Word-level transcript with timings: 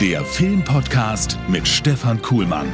der 0.00 0.24
Filmpodcast 0.24 1.36
mit 1.48 1.66
Stefan 1.66 2.22
Kuhlmann. 2.22 2.68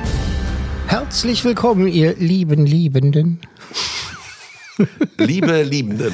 Herzlich 0.89 1.43
willkommen, 1.43 1.89
ihr 1.89 2.15
lieben 2.17 2.67
Liebenden. 2.67 3.41
Liebe 5.17 5.63
Liebenden. 5.63 6.13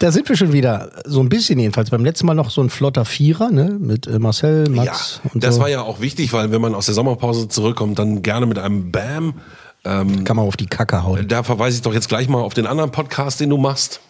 Da 0.00 0.12
sind 0.12 0.28
wir 0.28 0.36
schon 0.36 0.52
wieder, 0.52 0.90
so 1.06 1.20
ein 1.20 1.30
bisschen 1.30 1.58
jedenfalls. 1.58 1.88
Beim 1.88 2.04
letzten 2.04 2.26
Mal 2.26 2.34
noch 2.34 2.50
so 2.50 2.60
ein 2.60 2.68
flotter 2.68 3.06
Vierer, 3.06 3.50
ne? 3.50 3.78
Mit 3.80 4.06
äh, 4.06 4.18
Marcel, 4.18 4.68
Max 4.68 5.20
ja, 5.24 5.30
und 5.32 5.42
das 5.42 5.54
so. 5.54 5.62
war 5.62 5.70
ja 5.70 5.80
auch 5.80 6.00
wichtig, 6.02 6.34
weil 6.34 6.50
wenn 6.50 6.60
man 6.60 6.74
aus 6.74 6.84
der 6.84 6.94
Sommerpause 6.94 7.48
zurückkommt, 7.48 7.98
dann 7.98 8.20
gerne 8.20 8.44
mit 8.44 8.58
einem 8.58 8.90
Bam. 8.92 9.34
Kann 9.82 10.26
man 10.26 10.40
auf 10.40 10.58
die 10.58 10.66
Kacke 10.66 11.04
hauen. 11.04 11.26
Da 11.26 11.42
verweise 11.42 11.76
ich 11.76 11.82
doch 11.82 11.94
jetzt 11.94 12.10
gleich 12.10 12.28
mal 12.28 12.42
auf 12.42 12.52
den 12.52 12.66
anderen 12.66 12.90
Podcast, 12.90 13.40
den 13.40 13.48
du 13.48 13.56
machst. 13.56 14.00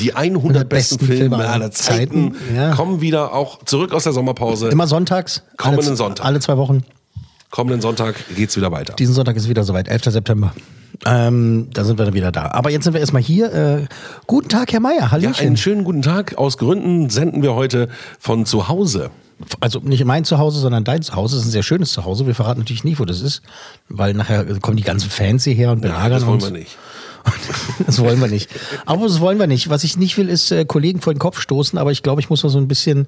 Die 0.00 0.14
100 0.14 0.68
besten, 0.68 0.96
besten 0.98 1.06
Filme 1.06 1.36
Filme 1.36 1.48
aller 1.48 1.70
Zeiten 1.70 2.34
Zeiten, 2.34 2.54
ja. 2.56 2.74
kommen 2.74 3.00
wieder 3.00 3.32
auch 3.34 3.64
zurück 3.64 3.92
aus 3.92 4.04
der 4.04 4.12
Sommerpause. 4.12 4.68
Immer 4.68 4.86
sonntags. 4.86 5.42
Kommenden 5.56 5.88
alle, 5.88 5.96
Sonntag. 5.96 6.26
Alle 6.26 6.40
zwei 6.40 6.56
Wochen. 6.56 6.84
Kommenden 7.50 7.80
Sonntag 7.80 8.14
geht's 8.36 8.56
wieder 8.56 8.70
weiter. 8.70 8.94
Diesen 8.94 9.14
Sonntag 9.14 9.36
ist 9.36 9.48
wieder 9.48 9.64
soweit, 9.64 9.88
11. 9.88 10.04
September. 10.04 10.52
Ähm, 11.06 11.68
da 11.72 11.84
sind 11.84 11.98
wir 11.98 12.04
dann 12.04 12.14
wieder 12.14 12.30
da. 12.30 12.50
Aber 12.52 12.70
jetzt 12.70 12.84
sind 12.84 12.92
wir 12.92 13.00
erstmal 13.00 13.22
hier. 13.22 13.52
Äh, 13.52 13.86
guten 14.26 14.48
Tag, 14.48 14.72
Herr 14.72 14.80
Meier. 14.80 15.00
Ja, 15.00 15.10
Hallöchen. 15.10 15.46
einen 15.46 15.56
schönen 15.56 15.82
guten 15.84 16.02
Tag. 16.02 16.36
Aus 16.36 16.58
Gründen 16.58 17.10
senden 17.10 17.42
wir 17.42 17.54
heute 17.54 17.88
von 18.18 18.44
zu 18.46 18.68
Hause. 18.68 19.10
also 19.60 19.80
nicht 19.80 20.04
mein 20.04 20.24
Zuhause, 20.24 20.60
sondern 20.60 20.84
dein 20.84 21.02
Zuhause. 21.02 21.36
Das 21.36 21.42
ist 21.44 21.48
ein 21.48 21.52
sehr 21.52 21.62
schönes 21.62 21.92
Zuhause. 21.92 22.26
Wir 22.26 22.34
verraten 22.34 22.60
natürlich 22.60 22.84
nie, 22.84 22.98
wo 22.98 23.04
das 23.06 23.22
ist, 23.22 23.40
weil 23.88 24.12
nachher 24.14 24.44
kommen 24.60 24.76
die 24.76 24.82
ganzen 24.82 25.08
Fans 25.10 25.44
hierher 25.44 25.72
und 25.72 25.82
Ja, 25.82 25.88
belagern 25.90 26.12
das 26.12 26.26
wollen 26.26 26.34
uns. 26.34 26.44
wir 26.44 26.50
nicht. 26.52 26.76
Das 27.86 27.98
wollen 28.00 28.20
wir 28.20 28.28
nicht. 28.28 28.50
Aber 28.86 29.06
das 29.06 29.20
wollen 29.20 29.38
wir 29.38 29.46
nicht. 29.46 29.70
Was 29.70 29.84
ich 29.84 29.96
nicht 29.96 30.16
will, 30.18 30.28
ist 30.28 30.50
äh, 30.52 30.64
Kollegen 30.64 31.00
vor 31.00 31.14
den 31.14 31.18
Kopf 31.18 31.40
stoßen. 31.40 31.78
Aber 31.78 31.92
ich 31.92 32.02
glaube, 32.02 32.20
ich 32.20 32.28
muss 32.28 32.42
mal 32.42 32.50
so 32.50 32.58
ein 32.58 32.68
bisschen, 32.68 33.06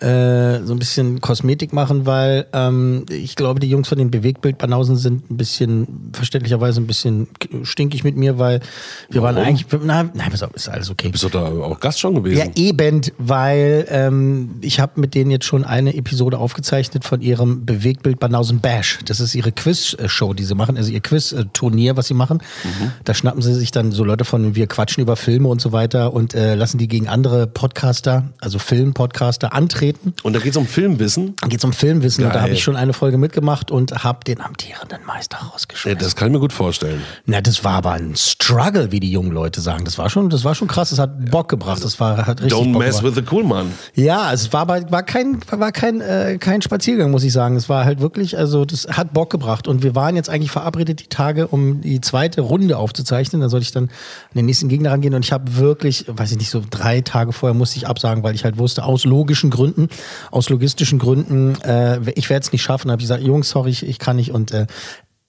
äh, 0.00 0.60
so 0.62 0.74
ein 0.74 0.78
bisschen 0.78 1.20
Kosmetik 1.20 1.72
machen, 1.72 2.06
weil 2.06 2.46
ähm, 2.52 3.06
ich 3.10 3.34
glaube, 3.34 3.60
die 3.60 3.68
Jungs 3.68 3.88
von 3.88 3.98
den 3.98 4.10
Bewegtbildbanausen 4.10 4.96
sind 4.96 5.30
ein 5.30 5.36
bisschen, 5.36 6.10
verständlicherweise 6.12 6.80
ein 6.80 6.86
bisschen 6.86 7.28
stinkig 7.62 8.04
mit 8.04 8.16
mir, 8.16 8.38
weil 8.38 8.60
wir 9.08 9.22
waren 9.22 9.36
Warum? 9.36 9.48
eigentlich, 9.48 9.66
nein, 9.82 10.10
nein, 10.14 10.32
ist 10.32 10.68
alles 10.68 10.90
okay. 10.90 11.08
Bist 11.08 11.24
du 11.24 11.28
da 11.28 11.46
auch 11.46 11.80
Gast 11.80 12.00
schon 12.00 12.14
gewesen? 12.14 12.38
Ja, 12.38 12.46
eben, 12.56 13.00
weil 13.18 13.86
ähm, 13.88 14.56
ich 14.60 14.80
habe 14.80 15.00
mit 15.00 15.14
denen 15.14 15.30
jetzt 15.30 15.44
schon 15.46 15.64
eine 15.64 15.94
Episode 15.94 16.38
aufgezeichnet 16.38 17.04
von 17.04 17.20
ihrem 17.20 17.64
Bewegtbild 17.64 18.20
Banausen 18.20 18.60
Bash. 18.60 18.98
Das 19.06 19.20
ist 19.20 19.34
ihre 19.34 19.52
Quiz-Show, 19.52 20.34
die 20.34 20.44
sie 20.44 20.54
machen, 20.54 20.76
also 20.76 20.90
ihr 20.90 21.00
Quiz-Turnier, 21.00 21.96
was 21.96 22.08
sie 22.08 22.14
machen. 22.14 22.38
Mhm. 22.64 22.92
Da 23.04 23.14
schnappen 23.14 23.42
sie 23.42 23.49
sich 23.54 23.70
dann 23.70 23.92
so 23.92 24.04
Leute 24.04 24.24
von, 24.24 24.54
wir 24.54 24.66
quatschen 24.66 25.02
über 25.02 25.16
Filme 25.16 25.48
und 25.48 25.60
so 25.60 25.72
weiter 25.72 26.12
und 26.12 26.34
äh, 26.34 26.54
lassen 26.54 26.78
die 26.78 26.88
gegen 26.88 27.08
andere 27.08 27.46
Podcaster, 27.46 28.24
also 28.40 28.58
Film-Podcaster, 28.58 29.52
antreten. 29.52 30.14
Und 30.22 30.34
da 30.34 30.40
geht's 30.40 30.56
um 30.56 30.66
Filmwissen. 30.66 31.34
Dann 31.40 31.50
geht's 31.50 31.64
um 31.64 31.72
Filmwissen 31.72 32.24
und 32.24 32.30
da 32.30 32.34
Geil. 32.34 32.42
habe 32.42 32.52
ich 32.52 32.62
schon 32.62 32.76
eine 32.76 32.92
Folge 32.92 33.18
mitgemacht 33.18 33.70
und 33.70 34.04
habe 34.04 34.24
den 34.24 34.40
amtierenden 34.40 35.04
Meister 35.06 35.38
Ja, 35.40 35.48
rausgeschmissen. 35.48 35.98
das 35.98 36.16
kann 36.16 36.28
ich 36.28 36.34
mir 36.34 36.40
gut 36.40 36.52
vorstellen. 36.52 37.00
Na, 37.26 37.40
das 37.40 37.62
war 37.64 37.72
aber 37.74 37.92
ein 37.92 38.14
Struggle, 38.16 38.92
wie 38.92 39.00
die 39.00 39.10
jungen 39.10 39.32
Leute 39.32 39.60
sagen. 39.60 39.84
Das 39.84 39.98
war 39.98 40.10
schon, 40.10 40.30
das 40.30 40.44
war 40.44 40.54
schon 40.54 40.68
krass. 40.68 40.90
Das 40.90 40.98
hat 40.98 41.30
Bock 41.30 41.48
gebracht. 41.48 41.84
Das 41.84 42.00
war 42.00 42.26
hat 42.26 42.40
richtig 42.42 42.58
Don't 42.58 42.72
Bock 42.72 42.82
mess 42.82 42.96
gebracht. 42.98 43.16
with 43.16 43.24
the 43.28 43.34
cool 43.34 43.44
man. 43.44 43.72
Ja, 43.94 44.32
es 44.32 44.52
war 44.52 44.60
aber 44.62 44.90
war 44.90 45.02
kein 45.02 45.40
war 45.50 45.72
kein 45.72 46.00
äh, 46.00 46.38
kein 46.38 46.62
Spaziergang, 46.62 47.10
muss 47.10 47.24
ich 47.24 47.32
sagen. 47.32 47.56
Es 47.56 47.68
war 47.68 47.84
halt 47.84 48.00
wirklich, 48.00 48.36
also 48.38 48.64
das 48.64 48.86
hat 48.88 49.12
Bock 49.12 49.30
gebracht 49.30 49.68
und 49.68 49.82
wir 49.82 49.94
waren 49.94 50.16
jetzt 50.16 50.28
eigentlich 50.30 50.50
verabredet 50.50 51.00
die 51.00 51.08
Tage, 51.08 51.46
um 51.48 51.80
die 51.80 52.00
zweite 52.00 52.40
Runde 52.40 52.76
aufzuzeichnen. 52.78 53.39
Da 53.40 53.48
sollte 53.48 53.64
ich 53.64 53.72
dann 53.72 53.84
an 53.84 53.90
den 54.34 54.46
nächsten 54.46 54.68
Gegner 54.68 54.90
rangehen 54.90 55.14
und 55.14 55.24
ich 55.24 55.32
habe 55.32 55.56
wirklich, 55.56 56.04
weiß 56.08 56.32
ich 56.32 56.38
nicht, 56.38 56.50
so 56.50 56.62
drei 56.68 57.00
Tage 57.00 57.32
vorher 57.32 57.54
musste 57.54 57.76
ich 57.76 57.86
absagen, 57.86 58.22
weil 58.22 58.34
ich 58.34 58.44
halt 58.44 58.58
wusste 58.58 58.84
aus 58.84 59.04
logischen 59.04 59.50
Gründen, 59.50 59.88
aus 60.30 60.48
logistischen 60.48 60.98
Gründen, 60.98 61.60
äh, 61.62 62.00
ich 62.14 62.30
werde 62.30 62.44
es 62.44 62.52
nicht 62.52 62.62
schaffen. 62.62 62.90
Habe 62.90 63.00
ich 63.00 63.04
gesagt, 63.04 63.22
Jungs, 63.22 63.50
sorry, 63.50 63.70
ich, 63.70 63.86
ich 63.86 63.98
kann 63.98 64.16
nicht 64.16 64.32
und 64.32 64.52
äh, 64.52 64.66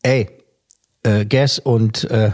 ey, 0.04 0.30
äh, 1.04 1.26
Gas 1.26 1.58
und, 1.58 2.04
äh, 2.12 2.32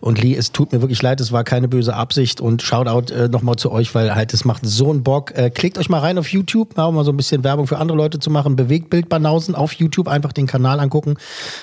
und 0.00 0.20
Lee, 0.20 0.34
es 0.34 0.50
tut 0.50 0.72
mir 0.72 0.80
wirklich 0.80 1.00
leid, 1.02 1.20
es 1.20 1.30
war 1.30 1.44
keine 1.44 1.68
böse 1.68 1.94
Absicht 1.94 2.40
und 2.40 2.62
Shoutout 2.62 3.12
äh, 3.12 3.28
nochmal 3.28 3.56
zu 3.56 3.70
euch, 3.70 3.94
weil 3.94 4.14
halt 4.14 4.34
es 4.34 4.44
macht 4.44 4.66
so 4.66 4.90
einen 4.90 5.04
Bock. 5.04 5.36
Äh, 5.36 5.50
klickt 5.50 5.78
euch 5.78 5.88
mal 5.88 6.00
rein 6.00 6.18
auf 6.18 6.28
YouTube, 6.28 6.76
mal, 6.76 6.86
um 6.86 6.96
mal 6.96 7.04
so 7.04 7.12
ein 7.12 7.16
bisschen 7.16 7.44
Werbung 7.44 7.68
für 7.68 7.78
andere 7.78 7.96
Leute 7.96 8.18
zu 8.18 8.30
machen. 8.30 8.56
Bewegtbild 8.56 9.08
Banausen 9.08 9.54
auf 9.54 9.72
YouTube, 9.72 10.08
einfach 10.08 10.32
den 10.32 10.48
Kanal 10.48 10.80
angucken. 10.80 11.16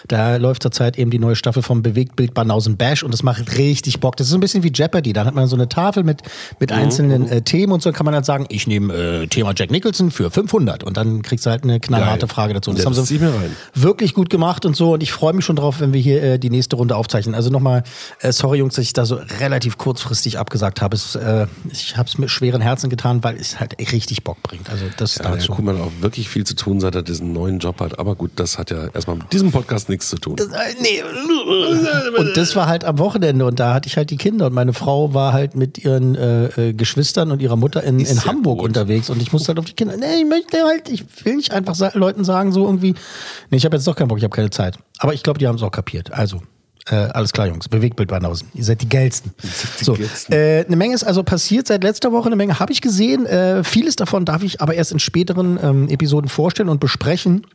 Da 0.08 0.38
läuft 0.38 0.64
zurzeit 0.64 0.98
eben 0.98 1.12
die 1.12 1.20
neue 1.20 1.36
Staffel 1.36 1.62
vom 1.62 1.82
Bewegtbild 1.82 2.34
Banausen 2.34 2.78
Bash 2.78 3.04
und 3.04 3.14
das 3.14 3.22
macht 3.22 3.58
richtig 3.58 4.00
Bock. 4.00 4.16
Das 4.16 4.28
ist 4.28 4.32
so 4.32 4.38
ein 4.38 4.42
bisschen 4.42 4.64
wie 4.64 4.72
Jeopardy, 4.74 5.12
da 5.12 5.26
hat 5.26 5.36
man 5.36 5.48
so 5.48 5.58
eine 5.58 5.68
Tafel 5.68 6.04
mit, 6.04 6.22
mit 6.60 6.72
einzelnen 6.72 7.28
äh, 7.28 7.42
Themen 7.42 7.74
und 7.74 7.82
so 7.82 7.92
kann 7.92 8.06
man 8.06 8.14
halt 8.16 8.26
sagen, 8.26 8.46
ich 8.48 8.66
nehme 8.66 8.94
äh, 8.94 9.28
Thema 9.28 9.54
Jack 9.56 9.72
Nicholson 9.72 10.10
für 10.10 10.32
500 10.32 10.86
und 10.86 10.96
dann 10.96 11.22
kriegst 11.22 11.46
du 11.46 11.50
halt 11.50 11.64
eine 11.64 11.82
knallharte 11.82 12.28
Geil. 12.28 12.30
Frage 12.30 12.54
dazu. 12.54 12.72
Und 12.72 12.80
Ja, 12.80 12.86
haben 12.86 12.96
das 12.96 13.08
sie 13.08 13.20
wirklich 13.74 14.14
gut 14.14 14.30
gemacht 14.30 14.66
und 14.66 14.76
so. 14.76 14.94
Und 14.94 15.04
ich 15.04 15.12
freue 15.12 15.34
mich 15.34 15.44
schon 15.44 15.58
drauf, 15.58 15.82
wenn 15.82 15.92
wir 15.92 16.00
hier 16.00 16.24
äh, 16.24 16.40
die 16.46 16.56
nächste 16.56 16.76
Runde 16.76 16.96
aufzeichnen. 16.96 17.36
Also 17.36 17.50
nochmal, 17.50 17.84
äh, 18.20 18.32
sorry 18.32 18.60
Jungs, 18.60 18.76
dass 18.76 18.84
ich 18.84 18.94
da 18.94 19.06
so 19.06 19.20
relativ 19.40 19.78
kurzfristig 19.78 20.38
abgesagt 20.38 20.82
habe. 20.82 20.96
Es, 20.96 21.16
äh, 21.16 21.48
ich 21.72 21.98
habe 21.98 22.08
es 22.08 22.18
mit 22.18 22.30
schweren 22.30 22.62
Herzen 22.62 22.90
getan, 22.90 23.24
weil 23.24 23.36
es 23.38 23.60
halt 23.60 23.76
richtig 23.92 24.24
Bock 24.24 24.42
bringt. 24.44 24.70
Also 24.70 24.86
das 24.98 25.16
Ja, 25.16 25.24
dazu. 25.32 25.54
Kuhlmann 25.54 25.78
hat 25.80 25.86
auch 25.86 25.92
wirklich 26.02 26.30
viel 26.30 26.46
zu 26.46 26.56
tun, 26.56 26.80
seit 26.80 26.96
er 26.96 27.02
diesen 27.02 27.34
neuen 27.34 27.60
Job 27.60 27.80
hat. 27.82 27.98
Aber 28.00 28.16
gut, 28.16 28.32
das 28.36 28.58
hat 28.58 28.70
ja 28.72 28.88
erstmal 28.94 29.18
mit 29.18 29.34
diesem 29.34 29.52
Podcast 29.52 29.90
nichts 29.90 30.10
zu 30.10 30.18
tun. 30.18 30.38
Äh, 30.38 30.44
nee. 30.82 31.02
Und 32.18 32.38
das 32.38 32.56
war 32.56 32.68
halt 32.68 32.84
am 32.86 33.00
Wochenende 33.00 33.46
und 33.46 33.60
da 33.60 33.74
hatte 33.74 33.88
ich 33.88 33.98
halt 33.98 34.10
die 34.10 34.18
Kinder 34.18 34.46
und 34.48 34.54
meine 34.54 34.74
Frau 34.74 35.14
war 35.14 35.34
halt 35.34 35.56
mit 35.56 35.78
ihren 35.84 36.16
äh, 36.16 36.46
äh, 36.70 36.74
Geschwistern 36.74 37.32
und 37.32 37.42
ihrer 37.42 37.56
Mutter 37.56 37.84
in, 37.84 38.00
in 38.00 38.26
Hamburg 38.26 38.60
gut. 38.60 38.68
unterwegs 38.68 39.10
und 39.10 39.22
ich 39.22 39.32
musste 39.34 39.50
halt 39.50 39.60
auf 39.60 39.66
die 39.66 39.74
Kinder. 39.74 39.98
Nee, 39.98 40.22
ich 40.22 40.26
möchte 40.26 40.64
halt, 40.64 40.90
ich 40.90 41.04
will 41.24 41.36
nicht 41.36 41.52
einfach 41.52 41.76
Leuten 41.96 42.24
sagen 42.24 42.52
so 42.52 42.66
irgendwie, 42.66 42.94
nee, 43.50 43.58
ich 43.58 43.66
habe 43.66 43.76
jetzt 43.76 43.88
doch 43.88 43.96
keinen 43.96 44.08
Bock, 44.08 44.18
ich 44.18 44.24
habe 44.24 44.36
keine 44.36 44.50
Zeit. 44.50 44.78
Aber 45.00 45.14
ich 45.14 45.24
glaube, 45.24 45.40
die 45.40 45.48
haben 45.48 45.56
es 45.56 45.64
auch 45.64 45.72
kapiert. 45.72 46.14
Also 46.14 46.35
äh, 46.90 46.96
alles 46.96 47.34
klar, 47.34 47.48
Jungs. 47.48 47.68
Bewegtbild 47.68 48.10
Banausen. 48.10 48.50
Ihr 48.54 48.64
seid 48.64 48.82
die 48.82 48.90
geilsten. 48.90 49.34
So, 49.82 49.94
geilsten. 49.94 50.36
äh, 50.36 50.66
eine 50.66 50.76
Menge 50.76 50.94
ist 50.94 51.04
also 51.04 51.24
passiert 51.24 51.68
seit 51.68 51.84
letzter 51.84 52.12
Woche. 52.12 52.28
Eine 52.28 52.36
Menge 52.36 52.60
habe 52.60 52.72
ich 52.72 52.82
gesehen. 52.82 53.26
Äh, 53.26 53.64
vieles 53.64 53.96
davon 53.96 54.26
darf 54.26 54.44
ich 54.44 54.62
aber 54.62 54.76
erst 54.76 54.92
in 54.92 55.00
späteren 55.00 55.60
ähm, 55.62 55.90
Episoden 55.90 56.30
vorstellen 56.30 56.70
und 56.70 56.80
besprechen. 56.80 57.48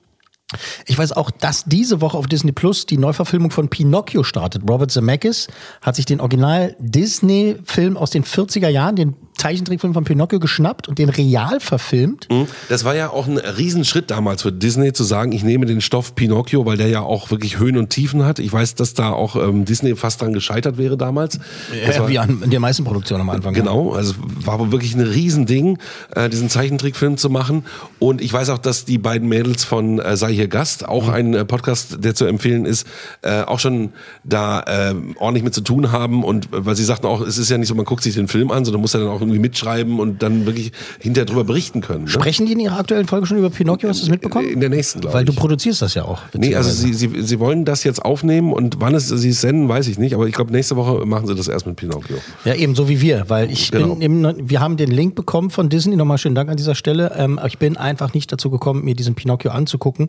Ich 0.87 0.99
weiß 0.99 1.13
auch, 1.13 1.31
dass 1.31 1.65
diese 1.65 2.01
Woche 2.01 2.19
auf 2.19 2.27
Disney 2.27 2.51
Plus 2.51 2.87
die 2.87 2.99
Neuverfilmung 2.99 3.53
von 3.53 3.69
Pinocchio 3.69 4.25
startet. 4.25 4.63
Robert 4.69 4.91
Zemeckis 4.91 5.47
hat 5.81 5.95
sich 5.95 6.07
den 6.07 6.21
Original 6.21 6.75
Disney-Film 6.81 7.97
aus 7.97 8.11
den 8.11 8.25
40er 8.25 8.69
Jahren, 8.69 8.97
den 8.97 9.15
Zeichentrickfilm 9.41 9.95
von 9.95 10.05
Pinocchio 10.05 10.39
geschnappt 10.39 10.87
und 10.89 10.99
den 10.99 11.09
real 11.09 11.61
verfilmt. 11.61 12.28
Das 12.69 12.84
war 12.84 12.95
ja 12.95 13.11
auch 13.11 13.27
ein 13.27 13.39
Riesenschritt 13.39 14.11
damals 14.11 14.43
für 14.43 14.53
Disney 14.53 14.93
zu 14.93 15.03
sagen, 15.05 15.33
ich 15.33 15.43
nehme 15.43 15.67
den 15.67 15.81
Stoff 15.81 16.15
Pinocchio, 16.15 16.67
weil 16.67 16.77
der 16.77 16.89
ja 16.89 17.01
auch 17.01 17.31
wirklich 17.31 17.59
Höhen 17.59 17.77
und 17.77 17.91
Tiefen 17.91 18.25
hat. 18.25 18.39
Ich 18.39 18.53
weiß, 18.53 18.75
dass 18.75 18.95
da 18.95 19.11
auch 19.11 19.37
ähm, 19.37 19.65
Disney 19.65 19.97
fast 19.97 20.21
dran 20.21 20.33
gescheitert 20.33 20.77
wäre 20.79 20.97
damals. 20.97 21.39
Ja, 21.87 21.99
war- 21.99 22.09
wie 22.09 22.19
an 22.19 22.43
der 22.47 22.61
meisten 22.61 22.84
Produktion 22.84 23.21
am 23.21 23.31
Anfang. 23.31 23.55
Genau, 23.55 23.93
also 23.93 24.15
war 24.45 24.71
wirklich 24.73 24.95
ein 24.95 25.00
Riesending, 25.00 25.79
äh, 26.15 26.29
diesen 26.29 26.49
Zeichentrickfilm 26.50 27.17
zu 27.17 27.31
machen. 27.31 27.65
Und 27.99 28.21
ich 28.21 28.33
weiß 28.33 28.50
auch, 28.50 28.59
dass 28.59 28.84
die 28.84 28.99
beiden 28.99 29.29
Mädels 29.29 29.65
von 29.65 29.99
äh, 30.00 30.17
Sei 30.17 30.33
hier 30.34 30.49
Gast, 30.49 30.87
auch 30.87 31.09
ein 31.09 31.34
äh, 31.34 31.45
Podcast, 31.45 32.05
der 32.05 32.15
zu 32.15 32.27
empfehlen 32.27 32.67
ist, 32.67 32.87
äh, 33.23 33.43
auch 33.43 33.59
schon 33.59 33.93
da 34.25 34.61
äh, 34.91 34.94
ordentlich 35.19 35.44
mit 35.44 35.55
zu 35.55 35.62
tun 35.62 35.93
haben. 35.93 36.25
Und 36.25 36.47
äh, 36.53 36.67
weil 36.67 36.76
sie 36.76 36.85
sagten 36.85 37.06
auch, 37.06 37.20
es 37.23 37.38
ist 37.38 37.49
ja 37.50 37.56
nicht 37.59 37.69
so, 37.69 37.75
man 37.75 37.85
guckt 37.87 38.03
sich 38.03 38.14
den 38.14 38.29
Film 38.29 38.50
an, 38.50 38.64
sondern 38.64 38.81
muss 38.82 38.93
ja 38.93 39.00
dann 39.00 39.09
auch 39.09 39.20
irgendwie 39.31 39.41
mitschreiben 39.41 39.99
und 40.00 40.23
dann 40.23 40.47
wirklich 40.47 40.73
hinterher 41.00 41.27
drüber 41.27 41.44
berichten 41.44 41.81
können. 41.81 42.05
Ne? 42.05 42.11
Sprechen 42.11 42.47
die 42.47 42.53
in 42.53 42.61
ihrer 42.61 42.79
aktuellen 42.79 43.06
Folge 43.06 43.27
schon 43.27 43.38
über 43.38 43.50
Pinocchio? 43.50 43.88
Hast 43.88 44.00
du 44.00 44.05
es 44.05 44.11
mitbekommen? 44.11 44.49
In 44.49 44.61
der 44.61 44.69
nächsten, 44.71 45.00
glaube 45.00 45.15
Weil 45.15 45.25
du 45.25 45.32
ich. 45.32 45.38
produzierst 45.38 45.82
das 45.82 45.94
ja 45.94 46.05
auch. 46.05 46.21
Nee, 46.35 46.55
also 46.55 46.71
sie, 46.71 46.93
sie, 46.93 47.11
sie 47.23 47.38
wollen 47.41 47.65
das 47.65 47.85
jetzt 47.85 48.05
aufnehmen 48.05 48.53
und 48.53 48.81
wann 48.81 48.94
es 48.94 49.09
sie 49.09 49.29
es 49.31 49.41
senden, 49.41 49.69
weiß 49.69 49.88
ich 49.88 49.99
nicht. 49.99 50.15
Aber 50.15 50.27
ich 50.27 50.35
glaube, 50.35 50.53
nächste 50.53 50.77
Woche 50.77 51.05
machen 51.06 51.27
sie 51.27 51.35
das 51.35 51.49
erst 51.49 51.67
mit 51.67 51.77
Pinocchio. 51.77 52.17
Ja, 52.44 52.55
eben 52.55 52.75
so 52.75 52.88
wie 52.88 53.00
wir, 53.00 53.25
weil 53.29 53.50
ich 53.50 53.71
Genau. 53.71 53.94
bin 53.97 54.50
wir 54.50 54.61
haben 54.61 54.77
den 54.77 54.91
Link 54.91 55.15
bekommen 55.15 55.50
von 55.50 55.69
Disney, 55.69 55.97
nochmal 55.97 56.19
schönen 56.19 56.35
Dank 56.35 56.50
an 56.50 56.56
dieser 56.56 56.75
Stelle. 56.75 57.12
Ähm, 57.17 57.38
ich 57.47 57.59
bin 57.59 57.76
einfach 57.76 58.15
nicht 58.15 58.33
dazu 58.33 58.50
gekommen, 58.50 58.85
mir 58.85 58.94
diesen 58.94 59.15
Pinocchio 59.15 59.50
anzugucken 59.50 60.09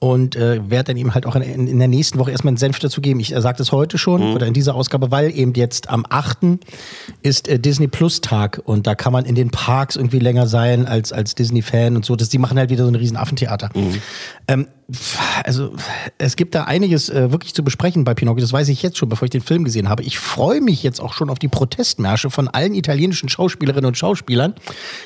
und 0.00 0.34
äh, 0.34 0.70
werde 0.70 0.84
dann 0.84 0.96
ihm 0.96 1.14
halt 1.14 1.26
auch 1.26 1.36
in, 1.36 1.68
in, 1.68 1.78
der 1.78 1.86
nächsten 1.86 2.18
Woche 2.18 2.30
erstmal 2.30 2.52
einen 2.52 2.56
Senf 2.56 2.78
dazu 2.78 3.02
geben. 3.02 3.20
Ich 3.20 3.34
äh, 3.34 3.40
sage 3.42 3.58
das 3.58 3.70
heute 3.70 3.98
schon 3.98 4.32
oder 4.32 4.46
in 4.46 4.54
dieser 4.54 4.74
Ausgabe, 4.74 5.10
weil 5.10 5.30
eben 5.36 5.52
jetzt 5.54 5.90
am 5.90 6.06
8. 6.08 6.58
ist 7.22 7.48
äh, 7.48 7.58
Disney 7.58 7.86
Plus 7.86 8.22
Tag 8.22 8.62
und 8.64 8.86
da 8.86 8.94
kann 8.94 9.12
man 9.12 9.26
in 9.26 9.34
den 9.34 9.50
Parks 9.50 9.96
irgendwie 9.96 10.18
länger 10.18 10.46
sein 10.46 10.86
als, 10.86 11.12
als 11.12 11.34
Disney-Fan 11.34 11.96
und 11.96 12.06
so. 12.06 12.16
Das, 12.16 12.30
die 12.30 12.38
machen 12.38 12.58
halt 12.58 12.70
wieder 12.70 12.84
so 12.84 12.90
ein 12.90 12.94
riesen 12.94 13.18
Affentheater. 13.18 13.68
Ähm, 14.48 14.68
also 15.44 15.72
es 16.18 16.36
gibt 16.36 16.54
da 16.54 16.64
einiges 16.64 17.08
äh, 17.08 17.30
wirklich 17.32 17.54
zu 17.54 17.62
besprechen 17.64 18.04
bei 18.04 18.14
Pinocchio. 18.14 18.40
Das 18.40 18.52
weiß 18.52 18.68
ich 18.68 18.82
jetzt 18.82 18.98
schon, 18.98 19.08
bevor 19.08 19.26
ich 19.26 19.30
den 19.30 19.40
Film 19.40 19.64
gesehen 19.64 19.88
habe. 19.88 20.02
Ich 20.02 20.18
freue 20.18 20.60
mich 20.60 20.82
jetzt 20.82 21.00
auch 21.00 21.12
schon 21.12 21.30
auf 21.30 21.38
die 21.38 21.48
Protestmärsche 21.48 22.30
von 22.30 22.48
allen 22.48 22.74
italienischen 22.74 23.28
Schauspielerinnen 23.28 23.86
und 23.86 23.96
Schauspielern, 23.96 24.54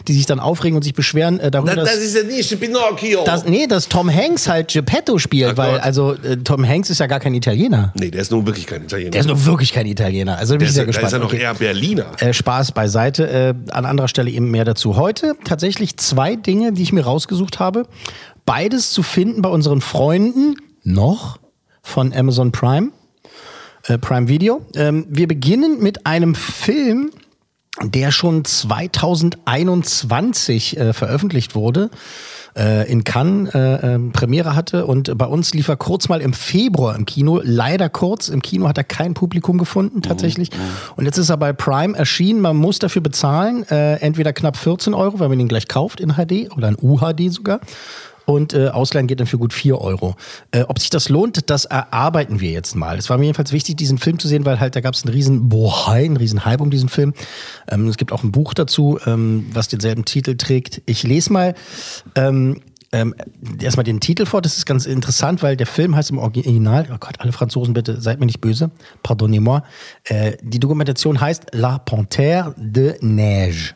die 0.09 0.13
sich 0.15 0.27
dann 0.27 0.41
aufregen 0.41 0.77
und 0.77 0.83
sich 0.83 0.95
beschweren 0.95 1.41
äh, 1.41 1.51
darüber, 1.51 1.75
Das, 1.75 1.85
dass, 1.87 1.95
das 1.97 2.05
ist 2.05 2.17
ja 2.17 2.23
nicht 2.25 2.61
Pinocchio. 2.61 3.25
dass 3.25 3.45
nee, 3.45 3.67
dass 3.67 3.89
Tom 3.89 4.13
Hanks 4.13 4.49
halt 4.49 4.73
Geppetto 4.73 5.19
spielt, 5.19 5.53
Ach 5.53 5.57
weil 5.57 5.73
Gott. 5.73 5.83
also 5.83 6.13
äh, 6.15 6.37
Tom 6.39 6.67
Hanks 6.67 6.91
ist 6.91 6.99
ja 7.01 7.07
gar 7.07 7.21
kein 7.21 7.35
Italiener. 7.35 7.93
nee, 7.99 8.11
der 8.11 8.23
ist 8.23 8.31
nun 8.31 8.47
wirklich 8.47 8.67
kein 8.67 8.83
Italiener. 8.85 9.11
Der 9.11 9.21
ist 9.21 9.27
nur 9.27 9.45
wirklich 9.45 9.73
kein 9.73 9.87
Italiener. 9.87 10.39
Also 10.39 10.55
bin 10.55 10.61
der 10.61 10.65
ich 10.67 10.69
ist, 10.71 10.75
sehr 10.75 10.85
der 10.85 10.87
gespannt. 10.89 11.07
ist 11.07 11.13
ja 11.13 11.19
noch 11.19 11.25
Okay. 11.33 11.41
eher 11.43 11.55
Berliner. 11.55 12.07
Äh, 12.21 12.33
Spaß 12.33 12.73
beiseite. 12.73 13.29
Äh, 13.29 13.55
an 13.73 13.85
anderer 13.87 14.09
Stelle 14.09 14.31
eben 14.31 14.51
mehr 14.51 14.65
dazu. 14.65 14.97
Heute 14.97 15.35
tatsächlich 15.45 15.97
zwei 15.97 16.37
Dinge, 16.37 16.73
die 16.73 16.83
ich 16.83 16.93
mir 16.93 17.05
rausgesucht 17.05 17.59
habe. 17.61 17.87
Beides 18.47 18.93
zu 18.93 19.03
finden 19.03 19.43
bei 19.43 19.49
unseren 19.49 19.81
Freunden 19.81 20.55
noch 20.83 21.39
von 21.83 22.13
Amazon 22.13 22.53
Prime, 22.53 22.91
äh, 23.85 23.97
Prime 23.99 24.29
Video. 24.29 24.61
Ähm, 24.75 25.07
wir 25.09 25.27
beginnen 25.29 25.81
mit 25.81 26.07
einem 26.07 26.35
Film, 26.35 27.11
der 27.83 28.13
schon 28.13 28.45
2021 28.45 30.77
äh, 30.77 30.93
veröffentlicht 30.93 31.55
wurde, 31.55 31.89
äh, 32.55 32.87
in 32.91 33.05
Cannes 33.05 33.55
äh, 33.55 33.95
äh, 33.95 33.99
Premiere 34.11 34.55
hatte 34.55 34.85
und 34.87 35.17
bei 35.17 35.27
uns 35.27 35.55
lief 35.55 35.69
er 35.69 35.77
kurz 35.77 36.09
mal 36.09 36.21
im 36.21 36.35
Februar 36.35 36.95
im 36.95 37.07
Kino, 37.07 37.41
leider 37.43 37.89
kurz. 37.89 38.29
Im 38.29 38.43
Kino 38.43 38.69
hat 38.69 38.79
er 38.79 38.85
kein 38.85 39.15
Publikum 39.15 39.59
gefunden 39.59 40.03
tatsächlich. 40.03 40.51
Und 40.97 41.07
jetzt 41.07 41.19
ist 41.19 41.31
er 41.31 41.39
bei 41.39 41.53
Prime 41.53 41.97
erschienen. 41.97 42.41
Man 42.41 42.57
muss 42.57 42.79
dafür 42.79 43.03
bezahlen, 43.03 43.65
äh, 43.71 43.97
entweder 43.97 44.33
knapp 44.33 44.57
14 44.57 44.95
Euro, 44.95 45.19
weil 45.19 45.31
man 45.31 45.41
ihn 45.41 45.49
gleich 45.49 45.67
kauft 45.67 46.01
in 46.01 46.13
HD 46.13 46.49
oder 46.55 46.69
in 46.69 46.77
UHD 46.81 47.33
sogar. 47.33 47.59
Und 48.27 48.55
äh, 48.55 48.69
Ausleihen 48.69 49.07
geht 49.07 49.21
dann 49.21 49.27
für 49.27 49.39
gut 49.39 49.53
4 49.53 49.81
Euro. 49.81 50.17
Äh, 50.51 50.63
ob 50.63 50.79
sich 50.79 50.91
das 50.91 51.09
lohnt, 51.09 51.51
das 51.51 51.65
erarbeiten 51.65 52.41
wir 52.41 52.51
jetzt 52.51 52.75
mal. 52.75 52.99
Es 52.99 53.11
war 53.11 53.19
mir 53.19 53.25
jedenfalls 53.25 53.53
wichtig, 53.53 53.77
diesen 53.77 53.99
Film 53.99 54.19
zu 54.19 54.29
sehen, 54.29 54.45
weil 54.45 54.61
halt 54.61 54.77
da 54.77 54.81
gab 54.81 54.95
es 54.95 55.05
einen 55.05 55.13
riesen 55.13 55.49
Bohai, 55.49 56.05
einen 56.05 56.17
riesen 56.17 56.45
Hype 56.45 56.61
um 56.61 56.71
diesen 56.71 56.89
Film. 56.89 57.13
Ähm, 57.69 57.89
es 57.89 57.97
gibt 57.97 58.13
auch 58.13 58.23
ein 58.23 58.33
Buch 58.33 58.55
dazu, 58.55 58.99
ähm, 59.07 59.47
was 59.53 59.69
denselben 59.69 60.05
Titel 60.05 60.37
trägt. 60.37 60.83
Ich 60.87 61.03
lese 61.03 61.33
mal 61.33 61.55
ähm, 62.15 62.61
ähm, 62.95 63.15
erstmal 63.61 63.85
den 63.85 64.01
Titel 64.01 64.25
vor. 64.25 64.41
Das 64.41 64.57
ist 64.57 64.67
ganz 64.67 64.87
interessant, 64.87 65.43
weil 65.43 65.57
der 65.57 65.67
Film 65.67 65.97
heißt 65.97 66.11
im 66.11 66.19
Original, 66.19 66.89
oh 66.93 66.97
Gott, 66.99 67.17
alle 67.19 67.33
Franzosen 67.33 67.75
bitte, 67.75 68.01
seid 68.01 68.21
mir 68.21 68.27
nicht 68.27 68.41
böse, 68.41 68.71
pardonnez-moi. 69.03 69.63
Äh, 70.05 70.37
die 70.41 70.61
Dokumentation 70.61 71.21
heißt 71.21 71.47
La 71.53 71.77
Panthère 71.77 72.55
de 72.57 72.97
Neige. 73.01 73.75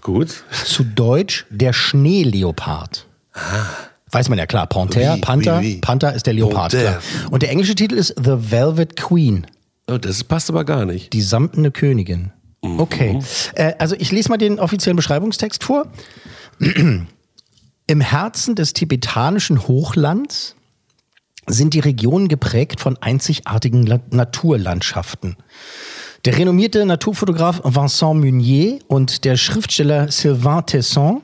Gut. 0.00 0.42
Zu 0.64 0.82
Deutsch 0.82 1.46
der 1.48 1.72
Schneeleopard. 1.72 3.06
Weiß 4.12 4.28
man 4.28 4.38
ja 4.38 4.46
klar, 4.46 4.66
Panther, 4.66 5.14
Oui, 5.14 5.20
Panther, 5.20 5.58
oui, 5.60 5.74
oui. 5.74 5.78
Panther 5.80 6.14
ist 6.14 6.26
der 6.26 6.34
Leopard. 6.34 6.72
Panthère. 6.74 6.98
Klar. 6.98 7.30
Und 7.30 7.42
der 7.42 7.50
englische 7.50 7.74
Titel 7.76 7.94
ist 7.94 8.14
The 8.16 8.50
Velvet 8.50 8.96
Queen, 8.96 9.46
Oh, 9.88 9.98
das 9.98 10.22
passt 10.24 10.50
aber 10.50 10.64
gar 10.64 10.84
nicht. 10.84 11.12
die 11.12 11.22
samtene 11.22 11.70
Königin. 11.70 12.32
Okay, 12.62 13.18
äh, 13.54 13.72
also 13.78 13.94
ich 13.98 14.12
lese 14.12 14.28
mal 14.28 14.36
den 14.36 14.58
offiziellen 14.60 14.96
Beschreibungstext 14.96 15.64
vor. 15.64 15.86
Im 16.58 18.00
Herzen 18.00 18.54
des 18.54 18.72
tibetanischen 18.74 19.66
Hochlands 19.66 20.54
sind 21.46 21.72
die 21.74 21.80
Regionen 21.80 22.28
geprägt 22.28 22.80
von 22.80 22.96
einzigartigen 22.98 23.86
La 23.86 23.98
Naturlandschaften. 24.10 25.36
Der 26.26 26.36
renommierte 26.36 26.84
Naturfotograf 26.84 27.62
Vincent 27.64 28.20
Meunier 28.20 28.78
und 28.88 29.24
der 29.24 29.36
Schriftsteller 29.36 30.10
Sylvain 30.12 30.66
Tesson 30.66 31.22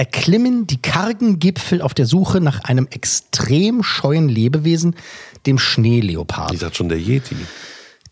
erklimmen 0.00 0.66
die 0.66 0.80
kargen 0.80 1.38
Gipfel 1.40 1.82
auf 1.82 1.92
der 1.92 2.06
Suche 2.06 2.40
nach 2.40 2.64
einem 2.64 2.88
extrem 2.90 3.82
scheuen 3.82 4.30
Lebewesen, 4.30 4.96
dem 5.44 5.58
Schneeleopard. 5.58 6.54
Ich 6.54 6.60
dachte 6.60 6.74
schon 6.76 6.88
der 6.88 6.98
Yeti. 6.98 7.36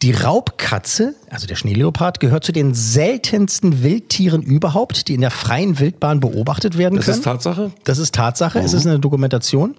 Die 0.03 0.13
Raubkatze, 0.13 1.15
also 1.31 1.47
der 1.47 1.57
Schneeleopard, 1.57 2.21
gehört 2.21 2.45
zu 2.45 2.53
den 2.53 2.75
seltensten 2.75 3.83
Wildtieren 3.83 4.43
überhaupt, 4.43 5.09
die 5.09 5.15
in 5.15 5.23
der 5.23 5.31
freien 5.31 5.79
Wildbahn 5.79 6.21
beobachtet 6.21 6.77
werden 6.77 6.97
Das 6.97 7.07
können. 7.07 7.17
ist 7.17 7.25
Tatsache? 7.25 7.71
Das 7.85 7.97
ist 7.97 8.15
Tatsache. 8.15 8.59
Es 8.59 8.75
ist 8.75 8.87
eine 8.87 8.99
Dokumentation. 9.01 9.75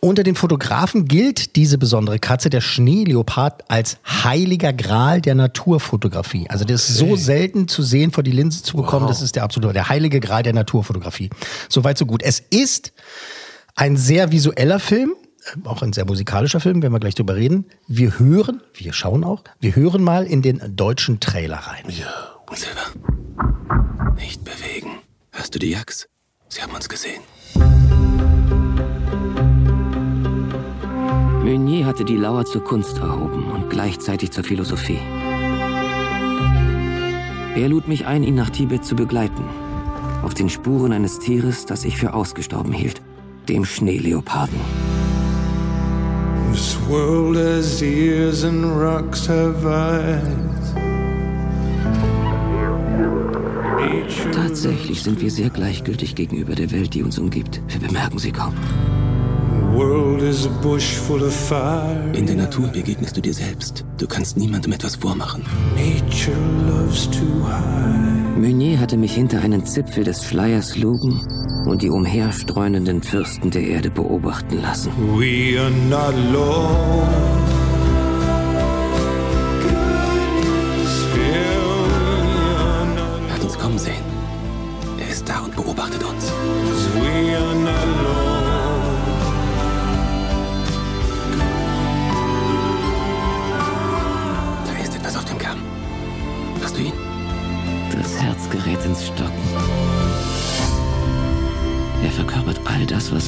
Unter 0.00 0.22
den 0.22 0.36
Fotografen 0.36 1.06
gilt 1.06 1.56
diese 1.56 1.76
besondere 1.76 2.18
Katze, 2.18 2.50
der 2.50 2.60
Schneeleopard, 2.60 3.64
als 3.68 3.98
heiliger 4.06 4.72
Gral 4.72 5.20
der 5.20 5.34
Naturfotografie. 5.34 6.48
Also 6.48 6.64
der 6.64 6.76
ist 6.76 6.88
so 6.88 7.16
selten 7.16 7.66
zu 7.66 7.82
sehen, 7.82 8.12
vor 8.12 8.22
die 8.22 8.30
Linse 8.30 8.62
zu 8.62 8.76
bekommen. 8.76 9.08
Das 9.08 9.22
ist 9.22 9.34
der 9.34 9.42
absolute, 9.42 9.74
der 9.74 9.88
heilige 9.88 10.20
Gral 10.20 10.42
der 10.42 10.52
Naturfotografie. 10.52 11.30
Soweit 11.68 11.98
so 11.98 12.06
gut. 12.06 12.22
Es 12.22 12.40
ist 12.50 12.92
ein 13.74 13.96
sehr 13.96 14.30
visueller 14.30 14.78
Film, 14.78 15.14
äh, 15.54 15.68
auch 15.68 15.82
ein 15.82 15.92
sehr 15.92 16.04
musikalischer 16.04 16.60
Film, 16.60 16.80
werden 16.82 16.92
wir 16.92 17.00
gleich 17.00 17.16
drüber 17.16 17.34
reden. 17.34 17.64
Wir 17.88 18.20
hören, 18.20 18.62
wir 18.74 18.92
schauen 18.92 19.24
auch, 19.24 19.42
wir 19.60 19.74
hören 19.74 20.02
mal 20.02 20.24
in 20.24 20.42
den 20.42 20.76
deutschen 20.76 21.18
Trailer 21.18 21.58
rein. 21.58 21.84
Silver. 21.88 22.78
Nicht 24.16 24.44
bewegen. 24.44 25.00
Hörst 25.32 25.54
du 25.54 25.58
die 25.58 25.70
Jacks? 25.70 26.08
Sie 26.48 26.62
haben 26.62 26.74
uns 26.74 26.88
gesehen. 26.88 27.20
Meunier 31.48 31.86
hatte 31.86 32.04
die 32.04 32.18
Lauer 32.18 32.44
zur 32.44 32.62
Kunst 32.62 32.98
erhoben 32.98 33.50
und 33.50 33.70
gleichzeitig 33.70 34.32
zur 34.32 34.44
Philosophie. 34.44 34.98
Er 37.56 37.68
lud 37.70 37.88
mich 37.88 38.06
ein, 38.06 38.22
ihn 38.22 38.34
nach 38.34 38.50
Tibet 38.50 38.84
zu 38.84 38.94
begleiten. 38.94 39.44
Auf 40.22 40.34
den 40.34 40.50
Spuren 40.50 40.92
eines 40.92 41.20
Tieres, 41.20 41.64
das 41.64 41.86
ich 41.86 41.96
für 41.96 42.12
ausgestorben 42.12 42.74
hielt. 42.74 43.00
Dem 43.48 43.64
Schneeleoparden. 43.64 44.60
This 46.52 46.76
world 46.86 47.38
has 47.38 47.80
ears 47.80 48.44
and 48.44 48.66
rocks 48.66 49.26
have 49.26 49.66
eyes. 49.66 50.74
Tatsächlich 54.34 55.02
sind 55.02 55.22
wir 55.22 55.30
sehr 55.30 55.48
gleichgültig 55.48 56.14
gegenüber 56.14 56.54
der 56.54 56.70
Welt, 56.72 56.92
die 56.92 57.02
uns 57.02 57.18
umgibt. 57.18 57.62
Wir 57.68 57.80
bemerken 57.80 58.18
sie 58.18 58.32
kaum. 58.32 58.52
In 62.12 62.26
der 62.26 62.36
Natur 62.36 62.66
begegnest 62.68 63.16
du 63.16 63.20
dir 63.20 63.32
selbst. 63.32 63.84
Du 63.96 64.08
kannst 64.08 64.36
niemandem 64.36 64.72
etwas 64.72 64.96
vormachen. 64.96 65.44
Meunier 68.36 68.80
hatte 68.80 68.96
mich 68.96 69.14
hinter 69.14 69.40
einen 69.40 69.64
Zipfel 69.64 70.02
des 70.02 70.24
Schleiers 70.24 70.76
lugen 70.76 71.20
und 71.66 71.82
die 71.82 71.90
umherstreunenden 71.90 73.04
Fürsten 73.04 73.50
der 73.52 73.62
Erde 73.62 73.90
beobachten 73.90 74.60
lassen. 74.60 74.90
We 75.16 75.60
are 75.60 75.70
not 75.70 76.14
alone. 76.14 77.57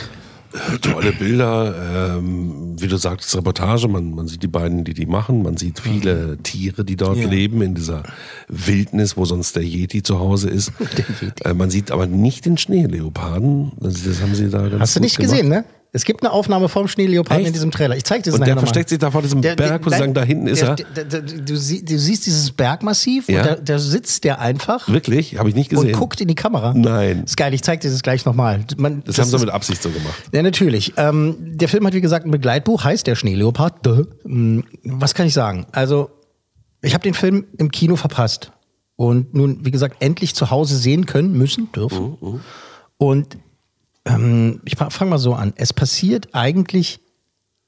Tolle 0.81 1.13
Bilder, 1.13 2.17
ähm, 2.17 2.75
wie 2.79 2.89
du 2.89 2.97
sagtest, 2.97 3.37
Reportage. 3.37 3.87
Man, 3.87 4.15
man 4.15 4.27
sieht 4.29 4.43
die 4.43 4.49
beiden, 4.49 4.83
die 4.83 4.95
die 4.95 5.05
machen. 5.05 5.43
Man 5.43 5.59
sieht 5.59 5.79
viele 5.79 6.39
Tiere, 6.39 6.85
die 6.85 6.97
dort 6.97 7.19
leben 7.19 7.61
in 7.61 7.75
dieser 7.75 8.03
Wildnis, 8.49 9.19
wo 9.19 9.27
sonst 9.27 9.57
der 9.57 9.63
Yeti 9.63 10.03
zu 10.03 10.19
Hause 10.19 10.49
ist. 10.49 10.73
Äh, 11.45 11.55
man 11.55 11.71
sieht 11.71 11.91
aber 11.91 12.07
nicht 12.07 12.47
den 12.47 12.57
Schneeleoparden. 12.59 13.73
Das, 13.79 14.03
das 14.03 14.23
haben 14.23 14.35
sie 14.35 14.49
da 14.51 14.69
ganz 14.69 14.81
Hast 14.81 14.97
du 14.97 15.01
nicht 15.01 15.17
gemacht. 15.17 15.33
gesehen, 15.33 15.49
ne? 15.49 15.65
Es 15.91 16.05
gibt 16.05 16.23
eine 16.23 16.33
Aufnahme 16.33 16.69
vom 16.69 16.87
Schneeleoparden 16.87 17.47
in 17.47 17.53
diesem 17.55 17.71
Trailer. 17.71 17.97
Ich 17.97 18.05
zeig 18.05 18.23
dir 18.23 18.31
das 18.31 18.39
Und 18.39 18.47
der 18.47 18.55
noch 18.55 18.63
mal. 18.63 18.67
versteckt 18.67 18.91
sich 18.91 18.99
da 18.99 19.11
vor 19.11 19.23
diesem 19.23 19.41
Berg, 19.41 19.85
wo 19.87 19.91
sie 19.91 19.97
sagen, 19.97 20.13
da 20.13 20.23
hinten 20.23 20.47
ist 20.47 20.61
der, 20.61 20.69
er. 20.71 20.75
Der, 20.77 21.05
der, 21.05 21.23
du, 21.23 21.57
sie, 21.57 21.83
du 21.85 21.99
siehst 21.99 22.27
dieses 22.27 22.51
Bergmassiv 22.53 23.29
Ja. 23.29 23.41
und 23.41 23.47
da, 23.49 23.55
da 23.57 23.79
sitzt 23.79 24.25
der 24.25 24.39
einfach 24.41 24.87
Wirklich? 24.89 25.39
Habe 25.39 25.49
ich 25.49 25.55
nicht 25.55 25.73
und 25.73 25.81
gesehen. 25.81 25.99
guckt 25.99 26.21
in 26.21 26.29
die 26.29 26.35
Kamera. 26.35 26.75
Nein. 26.75 27.25
ist 27.25 27.39
geil, 27.39 27.55
ich 27.55 27.63
zeig 27.63 27.81
dir 27.81 27.91
das 27.91 28.03
gleich 28.03 28.27
nochmal. 28.27 28.65
Man, 28.77 29.03
Das, 29.05 29.19
haben 29.19 29.29
sie 29.31 29.37
ist- 29.37 29.41
mit 29.43 29.51
Absicht 29.51 29.83
so 29.83 29.89
gemacht. 29.89 30.23
Ja, 30.33 30.43
natürlich. 30.43 30.93
Ähm, 30.99 31.37
der 31.41 31.69
Film 31.69 31.87
hat, 31.87 31.95
wie 31.95 32.03
gesagt, 32.03 32.27
ein 32.27 32.31
Begleitbuch, 32.31 32.85
heißt 32.85 33.07
Der 33.07 33.15
Schneeleopard. 33.15 33.87
Hm, 34.25 34.65
Was 34.85 35.15
kann 35.15 35.27
ich 35.27 35.33
sagen? 35.35 35.67
Also, 35.73 36.11
ich 36.83 36.93
habe 36.93 37.03
den 37.03 37.15
Film 37.15 37.47
im 37.57 37.71
Kino 37.71 37.97
verpasst. 37.97 38.53
Und 38.97 39.33
nun, 39.33 39.65
wie 39.65 39.71
gesagt, 39.71 39.97
endlich 40.03 40.35
zu 40.35 40.51
Hause 40.51 40.77
sehen 40.77 41.07
können, 41.07 41.33
müssen, 41.33 41.71
dürfen. 41.73 42.19
Und 42.99 43.39
ähm, 44.09 44.61
ich 44.65 44.77
fange 44.77 45.11
mal 45.11 45.19
so 45.19 45.35
an. 45.35 45.53
Es 45.57 45.73
passiert 45.73 46.29
eigentlich 46.33 47.01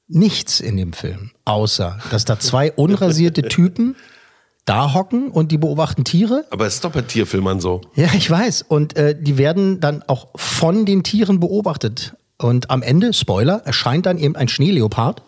nichts 0.07 0.59
in 0.59 0.77
dem 0.77 0.93
Film, 0.93 1.31
außer 1.45 1.99
dass 2.11 2.25
da 2.25 2.39
zwei 2.39 2.71
unrasierte 2.71 3.43
Typen 3.43 3.95
da 4.65 4.93
hocken 4.93 5.31
und 5.31 5.51
die 5.51 5.57
beobachten 5.57 6.03
Tiere. 6.03 6.45
Aber 6.51 6.67
es 6.67 6.75
ist 6.75 6.83
doch 6.83 6.91
bei 6.91 7.01
Tierfilmern 7.01 7.59
so. 7.59 7.81
Ja, 7.95 8.09
ich 8.13 8.29
weiß. 8.29 8.63
Und 8.63 8.95
äh, 8.95 9.19
die 9.19 9.37
werden 9.37 9.79
dann 9.79 10.03
auch 10.07 10.29
von 10.35 10.85
den 10.85 11.03
Tieren 11.03 11.39
beobachtet. 11.39 12.15
Und 12.37 12.69
am 12.69 12.81
Ende, 12.81 13.13
Spoiler, 13.13 13.61
erscheint 13.65 14.05
dann 14.05 14.17
eben 14.17 14.35
ein 14.35 14.47
Schneeleopard. 14.47 15.23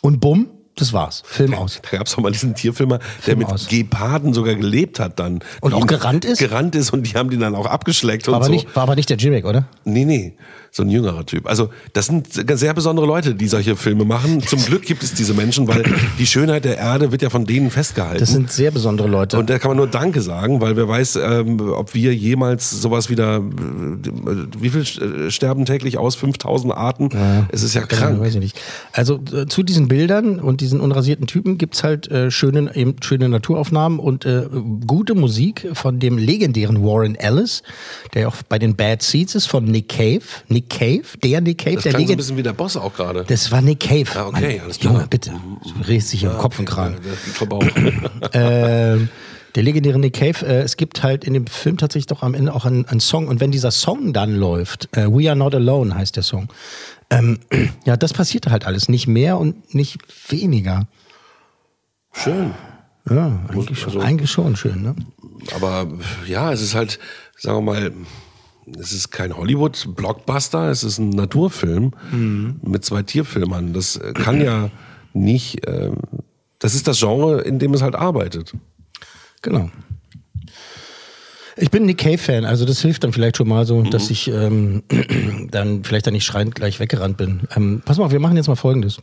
Und 0.00 0.20
bumm, 0.20 0.48
das 0.76 0.92
war's. 0.92 1.22
Film 1.26 1.54
aus. 1.54 1.80
Da 1.90 1.98
gab 1.98 2.06
es 2.06 2.14
auch 2.16 2.22
mal 2.22 2.30
diesen 2.32 2.54
Tierfilmer, 2.54 3.00
der 3.26 3.36
mit 3.36 3.48
aus. 3.48 3.68
Geparden 3.68 4.32
sogar 4.32 4.54
gelebt 4.54 4.98
hat 5.00 5.18
dann. 5.18 5.40
Und 5.60 5.74
auch 5.74 5.86
gerannt 5.86 6.24
ist? 6.24 6.38
Gerannt 6.38 6.74
ist 6.74 6.92
und 6.92 7.02
die 7.06 7.14
haben 7.14 7.28
den 7.30 7.40
dann 7.40 7.54
auch 7.54 7.66
abgeschleckt 7.66 8.28
und 8.28 8.32
War 8.32 8.36
aber, 8.38 8.46
so. 8.46 8.52
nicht, 8.52 8.74
war 8.74 8.84
aber 8.84 8.96
nicht 8.96 9.10
der 9.10 9.16
Jimmick, 9.18 9.44
oder? 9.44 9.66
Nee, 9.84 10.04
nee, 10.04 10.34
so 10.70 10.82
ein 10.84 10.88
jüngerer 10.88 11.26
Typ. 11.26 11.46
Also 11.48 11.68
das 11.92 12.06
sind 12.06 12.28
sehr 12.32 12.72
besondere 12.72 13.04
Leute, 13.06 13.34
die 13.34 13.48
solche 13.48 13.74
Filme 13.76 14.04
machen. 14.04 14.40
Zum 14.46 14.64
Glück 14.64 14.82
gibt 14.82 15.02
es 15.02 15.12
diese 15.12 15.34
Menschen, 15.34 15.66
weil 15.68 15.82
die 16.18 16.26
Schönheit 16.26 16.64
der 16.64 16.78
Erde 16.78 17.10
wird 17.12 17.20
ja 17.22 17.28
von 17.30 17.44
denen 17.44 17.70
festgehalten. 17.70 18.20
Das 18.20 18.30
sind 18.30 18.50
sehr 18.50 18.70
besondere 18.70 19.08
Leute. 19.08 19.38
und 19.38 19.50
da 19.50 19.58
kann 19.58 19.70
man 19.70 19.76
nur 19.78 19.88
Danke 19.88 20.22
sagen, 20.22 20.60
weil 20.60 20.76
wer 20.76 20.88
weiß, 20.88 21.16
ähm, 21.16 21.60
ob 21.72 21.94
wir 21.94 22.14
jemals 22.14 22.70
sowas 22.70 23.10
wieder, 23.10 23.38
äh, 23.38 23.40
wie 24.58 24.70
viel 24.70 24.82
äh, 25.26 25.30
sterben 25.30 25.64
täglich 25.66 25.98
aus? 25.98 26.14
5000 26.14 26.72
Arten? 26.72 27.10
Es 27.50 27.62
ist 27.64 27.74
ja 27.74 27.80
Ja, 27.82 27.86
krank. 27.86 28.20
weiß 28.20 28.34
ich 28.34 28.40
nicht. 28.40 28.60
Also 28.92 29.20
äh, 29.34 29.46
zu 29.46 29.62
diesen 29.62 29.88
Bildern 29.88 30.38
und 30.38 30.60
diesen 30.60 30.69
unrasierten 30.78 31.26
Typen 31.26 31.58
gibt's 31.58 31.82
halt 31.82 32.08
äh, 32.08 32.30
schöne, 32.30 32.76
eben 32.76 32.94
schöne 33.02 33.28
Naturaufnahmen 33.28 33.98
und 33.98 34.24
äh, 34.24 34.46
gute 34.86 35.16
Musik 35.16 35.66
von 35.72 35.98
dem 35.98 36.18
legendären 36.18 36.84
Warren 36.84 37.16
Ellis, 37.16 37.64
der 38.14 38.22
ja 38.22 38.28
auch 38.28 38.36
bei 38.48 38.60
den 38.60 38.76
Bad 38.76 39.02
Seeds 39.02 39.34
ist, 39.34 39.46
von 39.46 39.64
Nick 39.64 39.88
Cave. 39.88 40.20
Nick 40.46 40.70
Cave, 40.70 41.02
der 41.24 41.40
Nick 41.40 41.58
Cave, 41.58 41.74
Das 41.74 41.84
der 41.84 41.92
so 41.92 41.98
ein 41.98 42.16
bisschen 42.16 42.36
wie 42.36 42.44
der 42.44 42.52
Boss 42.52 42.76
auch 42.76 42.94
gerade. 42.94 43.24
Das 43.26 43.50
war 43.50 43.62
Nick 43.62 43.80
Cave. 43.80 44.06
Ah, 44.14 44.26
okay, 44.28 44.56
Mann, 44.58 44.64
alles 44.64 44.78
klar. 44.78 44.92
Junge, 44.92 45.06
bitte. 45.08 45.30
Du 45.30 45.88
redest 45.88 46.12
dich 46.12 46.22
im 46.22 46.36
Kopf 46.38 46.58
und 46.58 46.66
Kragen. 46.66 46.96
Ja. 47.04 47.10
Ähm, 48.32 49.08
der 49.54 49.62
legendäre 49.62 49.98
Nick 49.98 50.14
Cave, 50.14 50.46
äh, 50.46 50.60
es 50.60 50.76
gibt 50.76 51.02
halt 51.02 51.24
in 51.24 51.34
dem 51.34 51.46
Film 51.46 51.76
tatsächlich 51.76 52.06
doch 52.06 52.22
am 52.22 52.34
Ende 52.34 52.54
auch 52.54 52.64
einen, 52.64 52.84
einen 52.86 53.00
Song. 53.00 53.26
Und 53.28 53.40
wenn 53.40 53.50
dieser 53.50 53.70
Song 53.70 54.12
dann 54.12 54.36
läuft, 54.36 54.88
äh, 54.96 55.06
We 55.06 55.28
Are 55.28 55.36
Not 55.36 55.54
Alone 55.54 55.94
heißt 55.94 56.16
der 56.16 56.22
Song, 56.22 56.48
ähm, 57.10 57.38
ja, 57.84 57.96
das 57.96 58.12
passiert 58.12 58.46
halt 58.48 58.66
alles. 58.66 58.88
Nicht 58.88 59.06
mehr 59.06 59.38
und 59.38 59.74
nicht 59.74 59.98
weniger. 60.30 60.88
Schön. 62.12 62.52
Ja, 63.08 63.40
eigentlich 63.48 63.78
schon, 63.78 63.88
also- 63.88 64.00
eigentlich 64.00 64.30
schon 64.30 64.56
schön, 64.56 64.82
ne? 64.82 64.94
Aber 65.54 65.88
ja, 66.26 66.52
es 66.52 66.60
ist 66.60 66.74
halt, 66.74 66.98
sagen 67.38 67.58
wir 67.58 67.72
mal, 67.72 67.92
es 68.78 68.92
ist 68.92 69.10
kein 69.10 69.34
Hollywood-Blockbuster, 69.36 70.68
es 70.70 70.84
ist 70.84 70.98
ein 70.98 71.08
Naturfilm 71.10 71.92
mit 72.62 72.84
zwei 72.84 73.02
Tierfilmern. 73.02 73.72
Das 73.72 73.96
äh, 73.96 74.12
kann 74.12 74.40
ja 74.40 74.70
nicht, 75.14 75.66
ähm, 75.66 75.96
das 76.58 76.74
ist 76.74 76.86
das 76.86 76.98
Genre, 77.00 77.40
in 77.40 77.58
dem 77.58 77.72
es 77.74 77.80
halt 77.82 77.94
arbeitet. 77.96 78.52
Genau. 79.42 79.70
Ich 81.60 81.70
bin 81.70 81.84
Nick 81.84 81.98
Cave-Fan, 81.98 82.44
also 82.44 82.64
das 82.64 82.80
hilft 82.80 83.04
dann 83.04 83.12
vielleicht 83.12 83.36
schon 83.36 83.46
mal 83.48 83.66
so, 83.66 83.76
Mhm. 83.82 83.90
dass 83.90 84.10
ich 84.10 84.28
ähm, 84.28 84.82
dann 85.50 85.84
vielleicht 85.84 86.06
dann 86.06 86.14
nicht 86.14 86.24
schreiend 86.24 86.54
gleich 86.54 86.80
weggerannt 86.80 87.16
bin. 87.16 87.42
Ähm, 87.54 87.82
pass 87.84 87.98
mal, 87.98 88.10
wir 88.10 88.18
machen 88.20 88.36
jetzt 88.36 88.48
mal 88.48 88.56
Folgendes. 88.56 88.98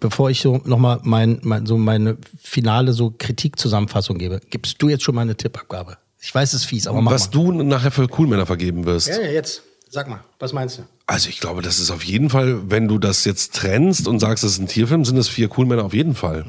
Bevor 0.00 0.30
ich 0.30 0.40
so 0.40 0.60
nochmal 0.64 1.00
mein, 1.02 1.38
mein, 1.42 1.66
so 1.66 1.76
meine 1.76 2.16
finale 2.42 2.92
so 2.92 3.14
Kritikzusammenfassung 3.18 4.16
gebe, 4.18 4.40
gibst 4.50 4.80
du 4.80 4.88
jetzt 4.88 5.02
schon 5.04 5.14
mal 5.14 5.22
eine 5.22 5.36
Tippabgabe. 5.36 5.98
Ich 6.20 6.34
weiß, 6.34 6.52
es 6.54 6.60
ist 6.62 6.64
fies, 6.66 6.86
aber 6.86 7.00
mach 7.02 7.12
Was 7.12 7.26
mal. 7.26 7.32
du 7.32 7.62
nachher 7.62 7.90
für 7.90 8.08
Coolmänner 8.08 8.46
vergeben 8.46 8.84
wirst. 8.86 9.08
Ja, 9.08 9.20
ja, 9.20 9.30
jetzt. 9.30 9.62
Sag 9.90 10.08
mal, 10.08 10.20
was 10.38 10.52
meinst 10.54 10.78
du? 10.78 10.82
Also 11.06 11.28
ich 11.28 11.40
glaube, 11.40 11.60
das 11.60 11.78
ist 11.78 11.90
auf 11.90 12.02
jeden 12.04 12.30
Fall, 12.30 12.70
wenn 12.70 12.88
du 12.88 12.98
das 12.98 13.24
jetzt 13.26 13.54
trennst 13.54 14.08
und 14.08 14.20
sagst, 14.20 14.42
es 14.44 14.52
ist 14.52 14.58
ein 14.60 14.66
Tierfilm, 14.68 15.04
sind 15.04 15.18
es 15.18 15.28
vier 15.28 15.48
Coolmänner 15.48 15.84
auf 15.84 15.92
jeden 15.92 16.14
Fall. 16.14 16.46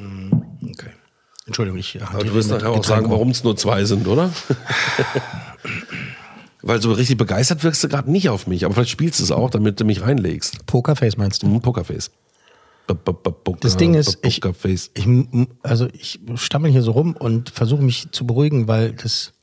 Okay. 0.62 0.91
Entschuldigung, 1.46 1.77
ich 1.77 2.00
Aber 2.01 2.24
du 2.24 2.34
wirst 2.34 2.50
nachher 2.50 2.70
auch 2.70 2.86
sagen, 2.86 3.10
warum 3.10 3.32
es 3.32 3.43
nur 3.43 3.58
zwei 3.58 3.84
sind, 3.84 4.08
oder? 4.08 4.32
Weil 6.62 6.82
so 6.82 6.93
richtig 6.93 7.17
begeistert 7.17 7.63
wirkst 7.63 7.84
du 7.84 7.89
gerade 7.89 8.10
nicht 8.10 8.29
auf 8.29 8.48
mich, 8.48 8.63
aber 8.65 8.74
vielleicht 8.74 8.91
spielst 8.91 9.20
du 9.20 9.24
es 9.24 9.32
auch, 9.32 9.50
damit 9.50 9.79
du 9.79 9.86
mich 9.86 10.01
reinlegst. 10.01 10.65
Pokerface 10.65 11.17
meinst 11.17 11.43
du? 11.43 11.48
Hm, 11.48 11.62
Pokerface. 11.62 12.10
B 12.88 12.93
-b 12.93 13.13
-b 13.13 13.58
Das 13.62 13.77
Ding 13.77 13.93
ist, 13.93 14.20
ich, 14.24 14.41
ich, 14.43 15.08
also 15.62 15.88
ich 15.93 16.20
stammel 16.36 16.72
hier 16.72 16.82
so 16.82 16.91
rum 16.91 17.15
und 17.15 17.50
versuche 17.50 17.82
mich 17.82 18.12
zu 18.12 18.27
beruhigen, 18.27 18.67
weil 18.67 18.93
das, 18.93 19.34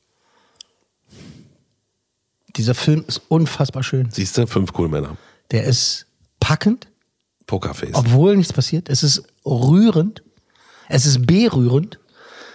dieser 2.57 2.75
Film 2.75 3.05
ist 3.07 3.23
unfassbar 3.29 3.83
schön. 3.83 4.11
Siehst 4.11 4.37
du, 4.37 4.47
fünf 4.47 4.73
Coolmänner. 4.73 5.17
Der 5.51 5.65
ist 5.65 6.07
packend, 6.39 6.89
Pokerface. 7.47 7.95
obwohl 7.95 8.37
nichts 8.37 8.53
passiert. 8.53 8.89
Es 8.89 9.03
ist 9.03 9.23
rührend. 9.45 10.23
Es 10.89 11.07
ist 11.07 11.27
berührend. 11.27 11.99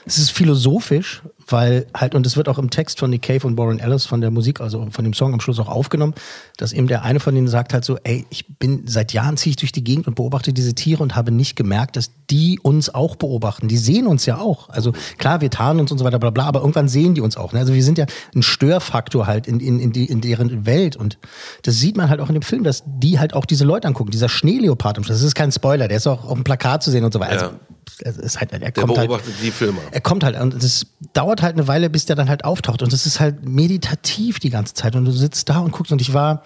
Es 0.08 0.18
ist 0.20 0.32
philosophisch, 0.32 1.24
weil 1.48 1.88
halt, 1.96 2.16
und 2.16 2.26
es 2.26 2.38
wird 2.38 2.50
auch 2.50 2.58
im 2.58 2.70
Text 2.70 3.00
von 3.00 3.10
Nick 3.10 3.24
Cave 3.24 3.46
und 3.46 3.58
Warren 3.58 3.80
Ellis 3.80 4.06
von 4.06 4.22
der 4.22 4.32
Musik, 4.32 4.62
also 4.62 4.88
von 4.90 5.04
dem 5.04 5.14
Song 5.14 5.34
am 5.34 5.40
Schluss 5.40 5.60
auch 5.60 5.68
aufgenommen, 5.68 6.14
dass 6.58 6.74
eben 6.74 6.88
der 6.88 7.04
eine 7.04 7.20
von 7.20 7.34
denen 7.36 7.48
sagt 7.48 7.74
halt 7.74 7.86
so, 7.86 7.98
ey, 8.04 8.26
ich 8.30 8.58
bin, 8.58 8.84
seit 8.88 9.14
Jahren 9.14 9.38
ziehe 9.38 9.52
ich 9.52 9.56
durch 9.56 9.72
die 9.72 9.84
Gegend 9.84 10.08
und 10.08 10.16
beobachte 10.16 10.54
diese 10.54 10.74
Tiere 10.76 11.02
und 11.04 11.16
habe 11.16 11.32
nicht 11.32 11.56
gemerkt, 11.56 11.96
dass 11.98 12.12
die 12.30 12.60
uns 12.62 12.94
auch 12.94 13.16
beobachten. 13.16 13.68
Die 13.68 13.78
sehen 13.78 14.08
uns 14.08 14.26
ja 14.26 14.38
auch. 14.40 14.70
Also 14.70 14.94
klar, 15.18 15.42
wir 15.42 15.50
tarnen 15.50 15.82
uns 15.82 15.92
und 15.92 15.98
so 15.98 16.06
weiter, 16.06 16.20
bla 16.20 16.32
bla, 16.32 16.46
aber 16.46 16.62
irgendwann 16.62 16.88
sehen 16.88 17.14
die 17.14 17.22
uns 17.22 17.38
auch. 17.38 17.54
Ne? 17.54 17.60
Also 17.60 17.74
wir 17.74 17.84
sind 17.84 17.98
ja 17.98 18.06
ein 18.36 18.42
Störfaktor 18.42 19.28
halt 19.28 19.48
in, 19.48 19.60
in, 19.60 19.80
in, 19.80 19.92
die, 19.92 20.06
in 20.06 20.22
deren 20.22 20.66
Welt. 20.66 20.96
Und 20.96 21.20
das 21.64 21.76
sieht 21.76 21.98
man 21.98 22.10
halt 22.10 22.22
auch 22.22 22.30
in 22.30 22.34
dem 22.34 22.42
Film, 22.44 22.64
dass 22.64 22.84
die 22.86 23.20
halt 23.20 23.34
auch 23.34 23.46
diese 23.46 23.66
Leute 23.66 23.88
angucken. 23.88 24.12
Dieser 24.12 24.30
Schneeleopard, 24.30 25.08
das 25.08 25.22
ist 25.22 25.36
kein 25.36 25.52
Spoiler, 25.52 25.88
der 25.88 25.98
ist 25.98 26.08
auch 26.08 26.26
auf 26.26 26.34
dem 26.34 26.44
Plakat 26.44 26.82
zu 26.84 26.90
sehen 26.92 27.04
und 27.04 27.14
so 27.14 27.20
weiter. 27.20 27.32
Also, 27.32 27.46
Ja. 27.46 27.52
es 27.52 27.75
ist 28.02 28.40
halt, 28.40 28.52
er 28.54 28.60
Der 28.60 28.72
kommt 28.72 28.98
halt, 28.98 29.08
beobachtet 29.08 29.34
die 29.42 29.52
Filme. 29.52 29.80
er 29.92 30.02
kommt 30.02 30.24
halt 30.24 30.40
und 30.40 30.54
es 30.56 30.88
dauert 31.14 31.42
halt 31.42 31.54
eine 31.56 31.68
Weile, 31.68 31.90
bis 31.90 32.06
der 32.06 32.16
dann 32.16 32.30
halt 32.30 32.44
auftaucht 32.46 32.82
und 32.82 32.92
es 32.94 33.06
ist 33.06 33.20
halt 33.20 33.48
meditativ 33.48 34.40
die 34.40 34.50
ganze 34.50 34.74
Zeit 34.74 34.96
und 34.96 35.06
du 35.06 35.12
sitzt 35.12 35.50
da 35.50 35.60
und 35.60 35.72
guckst 35.72 35.92
und 35.92 36.02
ich 36.02 36.14
war 36.14 36.44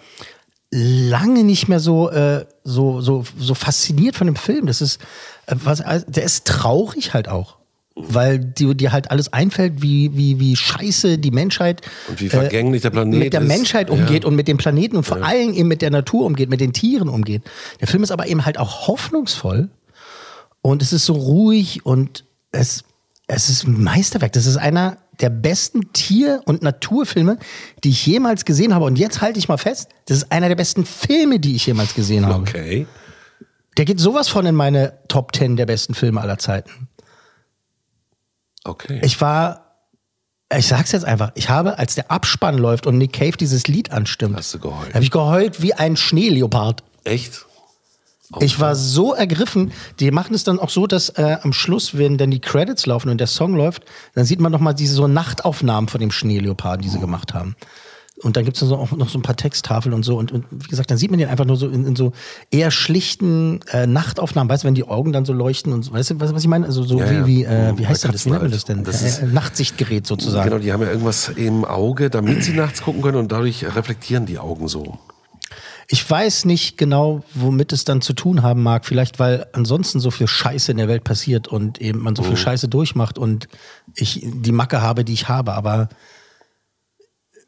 lange 0.72 1.44
nicht 1.44 1.68
mehr 1.68 1.80
so 1.80 2.10
äh, 2.12 2.46
so 2.64 3.02
so 3.02 3.26
so 3.38 3.54
fasziniert 3.56 4.16
von 4.16 4.28
dem 4.28 4.36
Film. 4.36 4.68
Das 4.68 4.82
ist 4.82 5.00
äh, 5.48 5.56
was 5.64 5.84
der 6.08 6.24
ist 6.24 6.46
traurig 6.46 7.14
halt 7.14 7.28
auch. 7.28 7.58
Weil 8.02 8.40
dir, 8.40 8.76
dir 8.76 8.94
halt 8.94 9.12
alles 9.12 9.34
einfällt, 9.34 9.82
wie, 9.82 10.16
wie, 10.16 10.40
wie 10.40 10.56
scheiße 10.56 11.18
die 11.18 11.32
Menschheit 11.32 11.82
Und 12.08 12.22
wie 12.22 12.30
vergänglich 12.30 12.82
der 12.82 12.92
Planet 12.92 13.20
mit 13.20 13.34
der 13.34 13.42
ist. 13.42 13.48
Menschheit 13.50 13.90
umgeht 13.90 14.24
und 14.24 14.36
mit 14.38 14.48
dem 14.48 14.56
Planeten 14.56 14.96
und 14.96 15.04
vor 15.04 15.22
allem 15.22 15.54
eben 15.54 15.68
mit 15.68 15.82
der 15.82 15.90
Natur 15.92 16.26
umgeht, 16.26 16.50
mit 16.50 16.62
den 16.62 16.72
Tieren 16.72 17.10
umgeht. 17.10 17.42
Der 17.82 17.90
Film 17.90 18.02
ist 18.04 18.12
aber 18.12 18.28
eben 18.28 18.46
halt 18.46 18.58
auch 18.58 18.88
hoffnungsvoll 18.88 19.68
und 20.62 20.82
es 20.82 20.94
ist 20.94 21.06
so 21.06 21.14
ruhig 21.14 21.86
und 21.86 22.26
es, 22.52 22.84
es 23.28 23.50
ist 23.50 23.66
ein 23.66 23.82
Meisterwerk. 23.82 24.34
Das 24.34 24.46
ist 24.46 24.58
einer 24.58 24.98
der 25.20 25.30
besten 25.30 25.92
Tier- 25.94 26.42
und 26.46 26.62
Naturfilme, 26.64 27.38
die 27.84 27.90
ich 27.90 28.06
jemals 28.06 28.46
gesehen 28.46 28.74
habe. 28.74 28.86
Und 28.86 28.98
jetzt 28.98 29.22
halte 29.22 29.38
ich 29.40 29.48
mal 29.50 29.58
fest, 29.58 29.90
das 30.06 30.18
ist 30.18 30.32
einer 30.32 30.48
der 30.48 30.56
besten 30.56 30.86
Filme, 30.86 31.40
die 31.40 31.56
ich 31.56 31.66
jemals 31.66 31.94
gesehen 31.94 32.26
habe. 32.26 32.40
Okay. 32.42 32.88
Der 33.78 33.86
geht 33.86 34.00
sowas 34.00 34.28
von 34.30 34.46
in 34.46 34.56
meine 34.56 34.98
Top 35.08 35.36
10 35.36 35.56
der 35.56 35.66
besten 35.66 35.94
Filme 35.94 36.22
aller 36.22 36.38
Zeiten. 36.38 36.88
Okay. 38.64 39.00
Ich 39.04 39.20
war, 39.22 39.76
ich 40.56 40.68
sag's 40.68 40.92
jetzt 40.92 41.06
einfach, 41.06 41.32
ich 41.36 41.50
habe, 41.50 41.78
als 41.78 41.96
der 41.96 42.12
Abspann 42.12 42.58
läuft 42.58 42.88
und 42.88 42.98
Nick 42.98 43.14
Cave 43.14 43.38
dieses 43.38 43.68
Lied 43.68 43.92
anstimmt, 43.92 44.36
Hast 44.38 44.54
du 44.54 44.60
geheult? 44.60 44.94
habe 44.94 45.04
ich 45.04 45.12
geheult 45.12 45.62
wie 45.62 45.74
ein 45.74 45.96
Schneeleopard. 45.96 46.84
Echt? 47.04 47.46
Ich 48.40 48.60
war 48.60 48.76
so 48.76 49.14
ergriffen. 49.14 49.72
Die 50.00 50.12
machen 50.12 50.36
es 50.36 50.44
dann 50.44 50.60
auch 50.60 50.70
so, 50.70 50.86
dass 50.88 51.10
äh, 51.10 51.38
am 51.42 51.52
Schluss, 51.54 51.98
wenn 51.98 52.18
dann 52.18 52.30
die 52.32 52.40
Credits 52.40 52.86
laufen 52.86 53.10
und 53.10 53.18
der 53.20 53.28
Song 53.28 53.56
läuft, 53.56 53.84
dann 54.14 54.26
sieht 54.26 54.40
man 54.40 54.52
noch 54.52 54.60
mal 54.60 54.74
diese 54.74 54.94
so 54.94 55.08
Nachtaufnahmen 55.08 55.88
von 55.90 56.00
dem 56.00 56.12
Schneeleoparden, 56.12 56.82
die 56.84 56.90
sie 56.90 57.00
gemacht 57.00 57.34
haben. 57.34 57.56
Und 58.22 58.36
dann 58.36 58.44
gibt's 58.44 58.60
dann 58.60 58.68
so 58.68 58.76
auch 58.76 58.92
noch 58.92 59.08
so 59.08 59.18
ein 59.18 59.22
paar 59.22 59.38
Texttafeln 59.38 59.96
und 59.96 60.04
so. 60.04 60.18
Und, 60.18 60.34
und 60.34 60.44
wie 60.52 60.68
gesagt, 60.68 60.92
dann 60.92 60.98
sieht 60.98 61.10
man 61.10 61.20
den 61.20 61.30
einfach 61.30 61.46
nur 61.46 61.56
so 61.56 61.70
in, 61.70 61.86
in 61.88 61.96
so 61.96 62.12
eher 62.52 62.70
schlichten 62.70 63.62
äh, 63.72 63.88
Nachtaufnahmen. 63.88 64.50
Weißt 64.50 64.64
du, 64.64 64.68
wenn 64.68 64.76
die 64.76 64.84
Augen 64.84 65.14
dann 65.14 65.24
so 65.24 65.32
leuchten 65.32 65.72
und 65.72 65.84
so, 65.84 65.94
weißt 65.94 66.10
du, 66.12 66.20
was, 66.20 66.34
was 66.34 66.42
ich 66.42 66.50
meine? 66.50 66.66
Also 66.66 66.84
so 66.84 67.00
Ja, 67.00 67.10
wie, 67.10 67.16
ja. 67.16 67.26
wie, 67.28 67.44
äh, 67.46 67.72
Mhm, 67.72 67.78
wie 67.80 67.88
heißt 67.88 68.04
das? 68.04 68.26
Wie 68.26 68.32
nennt 68.32 68.42
man 68.42 68.52
das 68.52 68.66
denn? 68.66 68.84
Das 68.84 69.02
ist- 69.04 69.20
äh, 69.20 69.26
Nachtsichtgerät 69.26 70.06
sozusagen. 70.06 70.50
Genau, 70.50 70.62
die 70.62 70.74
haben 70.74 70.82
ja 70.84 70.90
irgendwas 70.90 71.30
im 71.30 71.64
Auge, 71.64 72.10
damit 72.10 72.44
sie 72.44 72.52
nachts 72.54 72.82
gucken 72.84 73.02
können 73.02 73.18
und 73.18 73.32
dadurch 73.32 73.64
reflektieren 73.74 74.26
die 74.26 74.38
Augen 74.38 74.68
so. 74.68 75.00
Ich 75.92 76.08
weiß 76.08 76.46
nicht 76.46 76.78
genau, 76.78 77.24
womit 77.34 77.74
es 77.74 77.84
dann 77.84 78.02
zu 78.02 78.14
tun 78.14 78.44
haben 78.44 78.62
mag. 78.62 78.86
Vielleicht, 78.86 79.18
weil 79.18 79.48
ansonsten 79.54 80.00
so 80.00 80.12
viel 80.12 80.28
Scheiße 80.28 80.72
in 80.72 80.78
der 80.78 80.88
Welt 80.88 81.04
passiert 81.04 81.48
und 81.48 81.82
eben 81.82 82.00
man 82.00 82.16
so 82.16 82.22
viel 82.22 82.38
Scheiße 82.38 82.68
durchmacht 82.68 83.18
und 83.18 83.48
ich 83.96 84.22
die 84.24 84.52
Macke 84.52 84.84
habe, 84.84 85.04
die 85.04 85.14
ich 85.14 85.30
habe. 85.30 85.54
Aber 85.54 85.90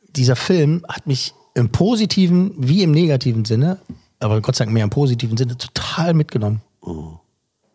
dieser 0.10 0.36
Film 0.36 0.84
hat 0.90 1.06
mich 1.06 1.36
im 1.54 1.72
positiven 1.72 2.54
wie 2.58 2.82
im 2.82 2.92
negativen 2.92 3.46
Sinne, 3.46 3.80
aber 4.20 4.42
Gott 4.42 4.56
sei 4.56 4.66
Dank 4.66 4.74
mehr 4.74 4.86
im 4.86 4.90
positiven 4.90 5.38
Sinne, 5.38 5.58
total 5.58 6.16
mitgenommen. 6.16 6.62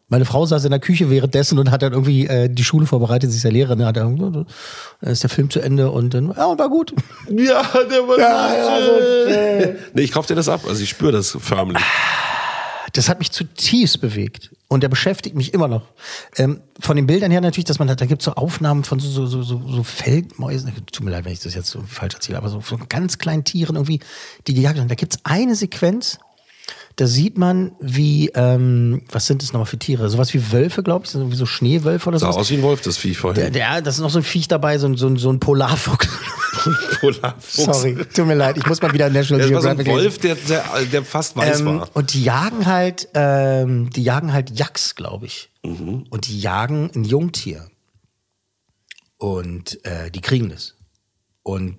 Meine 0.08 0.25
Frau 0.25 0.46
saß 0.46 0.64
in 0.64 0.70
der 0.70 0.78
Küche 0.78 1.10
währenddessen 1.10 1.58
und 1.58 1.72
hat 1.72 1.82
dann 1.82 1.92
irgendwie 1.92 2.26
äh, 2.28 2.48
die 2.48 2.62
Schule 2.62 2.86
vorbereitet, 2.86 3.30
sie 3.30 3.38
ist 3.38 3.42
ja 3.42 3.50
Lehrerin, 3.50 3.84
hat 3.84 3.96
dann, 3.96 4.16
dann 4.16 4.46
ist 5.00 5.25
der 5.25 5.30
Film 5.30 5.50
zu 5.50 5.60
Ende 5.60 5.90
und 5.90 6.14
dann, 6.14 6.32
ja, 6.36 6.46
und 6.46 6.58
war 6.58 6.68
gut. 6.68 6.94
Ja, 7.28 7.62
der 7.90 8.06
war 8.06 8.18
Ja, 8.18 8.56
ja, 8.56 8.86
so, 8.86 9.78
Nee, 9.94 10.02
ich 10.02 10.12
kauf 10.12 10.26
dir 10.26 10.36
das 10.36 10.48
ab. 10.48 10.60
Also 10.68 10.82
ich 10.82 10.90
spüre 10.90 11.12
das 11.12 11.36
förmlich. 11.40 11.82
Das 12.92 13.08
hat 13.08 13.18
mich 13.18 13.32
zutiefst 13.32 14.00
bewegt. 14.00 14.50
Und 14.68 14.82
der 14.82 14.88
beschäftigt 14.88 15.36
mich 15.36 15.52
immer 15.54 15.68
noch. 15.68 15.82
Ähm, 16.36 16.60
von 16.80 16.96
den 16.96 17.06
Bildern 17.06 17.30
her 17.30 17.40
natürlich, 17.40 17.66
dass 17.66 17.78
man 17.78 17.90
hat, 17.90 18.00
da 18.00 18.06
gibt 18.06 18.22
es 18.22 18.25
so 18.26 18.32
Aufnahmen 18.32 18.84
von 18.84 18.98
so, 18.98 19.08
so, 19.08 19.26
so, 19.26 19.42
so, 19.42 19.62
so 19.68 19.82
Feldmäusen. 19.82 20.72
Tut 20.90 21.04
mir 21.04 21.10
leid, 21.10 21.25
wenn 21.25 21.32
ich 21.32 21.40
das 21.40 21.54
jetzt 21.54 21.68
so 21.68 21.82
falsch 21.86 22.14
erzähle, 22.14 22.38
aber 22.38 22.48
so 22.48 22.60
von 22.60 22.88
ganz 22.88 23.18
kleinen 23.18 23.44
Tieren 23.44 23.76
irgendwie, 23.76 24.00
die 24.46 24.54
gejagt 24.54 24.76
werden. 24.76 24.88
Da 24.88 24.94
gibt 24.94 25.14
es 25.14 25.20
eine 25.25 25.54
Sequenz, 25.54 26.18
da 26.98 27.06
sieht 27.06 27.36
man, 27.36 27.72
wie, 27.78 28.30
ähm, 28.34 29.02
was 29.12 29.26
sind 29.26 29.42
das 29.42 29.52
nochmal 29.52 29.66
für 29.66 29.78
Tiere? 29.78 30.08
Sowas 30.08 30.32
wie 30.32 30.50
Wölfe, 30.50 30.82
glaube 30.82 31.04
ich, 31.04 31.10
so 31.10 31.30
wie 31.30 31.36
so 31.36 31.44
Schneewölfe 31.44 32.08
oder 32.08 32.18
Sah 32.18 32.32
so. 32.32 32.38
aus 32.38 32.48
wie 32.50 32.54
ein 32.54 32.62
Wolf, 32.62 32.80
das 32.80 32.96
Vieh 32.96 33.10
Der, 33.12 33.16
vorhin. 33.20 33.52
der, 33.52 33.82
das 33.82 33.96
ist 33.96 34.00
noch 34.00 34.08
so 34.10 34.18
ein 34.20 34.24
Viech 34.24 34.48
dabei, 34.48 34.78
so 34.78 34.86
ein, 34.86 34.96
so 34.96 35.06
ein, 35.06 35.16
so 35.18 35.30
ein 35.30 35.38
Polarfuchs. 35.38 36.08
Polarfuchs. 37.00 37.56
Sorry, 37.56 37.96
tut 38.14 38.26
mir 38.26 38.34
leid, 38.34 38.56
ich 38.56 38.66
muss 38.66 38.80
mal 38.80 38.92
wieder 38.94 39.10
National 39.10 39.42
Das 39.44 39.52
war 39.52 39.60
so 39.62 39.68
ein 39.68 39.76
Geographic. 39.76 40.02
Wolf, 40.04 40.18
der, 40.18 40.34
der, 40.36 40.84
der 40.90 41.04
fast 41.04 41.36
weiß 41.36 41.60
Ähm, 41.60 41.66
war. 41.66 41.90
und 41.94 42.14
die 42.14 42.24
jagen 42.24 42.64
halt, 42.64 43.08
ähm, 43.12 43.90
die 43.90 44.02
jagen 44.02 44.32
halt 44.32 44.58
Yaks, 44.58 44.94
glaube 44.94 45.26
ich. 45.26 45.50
Mhm. 45.64 46.04
Und 46.08 46.26
die 46.28 46.40
jagen 46.40 46.90
ein 46.94 47.04
Jungtier. 47.04 47.68
Und 49.18 49.84
äh, 49.84 50.10
die 50.10 50.20
kriegen 50.22 50.48
das. 50.50 50.74
Und 51.42 51.76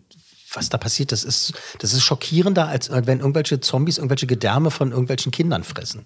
was 0.57 0.69
da 0.69 0.77
passiert, 0.77 1.11
das 1.11 1.23
ist, 1.23 1.53
das 1.79 1.93
ist 1.93 2.01
schockierender, 2.01 2.67
als 2.67 2.89
wenn 2.91 3.19
irgendwelche 3.19 3.59
Zombies 3.61 3.97
irgendwelche 3.97 4.27
Gedärme 4.27 4.71
von 4.71 4.91
irgendwelchen 4.91 5.31
Kindern 5.31 5.63
fressen. 5.63 6.05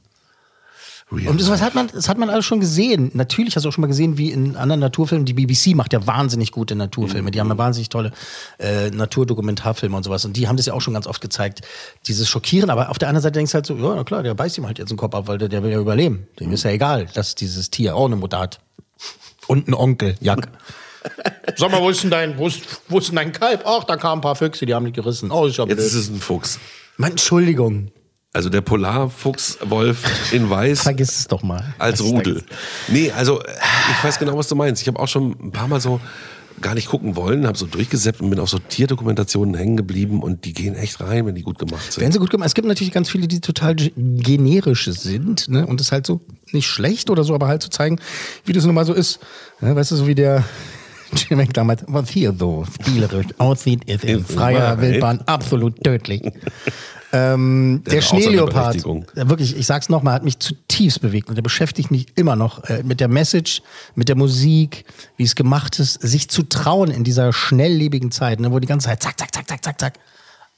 Und 1.12 1.42
das 1.42 1.62
hat 1.62 1.76
man, 1.76 1.90
das 1.94 2.08
hat 2.08 2.18
man 2.18 2.30
alles 2.30 2.46
schon 2.46 2.62
gesehen. 2.62 3.12
Natürlich 3.14 3.58
hast 3.58 3.64
du 3.64 3.70
auch 3.70 3.74
schon 3.74 3.82
mal 3.82 3.88
gesehen, 3.88 4.18
wie 4.18 4.32
in 4.32 4.56
anderen 4.56 4.80
Naturfilmen. 4.80 5.26
Die 5.26 5.34
BBC 5.34 5.76
macht 5.76 5.92
ja 5.92 6.08
wahnsinnig 6.08 6.54
gute 6.54 6.74
Naturfilme. 6.74 7.32
Die 7.32 7.42
haben 7.42 7.50
ja 7.50 7.58
wahnsinnig 7.58 7.90
tolle 7.90 8.14
äh, 8.60 8.90
Naturdokumentarfilme 8.92 9.98
und 9.98 10.04
sowas. 10.04 10.24
Und 10.24 10.38
die 10.38 10.48
haben 10.48 10.56
das 10.56 10.68
ja 10.68 10.74
auch 10.74 10.80
schon 10.80 10.94
ganz 10.94 11.08
oft 11.08 11.20
gezeigt. 11.20 11.64
Dieses 12.08 12.30
Schockieren. 12.30 12.70
Aber 12.70 12.90
auf 12.90 12.98
der 12.98 13.10
anderen 13.10 13.24
Seite 13.24 13.34
denkst 13.34 13.52
du 13.52 13.56
halt 13.56 13.66
so, 13.66 13.76
ja, 13.76 13.94
na 13.94 14.06
klar, 14.06 14.24
der 14.24 14.36
beißt 14.36 14.58
ihm 14.58 14.66
halt 14.66 14.80
jetzt 14.80 14.90
den 14.90 14.98
Kopf 14.98 15.14
ab, 15.14 15.28
weil 15.28 15.38
der, 15.38 15.50
der 15.50 15.64
will 15.64 15.72
ja 15.72 15.82
überleben. 15.82 16.28
Dem 16.40 16.54
ist 16.54 16.64
ja 16.64 16.72
egal, 16.72 17.08
dass 17.14 17.36
dieses 17.36 17.70
Tier 17.70 17.98
auch 17.98 18.06
eine 18.06 18.16
Mutter 18.16 18.40
hat. 18.40 18.62
Und 19.48 19.68
einen 19.68 19.74
Onkel, 19.74 20.16
Jack. 20.22 20.48
Sag 21.58 21.72
mal, 21.72 21.82
wo 21.82 21.90
ist 21.90 22.04
denn 22.04 22.12
dein, 22.12 22.38
wo 22.38 22.48
ist, 22.48 22.62
wo 22.88 23.00
ist 23.00 23.08
denn 23.10 23.16
dein 23.16 23.32
Kalb? 23.32 23.64
Ach, 23.66 23.84
da 23.84 23.98
kamen 23.98 24.20
ein 24.20 24.22
paar 24.22 24.36
Füchse, 24.36 24.66
die 24.66 24.74
haben 24.74 24.86
dich 24.86 24.94
gerissen. 24.94 25.32
Oh, 25.32 25.46
ist 25.46 25.58
ja 25.58 25.66
Jetzt 25.66 25.76
blöd. 25.78 25.88
ist 25.88 25.94
es 25.96 26.10
ein 26.10 26.20
Fuchs. 26.20 26.60
Mann, 26.98 27.12
Entschuldigung. 27.12 27.92
Also 28.34 28.50
der 28.50 28.62
Polarfuchswolf 28.62 30.32
in 30.34 30.50
Weiß 30.50 30.82
Vergiss 30.84 31.20
es 31.20 31.28
doch 31.28 31.44
mal. 31.44 31.74
als 31.80 32.02
Rudel. 32.02 32.44
Nee, 32.88 33.12
also 33.12 33.42
ich 33.42 34.04
weiß 34.04 34.20
genau, 34.20 34.38
was 34.38 34.48
du 34.48 34.56
meinst. 34.56 34.82
Ich 34.82 34.88
habe 34.88 35.00
auch 35.00 35.08
schon 35.08 35.32
ein 35.42 35.52
paar 35.52 35.68
Mal 35.68 35.82
so 35.82 36.00
gar 36.62 36.76
nicht 36.76 36.88
gucken 36.90 37.16
wollen, 37.16 37.48
habe 37.48 37.58
so 37.58 37.66
durchgesäppt 37.66 38.22
und 38.22 38.30
bin 38.30 38.40
auf 38.40 38.50
so 38.50 38.60
Tierdokumentationen 38.60 39.56
hängen 39.56 39.78
geblieben 39.78 40.22
und 40.22 40.46
die 40.46 40.54
gehen 40.54 40.76
echt 40.76 41.02
rein, 41.02 41.26
wenn 41.26 41.34
die 41.36 41.42
gut 41.42 41.58
gemacht 41.58 41.92
sind. 41.92 42.02
Werden 42.02 42.12
sie 42.14 42.20
gut 42.20 42.30
gemacht. 42.30 42.48
Es 42.48 42.54
gibt 42.54 42.68
natürlich 42.68 42.94
ganz 42.94 43.10
viele, 43.10 43.28
die 43.28 43.42
total 43.42 43.74
ge- 43.76 43.92
generisch 43.98 44.86
sind, 44.86 45.50
ne? 45.50 45.66
Und 45.66 45.80
das 45.80 45.88
ist 45.88 45.92
halt 45.92 46.06
so 46.06 46.22
nicht 46.52 46.68
schlecht 46.68 47.10
oder 47.10 47.24
so, 47.24 47.34
aber 47.34 47.48
halt 47.48 47.64
zu 47.64 47.70
zeigen, 47.70 48.00
wie 48.46 48.54
das 48.54 48.64
nun 48.66 48.76
mal 48.76 48.86
so 48.86 48.94
ist. 48.94 49.20
Ja, 49.62 49.76
weißt 49.76 49.92
du, 49.92 49.96
so 49.96 50.08
wie 50.08 50.16
der 50.16 50.44
Jim 51.16 51.46
damals, 51.54 51.84
was 51.88 52.10
hier 52.10 52.34
so 52.38 52.66
spielerisch 52.66 53.28
aussieht, 53.38 53.86
ist 53.86 54.04
in 54.04 54.24
freier. 54.24 54.80
Wildbahn 54.80 55.22
absolut 55.26 55.84
tödlich. 55.84 56.22
ähm, 57.14 57.84
der 57.86 58.02
Schneeleopard, 58.02 58.78
äh, 58.78 59.30
wirklich, 59.30 59.58
ich 59.58 59.66
sag's 59.66 59.90
nochmal, 59.90 60.14
hat 60.14 60.24
mich 60.24 60.40
zutiefst 60.40 61.02
bewegt 61.02 61.30
und 61.30 61.36
der 61.36 61.42
beschäftigt 61.42 61.92
mich 61.92 62.08
immer 62.16 62.36
noch 62.36 62.64
äh, 62.66 62.84
mit 62.84 63.00
der 63.00 63.08
Message, 63.08 63.62
mit 63.96 64.10
der 64.10 64.16
Musik, 64.16 64.86
wie 65.18 65.24
es 65.24 65.36
gemacht 65.36 65.80
ist, 65.80 66.02
sich 66.02 66.30
zu 66.30 66.44
trauen 66.44 66.92
in 66.92 67.04
dieser 67.04 67.34
schnelllebigen 67.34 68.12
Zeit, 68.12 68.40
ne, 68.40 68.52
wo 68.52 68.60
die 68.60 68.68
ganze 68.68 68.88
Zeit 68.88 69.04
zack, 69.04 69.20
zack, 69.20 69.34
zack, 69.34 69.48
zack, 69.48 69.64
zack, 69.64 69.80
zack, 69.80 70.00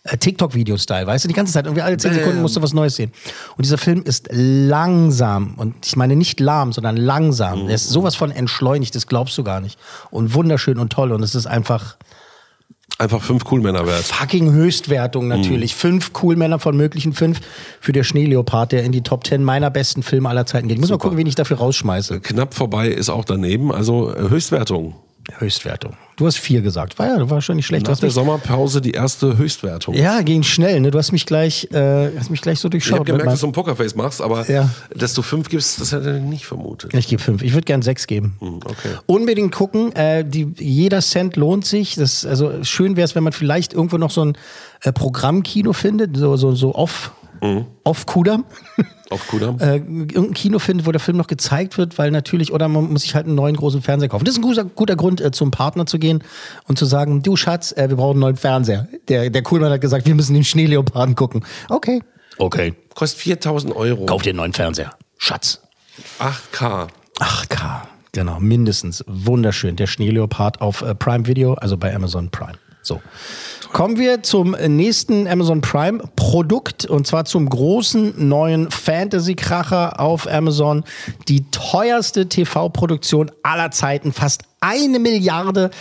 äh, 0.03 0.17
TikTok-Video-Style, 0.17 1.07
weißt 1.07 1.23
du, 1.23 1.27
die 1.27 1.33
ganze 1.33 1.53
Zeit, 1.53 1.65
irgendwie 1.65 1.81
alle 1.81 1.97
zehn 1.97 2.13
Sekunden 2.13 2.41
musst 2.41 2.55
du 2.55 2.61
was 2.61 2.73
Neues 2.73 2.95
sehen. 2.95 3.11
Und 3.55 3.65
dieser 3.65 3.77
Film 3.77 4.03
ist 4.03 4.27
langsam, 4.31 5.53
und 5.57 5.75
ich 5.85 5.95
meine 5.95 6.15
nicht 6.15 6.39
lahm, 6.39 6.73
sondern 6.73 6.97
langsam. 6.97 7.67
Er 7.67 7.75
ist 7.75 7.89
sowas 7.89 8.15
von 8.15 8.31
entschleunigt, 8.31 8.95
das 8.95 9.07
glaubst 9.07 9.37
du 9.37 9.43
gar 9.43 9.61
nicht. 9.61 9.79
Und 10.11 10.33
wunderschön 10.33 10.77
und 10.77 10.91
toll. 10.91 11.11
Und 11.11 11.23
es 11.23 11.35
ist 11.35 11.45
einfach 11.47 11.97
Einfach 12.99 13.23
fünf 13.23 13.43
Coolmänner 13.43 13.87
wert. 13.87 14.03
fucking 14.03 14.51
Höchstwertung 14.51 15.27
natürlich. 15.27 15.73
Fünf 15.73 16.13
Coolmänner 16.13 16.59
von 16.59 16.77
möglichen 16.77 17.13
fünf 17.13 17.39
für 17.81 17.91
der 17.91 18.03
Schneeleopard, 18.03 18.71
der 18.71 18.83
in 18.83 18.91
die 18.91 19.01
Top 19.01 19.23
Ten 19.23 19.43
meiner 19.43 19.71
besten 19.71 20.03
Filme 20.03 20.29
aller 20.29 20.45
Zeiten 20.45 20.67
geht. 20.67 20.75
Ich 20.75 20.81
muss 20.81 20.91
mal 20.91 20.99
gucken, 20.99 21.17
wen 21.17 21.25
ich 21.25 21.33
dafür 21.35 21.57
rausschmeiße. 21.57 22.19
Knapp 22.19 22.53
vorbei 22.53 22.89
ist 22.89 23.09
auch 23.09 23.25
daneben, 23.25 23.73
also 23.73 24.13
äh, 24.15 24.29
Höchstwertung. 24.29 24.95
Höchstwertung. 25.37 25.93
Du 26.17 26.27
hast 26.27 26.37
vier 26.37 26.61
gesagt. 26.61 26.99
War 26.99 27.07
ja, 27.07 27.29
war 27.29 27.41
schon 27.41 27.55
nicht 27.55 27.65
schlecht. 27.65 27.87
Du 27.87 27.91
Nach 27.91 27.97
der 27.97 28.07
mich, 28.07 28.13
Sommerpause 28.13 28.81
die 28.81 28.91
erste 28.91 29.37
Höchstwertung. 29.37 29.95
ja, 29.95 30.21
ging 30.21 30.43
schnell. 30.43 30.79
Ne? 30.81 30.91
Du 30.91 30.97
hast 30.97 31.11
mich 31.11 31.25
gleich, 31.25 31.69
äh, 31.71 32.11
hast 32.17 32.29
mich 32.29 32.41
gleich 32.41 32.59
so 32.59 32.67
Ich 32.67 32.71
durchschaut. 32.71 32.99
habe 32.99 33.05
gemerkt, 33.05 33.31
dass 33.31 33.39
du 33.39 33.47
ein 33.47 33.51
Pokerface 33.53 33.95
machst, 33.95 34.21
aber 34.21 34.49
Ja. 34.51 34.69
dass 34.95 35.13
du 35.13 35.21
fünf 35.21 35.49
gibst, 35.49 35.79
das 35.81 35.91
hätte 35.91 36.17
ich 36.17 36.23
nicht 36.23 36.45
vermutet. 36.45 36.93
ich 36.93 37.07
gebe 37.07 37.21
fünf. 37.21 37.41
Ich 37.41 37.53
würde 37.53 37.65
gern 37.65 37.81
sechs 37.81 38.05
geben. 38.05 38.35
okay. 38.65 38.89
Unbedingt 39.05 39.53
gucken. 39.53 39.95
Äh, 39.95 40.25
die, 40.25 40.53
jeder 40.59 41.01
Cent 41.01 41.35
lohnt 41.35 41.65
sich. 41.65 41.95
Das, 41.95 42.25
also 42.25 42.63
schön 42.63 42.95
wäre 42.97 43.05
es, 43.05 43.15
wenn 43.15 43.23
man 43.23 43.33
vielleicht 43.33 43.73
irgendwo 43.73 43.97
noch 43.97 44.11
so 44.11 44.25
ein 44.25 44.37
äh, 44.81 44.91
Programmkino 44.91 45.73
findet, 45.73 46.17
so, 46.17 46.35
so, 46.35 46.53
so 46.53 46.75
off, 46.75 47.11
off 47.83 48.05
Kudam. 48.05 48.45
Auf 49.13 49.27
Kudam. 49.27 49.59
äh, 49.59 49.75
irgendein 49.75 50.33
Kino 50.33 50.59
findet, 50.59 50.87
wo 50.87 50.91
der 50.91 50.99
Film 50.99 51.17
noch 51.17 51.27
gezeigt 51.27 51.77
wird, 51.77 51.97
weil 51.97 52.11
natürlich, 52.11 52.51
oder 52.51 52.67
man 52.67 52.91
muss 52.91 53.03
sich 53.03 53.13
halt 53.15 53.27
einen 53.27 53.35
neuen 53.35 53.55
großen 53.55 53.81
Fernseher 53.81 54.09
kaufen. 54.09 54.25
Das 54.25 54.33
ist 54.33 54.39
ein 54.39 54.41
guter, 54.41 54.65
guter 54.65 54.95
Grund, 54.95 55.21
äh, 55.21 55.31
zum 55.31 55.51
Partner 55.51 55.85
zu 55.85 55.99
gehen 55.99 56.23
und 56.67 56.77
zu 56.79 56.85
sagen, 56.85 57.21
du 57.21 57.35
Schatz, 57.35 57.71
äh, 57.73 57.89
wir 57.89 57.97
brauchen 57.97 58.13
einen 58.13 58.19
neuen 58.21 58.37
Fernseher. 58.37 58.87
Der, 59.07 59.29
der 59.29 59.43
Coolmann 59.43 59.71
hat 59.71 59.81
gesagt, 59.81 60.07
wir 60.07 60.15
müssen 60.15 60.33
den 60.33 60.43
Schneeleoparden 60.43 61.15
gucken. 61.15 61.45
Okay. 61.69 62.01
Okay. 62.37 62.73
Kostet 62.95 63.19
4000 63.21 63.75
Euro. 63.75 64.05
Kauf 64.05 64.23
dir 64.23 64.31
einen 64.31 64.37
neuen 64.37 64.53
Fernseher. 64.53 64.91
Schatz. 65.17 65.61
8K. 66.19 66.87
8K. 67.19 67.81
Genau, 68.11 68.39
mindestens. 68.39 69.03
Wunderschön. 69.07 69.75
Der 69.75 69.87
Schneeleopard 69.87 70.61
auf 70.61 70.81
äh, 70.81 70.95
Prime 70.95 71.27
Video, 71.27 71.53
also 71.53 71.77
bei 71.77 71.93
Amazon 71.95 72.29
Prime. 72.29 72.53
So. 72.83 73.01
Kommen 73.71 73.97
wir 73.97 74.21
zum 74.21 74.51
nächsten 74.51 75.27
Amazon 75.27 75.61
Prime 75.61 76.03
Produkt 76.15 76.85
und 76.85 77.07
zwar 77.07 77.25
zum 77.25 77.49
großen 77.49 78.27
neuen 78.27 78.69
Fantasy-Kracher 78.69 79.99
auf 79.99 80.27
Amazon. 80.27 80.83
Die 81.27 81.49
teuerste 81.49 82.27
TV-Produktion 82.27 83.31
aller 83.41 83.71
Zeiten. 83.71 84.11
Fast 84.11 84.43
eine 84.59 84.99
Milliarde 84.99 85.71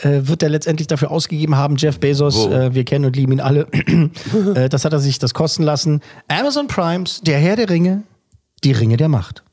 äh, 0.00 0.22
wird 0.22 0.42
er 0.42 0.48
letztendlich 0.48 0.88
dafür 0.88 1.10
ausgegeben 1.10 1.56
haben. 1.56 1.76
Jeff 1.76 2.00
Bezos, 2.00 2.46
äh, 2.46 2.74
wir 2.74 2.84
kennen 2.84 3.04
und 3.04 3.14
lieben 3.14 3.32
ihn 3.32 3.40
alle. 3.40 3.68
äh, 4.54 4.68
das 4.68 4.84
hat 4.84 4.92
er 4.92 5.00
sich 5.00 5.18
das 5.18 5.34
kosten 5.34 5.62
lassen. 5.62 6.00
Amazon 6.28 6.66
Primes, 6.66 7.20
der 7.20 7.38
Herr 7.38 7.56
der 7.56 7.70
Ringe, 7.70 8.02
die 8.64 8.72
Ringe 8.72 8.96
der 8.96 9.08
Macht. 9.08 9.44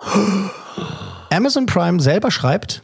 Amazon 1.30 1.66
Prime 1.66 2.00
selber 2.00 2.30
schreibt, 2.30 2.82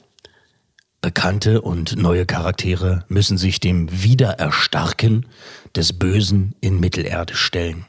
bekannte 1.01 1.63
und 1.63 1.97
neue 1.97 2.27
Charaktere 2.27 3.05
müssen 3.09 3.39
sich 3.39 3.61
dem 3.61 3.89
Wiedererstarken 4.03 5.27
des 5.75 5.93
Bösen 5.93 6.55
in 6.61 6.81
Mittelerde 6.81 7.35
stellen. 7.35 7.87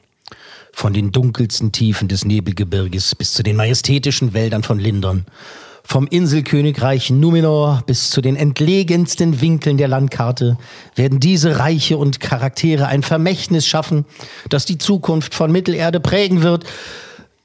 Von 0.72 0.94
den 0.94 1.12
dunkelsten 1.12 1.72
Tiefen 1.72 2.08
des 2.08 2.24
Nebelgebirges 2.24 3.16
bis 3.16 3.34
zu 3.34 3.44
den 3.44 3.58
majestätischen 3.58 4.34
Wäldern 4.34 4.64
von 4.64 4.80
Lindern. 4.80 5.26
Vom 5.84 6.08
Inselkönigreich 6.08 7.10
Numenor 7.10 7.84
bis 7.86 8.12
zu 8.12 8.22
den 8.22 8.38
entlegensten 8.38 9.42
Winkeln 9.42 9.78
der 9.78 9.90
Landkarte 9.90 10.58
werden 10.96 11.20
diese 11.20 11.60
Reiche 11.60 11.98
und 11.98 12.22
Charaktere 12.22 12.88
ein 12.88 13.04
Vermächtnis 13.04 13.68
schaffen, 13.68 14.06
das 14.50 14.66
die 14.66 14.78
Zukunft 14.78 15.34
von 15.34 15.52
Mittelerde 15.52 16.00
prägen 16.00 16.44
wird. 16.44 16.66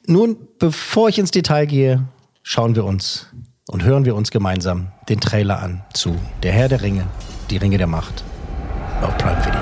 Nun, 0.07 0.37
bevor 0.61 1.09
ich 1.09 1.18
ins 1.18 1.33
Detail 1.33 1.66
gehe, 1.66 2.07
schauen 2.42 2.76
wir 2.76 2.85
uns 2.85 3.26
und 3.68 3.83
hören 3.85 4.05
wir 4.05 4.14
uns 4.14 4.31
gemeinsam 4.31 4.88
den 5.09 5.20
Trailer 5.20 5.61
an 5.61 5.83
zu 5.92 6.16
Der 6.42 6.52
Herr 6.52 6.68
der 6.68 6.83
Ringe, 6.83 7.07
die 7.50 7.57
Ringe 7.57 7.79
der 7.79 7.87
Macht 7.87 8.22
auf 9.02 9.16
Prime 9.18 9.44
Video. 9.44 9.61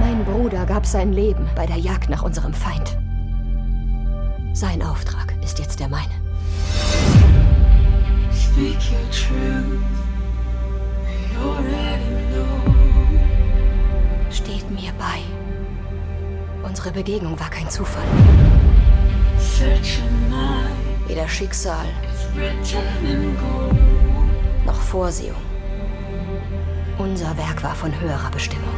Mein 0.00 0.24
Bruder 0.24 0.64
gab 0.64 0.86
sein 0.86 1.12
Leben 1.12 1.48
bei 1.54 1.66
der 1.66 1.76
Jagd 1.76 2.08
nach 2.08 2.22
unserem 2.22 2.54
Feind. 2.54 2.96
Sein 4.52 4.82
Auftrag 4.82 5.34
ist 5.42 5.58
jetzt 5.58 5.78
der 5.78 5.88
meine. 5.88 6.12
Speak 8.32 8.78
your 8.90 9.10
truth. 9.10 9.80
You 11.32 11.50
already 11.50 12.10
know. 12.32 12.74
Steht 14.30 14.68
mir 14.70 14.92
bei. 14.98 15.20
Unsere 16.66 16.90
Begegnung 16.92 17.38
war 17.38 17.50
kein 17.50 17.68
Zufall. 17.70 18.04
Search 19.38 19.98
your 19.98 20.10
mind. 20.30 20.59
Weder 21.10 21.26
Schicksal 21.26 21.86
noch 24.64 24.80
Vorsehung. 24.80 25.42
Unser 26.98 27.36
Werk 27.36 27.64
war 27.64 27.74
von 27.74 27.90
höherer 28.00 28.30
Bestimmung. 28.30 28.70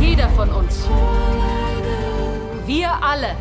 Jeder 0.00 0.28
von 0.30 0.50
uns. 0.50 0.88
Wir 2.68 3.02
alle 3.02 3.34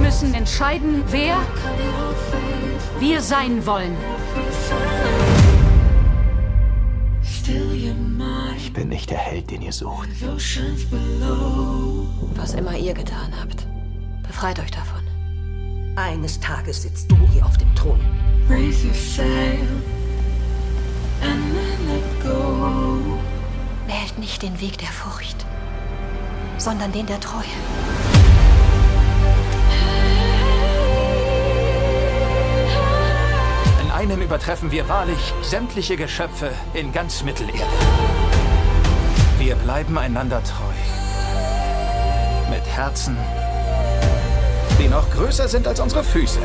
müssen 0.00 0.32
entscheiden, 0.32 1.02
wer 1.08 1.36
wir 3.00 3.20
sein 3.20 3.66
wollen. 3.66 3.96
Ich 8.56 8.72
bin 8.72 8.88
nicht 8.90 9.10
der 9.10 9.18
Held, 9.18 9.50
den 9.50 9.62
ihr 9.62 9.72
sucht. 9.72 10.08
Was 12.36 12.54
immer 12.54 12.76
ihr 12.76 12.94
getan 12.94 13.32
habt, 13.40 13.66
befreit 14.24 14.60
euch 14.60 14.70
davon. 14.70 15.02
Eines 15.96 16.38
Tages 16.38 16.82
sitzt 16.82 17.10
du 17.10 17.16
hier 17.32 17.44
auf 17.44 17.56
dem 17.58 17.74
Thron. 17.74 17.98
Wählt 23.86 24.18
nicht 24.18 24.42
den 24.42 24.60
Weg 24.60 24.78
der 24.78 24.88
Furcht, 24.88 25.45
sondern 26.58 26.92
den 26.92 27.06
der 27.06 27.20
Treue. 27.20 27.44
In 33.82 33.90
einem 33.90 34.22
übertreffen 34.22 34.70
wir 34.70 34.88
wahrlich 34.88 35.32
sämtliche 35.42 35.96
Geschöpfe 35.96 36.50
in 36.74 36.92
ganz 36.92 37.22
Mittelerde. 37.22 37.62
Wir 39.38 39.54
bleiben 39.56 39.98
einander 39.98 40.42
treu. 40.42 40.72
Mit 42.50 42.66
Herzen, 42.66 43.16
die 44.78 44.88
noch 44.88 45.10
größer 45.10 45.48
sind 45.48 45.66
als 45.66 45.80
unsere 45.80 46.04
Füße. 46.04 46.40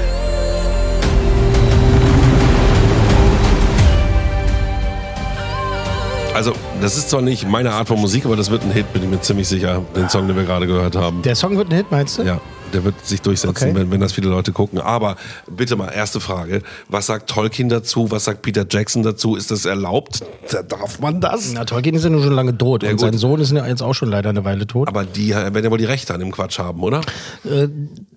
Das 6.82 6.98
ist 6.98 7.10
zwar 7.10 7.22
nicht 7.22 7.48
meine 7.48 7.72
Art 7.74 7.88
von 7.88 8.00
Musik, 8.00 8.26
aber 8.26 8.36
das 8.36 8.50
wird 8.50 8.64
ein 8.64 8.72
Hit, 8.72 8.92
bin 8.94 9.04
ich 9.04 9.10
mir 9.10 9.22
ziemlich 9.22 9.48
sicher, 9.48 9.82
den 9.96 10.10
Song, 10.10 10.28
den 10.28 10.36
wir 10.36 10.44
gerade 10.44 10.68
gehört 10.68 10.96
haben. 10.96 11.22
Der 11.22 11.36
Song 11.36 11.58
wird 11.58 11.70
ein 11.70 11.76
Hit, 11.76 11.92
meinst 11.92 12.18
du? 12.18 12.24
Ja, 12.24 12.42
der 12.74 12.84
wird 12.84 13.06
sich 13.06 13.22
durchsetzen, 13.22 13.50
Okay. 13.70 13.76
wenn, 13.76 13.92
wenn 13.92 14.00
das 14.02 14.14
viele 14.14 14.30
Leute 14.30 14.52
gucken. 14.52 14.80
Aber 14.80 15.16
bitte 15.50 15.76
mal, 15.76 15.90
erste 15.90 16.20
Frage. 16.20 16.62
Was 16.90 17.06
sagt 17.08 17.30
Tolkien 17.30 17.70
dazu? 17.70 18.10
Was 18.12 18.26
sagt 18.26 18.42
Peter 18.42 18.66
Jackson 18.70 19.04
dazu? 19.04 19.36
Ist 19.36 19.52
das 19.52 19.66
erlaubt? 19.66 20.22
Da- 20.52 20.64
Darf 20.64 21.00
man 21.00 21.22
das? 21.22 21.52
Na, 21.54 21.66
Tolkien 21.66 21.96
ist 21.96 22.04
ja 22.04 22.10
nun 22.10 22.24
schon 22.24 22.34
lange 22.34 22.58
tot 22.58 22.84
Ja, 22.84 22.90
und 22.90 22.96
gut. 22.98 23.02
sein 23.02 23.18
Sohn 23.18 23.40
ist 23.42 23.52
ja 23.52 23.66
jetzt 23.68 23.84
auch 23.84 23.94
schon 23.94 24.10
leider 24.10 24.30
eine 24.30 24.44
Weile 24.46 24.66
tot. 24.66 24.88
Aber 24.88 25.06
die 25.06 25.30
werden 25.30 25.64
ja 25.64 25.70
wohl 25.72 25.78
die 25.78 25.86
Rechte 25.86 26.14
an 26.14 26.20
dem 26.20 26.32
Quatsch 26.32 26.60
haben, 26.60 26.82
oder? 26.82 27.02
Äh, 27.44 27.68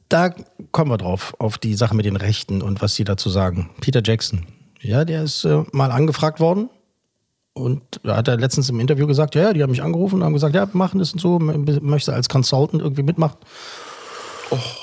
da 0.08 0.30
kommen 0.70 0.90
wir 0.90 0.98
drauf, 0.98 1.34
auf 1.38 1.58
die 1.58 1.74
Sache 1.74 1.94
mit 1.96 2.06
den 2.06 2.16
Rechten 2.16 2.62
und 2.62 2.80
was 2.80 2.94
die 2.94 3.04
dazu 3.04 3.28
sagen. 3.30 3.70
Peter 3.80 4.00
Jackson, 4.04 4.46
ja, 4.80 5.04
der 5.04 5.24
ist 5.24 5.44
äh, 5.44 5.62
mal 5.72 5.90
angefragt 5.90 6.40
worden 6.40 6.68
und 7.54 7.82
da 8.02 8.16
hat 8.16 8.28
er 8.28 8.36
letztens 8.36 8.68
im 8.68 8.80
Interview 8.80 9.06
gesagt, 9.06 9.36
ja, 9.36 9.42
ja, 9.42 9.52
die 9.52 9.62
haben 9.62 9.70
mich 9.70 9.82
angerufen 9.82 10.16
und 10.16 10.24
haben 10.24 10.34
gesagt, 10.34 10.54
ja, 10.54 10.68
machen 10.72 10.98
das 10.98 11.12
und 11.12 11.20
so, 11.20 11.38
möchte 11.38 12.12
als 12.12 12.28
Consultant 12.28 12.82
irgendwie 12.82 13.04
mitmachen. 13.04 13.38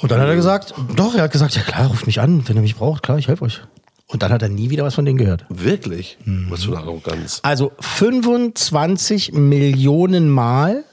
und 0.01 0.10
dann 0.10 0.21
hat 0.21 0.29
er 0.29 0.36
gesagt, 0.36 0.73
doch, 0.95 1.13
er 1.13 1.23
hat 1.23 1.31
gesagt, 1.31 1.55
ja 1.55 1.62
klar, 1.62 1.88
ruft 1.88 2.07
mich 2.07 2.21
an, 2.21 2.47
wenn 2.47 2.55
ihr 2.55 2.62
mich 2.62 2.77
braucht, 2.77 3.03
klar, 3.03 3.17
ich 3.17 3.27
helfe 3.27 3.43
euch. 3.43 3.62
Und 4.07 4.23
dann 4.23 4.31
hat 4.31 4.41
er 4.41 4.49
nie 4.49 4.69
wieder 4.69 4.84
was 4.84 4.95
von 4.95 5.05
denen 5.05 5.17
gehört. 5.17 5.45
Wirklich? 5.49 6.17
Was 6.49 6.63
für 6.63 6.71
eine 6.71 6.79
Arroganz. 6.79 7.39
Also 7.43 7.71
25 7.79 9.34
Millionen 9.34 10.29
Mal 10.29 10.84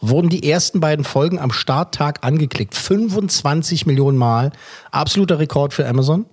wurden 0.00 0.30
die 0.30 0.50
ersten 0.50 0.80
beiden 0.80 1.04
Folgen 1.04 1.38
am 1.38 1.52
Starttag 1.52 2.24
angeklickt. 2.24 2.74
25 2.74 3.84
Millionen 3.84 4.16
Mal. 4.16 4.52
Absoluter 4.90 5.38
Rekord 5.38 5.74
für 5.74 5.86
Amazon. 5.86 6.24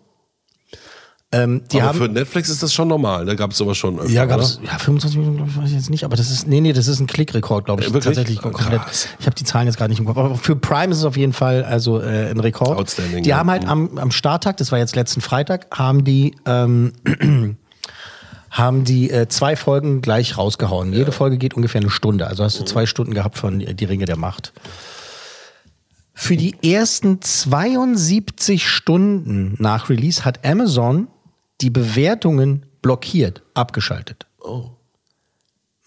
Ähm, 1.33 1.63
die 1.71 1.81
aber 1.81 1.89
haben, 1.89 1.97
für 1.97 2.07
Netflix 2.07 2.47
ist 2.47 2.63
das 2.63 2.73
schon 2.73 2.87
normal. 2.87 3.25
Da 3.25 3.35
gab 3.35 3.51
es 3.51 3.57
sowas 3.57 3.77
schon 3.77 3.99
öfter, 3.99 4.09
ja, 4.11 4.23
gab's, 4.23 4.59
oder? 4.59 4.67
ja, 4.71 4.79
25 4.79 5.17
Millionen, 5.17 5.37
glaube 5.37 5.51
ich, 5.51 5.57
weiß 5.57 5.69
ich 5.69 5.75
jetzt 5.75 5.89
nicht, 5.89 6.05
aber 6.05 6.15
das 6.15 6.31
ist, 6.31 6.47
nee, 6.47 6.61
nee, 6.61 6.71
das 6.71 6.87
ist 6.87 7.01
ein 7.01 7.07
Klickrekord, 7.07 7.65
glaube 7.65 7.81
ich, 7.81 7.87
wirklich? 7.87 8.05
tatsächlich 8.05 8.39
Ah, 8.39 8.49
komplett. 8.49 8.81
Ich 9.19 9.25
habe 9.25 9.35
die 9.35 9.43
Zahlen 9.43 9.67
jetzt 9.67 9.77
gar 9.77 9.89
nicht 9.89 9.99
im 9.99 10.05
Kopf, 10.05 10.17
aber 10.17 10.35
für 10.35 10.55
Prime 10.55 10.89
ist 10.93 10.99
es 10.99 11.03
auf 11.03 11.17
jeden 11.17 11.33
Fall 11.33 11.65
also 11.65 11.99
äh, 11.99 12.29
ein 12.29 12.39
Rekord. 12.39 12.77
Outstanding, 12.77 13.23
Die 13.23 13.31
ja. 13.31 13.37
haben 13.37 13.51
halt 13.51 13.67
am, 13.67 13.97
am 13.97 14.11
Starttag, 14.11 14.55
das 14.55 14.71
war 14.71 14.79
jetzt 14.79 14.95
letzten 14.95 15.19
Freitag, 15.19 15.67
haben 15.77 16.05
die 16.05 16.33
ähm, 16.45 16.93
haben 18.49 18.85
die 18.85 19.11
äh, 19.11 19.27
zwei 19.27 19.57
Folgen 19.57 20.01
gleich 20.01 20.37
rausgehauen. 20.37 20.93
Jede 20.93 21.11
Folge 21.11 21.37
geht 21.37 21.55
ungefähr 21.55 21.81
eine 21.81 21.89
Stunde. 21.89 22.27
Also 22.27 22.45
hast 22.45 22.57
du 22.57 22.63
zwei 22.63 22.85
Stunden 22.85 23.13
gehabt 23.13 23.37
von 23.37 23.59
äh, 23.59 23.75
Die 23.75 23.83
Ringe 23.85 24.05
der 24.05 24.17
Macht. 24.17 24.53
Für 26.13 26.37
die 26.37 26.55
ersten 26.63 27.21
72 27.21 28.65
Stunden 28.67 29.55
nach 29.59 29.89
Release 29.89 30.23
hat 30.23 30.45
Amazon 30.45 31.09
die 31.61 31.69
Bewertungen 31.69 32.65
blockiert, 32.81 33.43
abgeschaltet. 33.53 34.25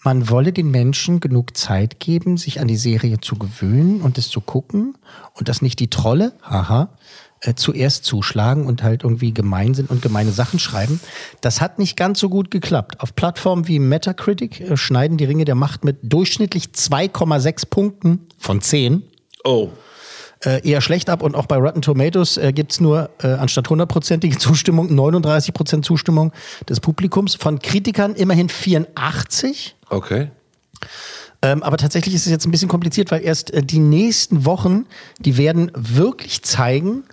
Man 0.03 0.29
wolle 0.29 0.51
den 0.51 0.71
Menschen 0.71 1.19
genug 1.19 1.55
Zeit 1.55 1.99
geben, 1.99 2.37
sich 2.37 2.59
an 2.59 2.67
die 2.67 2.77
Serie 2.77 3.19
zu 3.19 3.35
gewöhnen 3.35 4.01
und 4.01 4.17
es 4.17 4.29
zu 4.29 4.41
gucken 4.41 4.97
und 5.33 5.47
dass 5.47 5.61
nicht 5.61 5.79
die 5.79 5.89
Trolle, 5.89 6.33
haha, 6.41 6.97
äh, 7.41 7.53
zuerst 7.53 8.05
zuschlagen 8.05 8.65
und 8.65 8.81
halt 8.81 9.03
irgendwie 9.03 9.33
gemein 9.33 9.73
sind 9.75 9.91
und 9.91 10.01
gemeine 10.01 10.31
Sachen 10.31 10.59
schreiben. 10.59 10.99
Das 11.41 11.61
hat 11.61 11.77
nicht 11.77 11.97
ganz 11.97 12.19
so 12.19 12.29
gut 12.29 12.49
geklappt. 12.51 12.99
Auf 12.99 13.15
Plattformen 13.15 13.67
wie 13.67 13.79
Metacritic 13.79 14.61
äh, 14.61 14.77
schneiden 14.77 15.17
die 15.17 15.25
Ringe 15.25 15.45
der 15.45 15.55
Macht 15.55 15.83
mit 15.83 15.97
durchschnittlich 16.01 16.65
2,6 16.65 17.69
Punkten 17.69 18.27
von 18.37 18.61
10 18.61 19.03
Oh. 19.43 19.69
Äh, 20.43 20.67
eher 20.67 20.81
schlecht 20.81 21.09
ab 21.09 21.21
und 21.21 21.35
auch 21.35 21.45
bei 21.45 21.57
Rotten 21.57 21.81
Tomatoes 21.81 22.37
äh, 22.37 22.51
gibt's 22.53 22.79
nur 22.79 23.09
äh, 23.21 23.27
anstatt 23.27 23.69
hundertprozentige 23.69 24.37
Zustimmung 24.39 24.89
39% 24.89 25.83
Zustimmung 25.83 26.31
des 26.67 26.79
Publikums. 26.79 27.35
Von 27.35 27.59
Kritikern 27.59 28.15
immerhin 28.15 28.49
84. 28.49 29.75
Okay. 29.89 30.29
Ähm, 31.43 31.63
aber 31.63 31.77
tatsächlich 31.77 32.13
ist 32.13 32.25
es 32.25 32.31
jetzt 32.31 32.45
ein 32.45 32.51
bisschen 32.51 32.69
kompliziert, 32.69 33.11
weil 33.11 33.23
erst 33.23 33.51
äh, 33.51 33.63
die 33.63 33.79
nächsten 33.79 34.45
Wochen, 34.45 34.85
die 35.19 35.37
werden 35.37 35.71
wirklich 35.75 36.43
zeigen, 36.43 37.03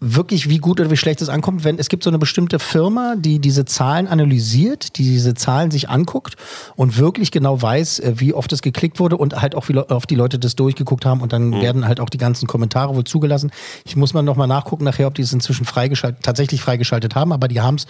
wirklich 0.00 0.48
wie 0.48 0.58
gut 0.58 0.80
oder 0.80 0.90
wie 0.90 0.96
schlecht 0.96 1.20
es 1.22 1.28
ankommt, 1.28 1.64
wenn 1.64 1.78
es 1.78 1.88
gibt 1.88 2.04
so 2.04 2.10
eine 2.10 2.18
bestimmte 2.18 2.58
Firma, 2.58 3.14
die 3.16 3.40
diese 3.40 3.64
Zahlen 3.64 4.06
analysiert, 4.06 4.96
die 4.96 5.02
diese 5.02 5.34
Zahlen 5.34 5.70
sich 5.70 5.88
anguckt 5.88 6.36
und 6.76 6.98
wirklich 6.98 7.32
genau 7.32 7.60
weiß, 7.60 7.98
äh, 8.00 8.12
wie 8.16 8.32
oft 8.32 8.52
es 8.52 8.62
geklickt 8.62 9.00
wurde 9.00 9.16
und 9.16 9.40
halt 9.40 9.54
auch 9.54 9.68
wie 9.68 9.76
oft 9.76 10.08
die 10.08 10.14
Leute 10.14 10.38
das 10.38 10.54
durchgeguckt 10.54 11.04
haben 11.04 11.20
und 11.20 11.32
dann 11.32 11.60
werden 11.60 11.86
halt 11.86 11.98
auch 11.98 12.10
die 12.10 12.18
ganzen 12.18 12.46
Kommentare 12.46 12.94
wohl 12.94 13.04
zugelassen. 13.04 13.50
Ich 13.84 13.96
muss 13.96 14.14
mal 14.14 14.22
noch 14.22 14.36
mal 14.36 14.46
nachgucken 14.46 14.84
nachher, 14.84 15.08
ob 15.08 15.14
die 15.14 15.22
es 15.22 15.32
inzwischen 15.32 15.64
freigeschaltet, 15.64 16.22
tatsächlich 16.22 16.62
freigeschaltet 16.62 17.16
haben, 17.16 17.32
aber 17.32 17.48
die 17.48 17.60
haben 17.60 17.76
es 17.76 17.86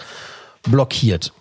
blockiert. 0.63 1.31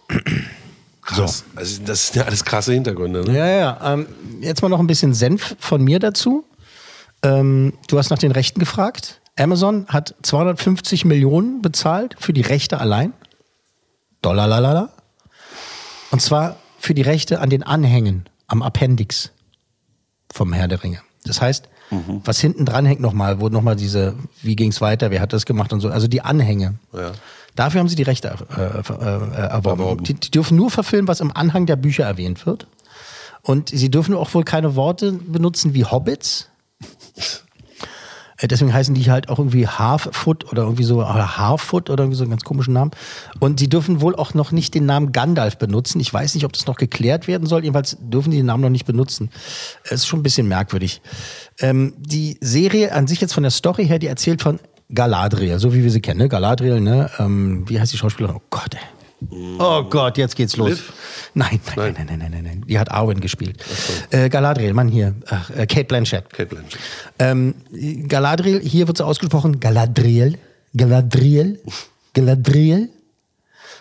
Krass. 1.02 1.44
Also 1.54 1.80
das 1.86 2.08
sind 2.08 2.16
ja 2.16 2.24
alles 2.24 2.44
krasse 2.44 2.74
Hintergründe. 2.74 3.24
Ne? 3.24 3.34
Ja, 3.36 3.46
ja. 3.46 3.94
Ähm, 3.94 4.06
jetzt 4.42 4.60
mal 4.60 4.68
noch 4.68 4.80
ein 4.80 4.86
bisschen 4.86 5.14
Senf 5.14 5.56
von 5.58 5.82
mir 5.82 5.98
dazu. 5.98 6.44
Ähm, 7.22 7.72
du 7.88 7.96
hast 7.96 8.10
nach 8.10 8.18
den 8.18 8.30
Rechten 8.30 8.60
gefragt. 8.60 9.18
Amazon 9.38 9.86
hat 9.88 10.14
250 10.22 11.04
Millionen 11.04 11.62
bezahlt 11.62 12.16
für 12.18 12.32
die 12.32 12.42
Rechte 12.42 12.80
allein. 12.80 13.12
Dollar, 14.22 14.46
lalala. 14.46 14.90
Und 16.10 16.20
zwar 16.20 16.56
für 16.78 16.94
die 16.94 17.02
Rechte 17.02 17.40
an 17.40 17.50
den 17.50 17.62
Anhängen, 17.62 18.28
am 18.46 18.62
Appendix 18.62 19.30
vom 20.32 20.52
Herr 20.52 20.68
der 20.68 20.82
Ringe. 20.82 21.00
Das 21.24 21.40
heißt, 21.40 21.68
was 22.24 22.38
hinten 22.38 22.66
dran 22.66 22.84
hängt 22.84 23.00
nochmal, 23.00 23.40
wo 23.40 23.48
nochmal 23.48 23.76
diese, 23.76 24.14
wie 24.42 24.56
ging's 24.56 24.80
weiter, 24.80 25.10
wer 25.10 25.20
hat 25.20 25.32
das 25.32 25.46
gemacht 25.46 25.72
und 25.72 25.80
so, 25.80 25.88
also 25.88 26.06
die 26.06 26.20
Anhänge. 26.20 26.74
Ja. 26.92 27.12
Dafür 27.56 27.80
haben 27.80 27.88
sie 27.88 27.96
die 27.96 28.02
Rechte 28.02 28.28
äh, 28.56 28.92
äh, 28.92 29.48
erworben. 29.48 30.04
Die, 30.04 30.14
die 30.14 30.30
dürfen 30.30 30.56
nur 30.56 30.70
verfilmen, 30.70 31.08
was 31.08 31.20
im 31.20 31.34
Anhang 31.34 31.66
der 31.66 31.76
Bücher 31.76 32.04
erwähnt 32.04 32.46
wird. 32.46 32.66
Und 33.42 33.70
sie 33.70 33.90
dürfen 33.90 34.14
auch 34.14 34.32
wohl 34.34 34.44
keine 34.44 34.76
Worte 34.76 35.12
benutzen 35.12 35.74
wie 35.74 35.84
Hobbits. 35.84 36.48
Äh, 38.38 38.48
Deswegen 38.48 38.72
heißen 38.72 38.94
die 38.94 39.10
halt 39.10 39.28
auch 39.28 39.38
irgendwie 39.38 39.66
Halffoot 39.66 40.50
oder 40.50 40.62
irgendwie 40.62 40.84
so 40.84 41.06
Harfoot 41.06 41.90
oder 41.90 42.04
irgendwie 42.04 42.16
so 42.16 42.24
einen 42.24 42.30
ganz 42.30 42.44
komischen 42.44 42.74
Namen. 42.74 42.90
Und 43.40 43.60
sie 43.60 43.68
dürfen 43.68 44.00
wohl 44.00 44.16
auch 44.16 44.34
noch 44.34 44.52
nicht 44.52 44.74
den 44.74 44.86
Namen 44.86 45.12
Gandalf 45.12 45.58
benutzen. 45.58 46.00
Ich 46.00 46.12
weiß 46.12 46.34
nicht, 46.34 46.44
ob 46.44 46.52
das 46.52 46.66
noch 46.66 46.76
geklärt 46.76 47.28
werden 47.28 47.46
soll. 47.46 47.62
Jedenfalls 47.62 47.96
dürfen 48.00 48.30
die 48.30 48.38
den 48.38 48.46
Namen 48.46 48.62
noch 48.62 48.70
nicht 48.70 48.86
benutzen. 48.86 49.30
Es 49.84 49.92
ist 49.92 50.06
schon 50.06 50.20
ein 50.20 50.24
bisschen 50.24 50.48
merkwürdig. 50.48 51.02
Ähm, 51.60 51.94
die 51.98 52.38
Serie 52.40 52.92
an 52.92 53.06
sich 53.06 53.20
jetzt 53.20 53.34
von 53.34 53.42
der 53.42 53.50
Story 53.50 53.86
her, 53.86 53.98
die 53.98 54.06
erzählt 54.06 54.42
von 54.42 54.60
Galadriel, 54.94 55.58
so 55.58 55.74
wie 55.74 55.82
wir 55.82 55.90
sie 55.90 56.00
kennen. 56.00 56.18
Ne? 56.18 56.28
Galadriel, 56.28 56.80
ne? 56.80 57.10
Ähm, 57.18 57.68
wie 57.68 57.78
heißt 57.78 57.92
die 57.92 57.98
Schauspielerin? 57.98 58.36
Oh 58.36 58.42
Gott, 58.50 58.74
ey. 58.74 58.97
Oh 59.58 59.82
Gott, 59.84 60.16
jetzt 60.16 60.36
geht's 60.36 60.56
los. 60.56 60.78
Nein, 61.34 61.60
nein, 61.76 61.94
nein, 61.96 62.06
nein, 62.06 62.18
nein, 62.18 62.30
nein, 62.30 62.44
nein. 62.44 62.64
Die 62.68 62.78
hat 62.78 62.90
Arwen 62.90 63.20
gespielt. 63.20 63.64
Äh, 64.10 64.28
Galadriel, 64.28 64.72
Mann 64.74 64.88
hier. 64.88 65.14
Ach, 65.26 65.50
äh, 65.50 65.66
Kate 65.66 65.84
Blanchett. 65.84 66.30
Kate 66.30 66.46
Blanchett. 66.46 66.78
Ähm, 67.18 67.54
Galadriel, 68.06 68.60
hier 68.60 68.86
wird 68.86 68.96
so 68.96 69.04
ausgesprochen 69.04 69.58
Galadriel. 69.60 70.38
Galadriel. 70.76 71.60
Galadriel. 72.14 72.90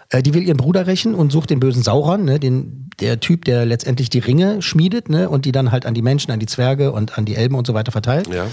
Äh, 0.09 0.23
die 0.23 0.33
will 0.33 0.43
ihren 0.43 0.57
Bruder 0.57 0.87
rächen 0.87 1.13
und 1.13 1.31
sucht 1.31 1.49
den 1.49 1.59
bösen 1.59 1.83
Sauron, 1.83 2.25
ne, 2.25 2.39
den, 2.39 2.89
der 2.99 3.19
Typ, 3.19 3.45
der 3.45 3.65
letztendlich 3.65 4.09
die 4.09 4.19
Ringe 4.19 4.61
schmiedet 4.61 5.09
ne, 5.09 5.29
und 5.29 5.45
die 5.45 5.51
dann 5.51 5.71
halt 5.71 5.85
an 5.85 5.93
die 5.93 6.01
Menschen, 6.01 6.31
an 6.31 6.39
die 6.39 6.45
Zwerge 6.45 6.91
und 6.91 7.17
an 7.17 7.25
die 7.25 7.35
Elben 7.35 7.55
und 7.55 7.67
so 7.67 7.73
weiter 7.73 7.91
verteilt. 7.91 8.27
Ja. 8.27 8.47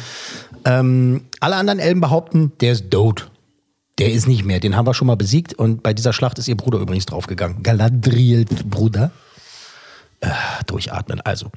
Ähm, 0.65 1.23
alle 1.41 1.57
anderen 1.57 1.79
Elben 1.79 2.01
behaupten, 2.01 2.53
der 2.61 2.73
ist 2.73 2.91
tot. 2.91 3.31
Der 3.99 4.13
ist 4.13 4.27
nicht 4.27 4.45
mehr. 4.45 4.61
Den 4.61 4.77
haben 4.77 4.87
wir 4.87 4.95
schon 4.95 5.07
mal 5.07 5.17
besiegt 5.17 5.55
und 5.55 5.83
bei 5.83 5.95
dieser 5.95 6.13
Schlacht 6.13 6.39
ist 6.39 6.49
ihr 6.49 6.57
Bruder 6.57 6.79
übrigens 6.79 7.07
draufgegangen. 7.07 7.63
Galadriels 7.63 8.65
Bruder. 8.65 9.13
Äh, 10.21 10.31
durchatmen. 10.67 11.21
Also. 11.21 11.51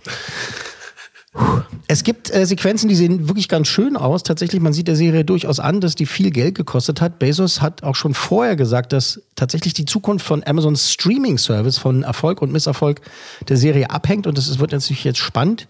Es 1.88 2.04
gibt 2.04 2.34
äh, 2.34 2.46
Sequenzen, 2.46 2.90
die 2.90 2.96
sehen 2.96 3.28
wirklich 3.28 3.48
ganz 3.48 3.68
schön 3.68 3.96
aus. 3.96 4.24
Tatsächlich, 4.24 4.62
man 4.62 4.74
sieht 4.74 4.88
der 4.88 4.96
Serie 4.96 5.24
durchaus 5.24 5.60
an, 5.60 5.82
dass 5.82 5.96
die 5.96 6.06
viel 6.06 6.32
Geld 6.32 6.56
gekostet 6.56 7.00
hat. 7.00 7.20
Bezos 7.20 7.62
hat 7.62 7.84
auch 7.84 7.96
schon 7.96 8.14
vorher 8.14 8.56
gesagt, 8.56 8.92
dass 8.92 9.22
tatsächlich 9.36 9.74
die 9.74 9.86
Zukunft 9.86 10.26
von 10.26 10.44
Amazons 10.46 10.92
Streaming-Service 10.92 11.78
von 11.78 12.04
Erfolg 12.04 12.42
und 12.42 12.52
Misserfolg 12.52 13.02
der 13.48 13.58
Serie 13.58 13.90
abhängt. 13.90 14.28
Und 14.28 14.38
das 14.38 14.60
wird 14.60 14.72
natürlich 14.72 15.04
jetzt 15.04 15.20
spannend. 15.20 15.68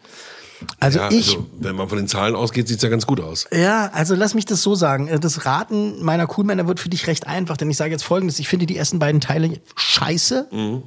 Also 0.79 0.99
ja, 0.99 1.09
ich 1.11 1.29
also, 1.29 1.47
wenn 1.59 1.75
man 1.75 1.87
von 1.89 1.97
den 1.97 2.07
Zahlen 2.07 2.35
ausgeht, 2.35 2.67
sieht's 2.67 2.83
ja 2.83 2.89
ganz 2.89 3.05
gut 3.05 3.19
aus. 3.19 3.47
Ja, 3.51 3.89
also 3.93 4.15
lass 4.15 4.33
mich 4.33 4.45
das 4.45 4.61
so 4.63 4.75
sagen. 4.75 5.07
Äh, 5.07 5.19
Das 5.19 5.45
Raten 5.45 6.03
meiner 6.03 6.27
Coolmänner 6.27 6.67
wird 6.67 6.79
für 6.79 6.89
dich 6.89 7.07
recht 7.07 7.27
einfach, 7.27 7.57
denn 7.57 7.69
ich 7.69 7.77
sage 7.77 7.91
jetzt 7.91 8.03
folgendes. 8.03 8.39
Ich 8.39 8.47
finde 8.47 8.65
die 8.65 8.77
ersten 8.77 8.99
beiden 8.99 9.21
Teile 9.21 9.59
scheiße. 9.75 10.47
Mhm. 10.51 10.83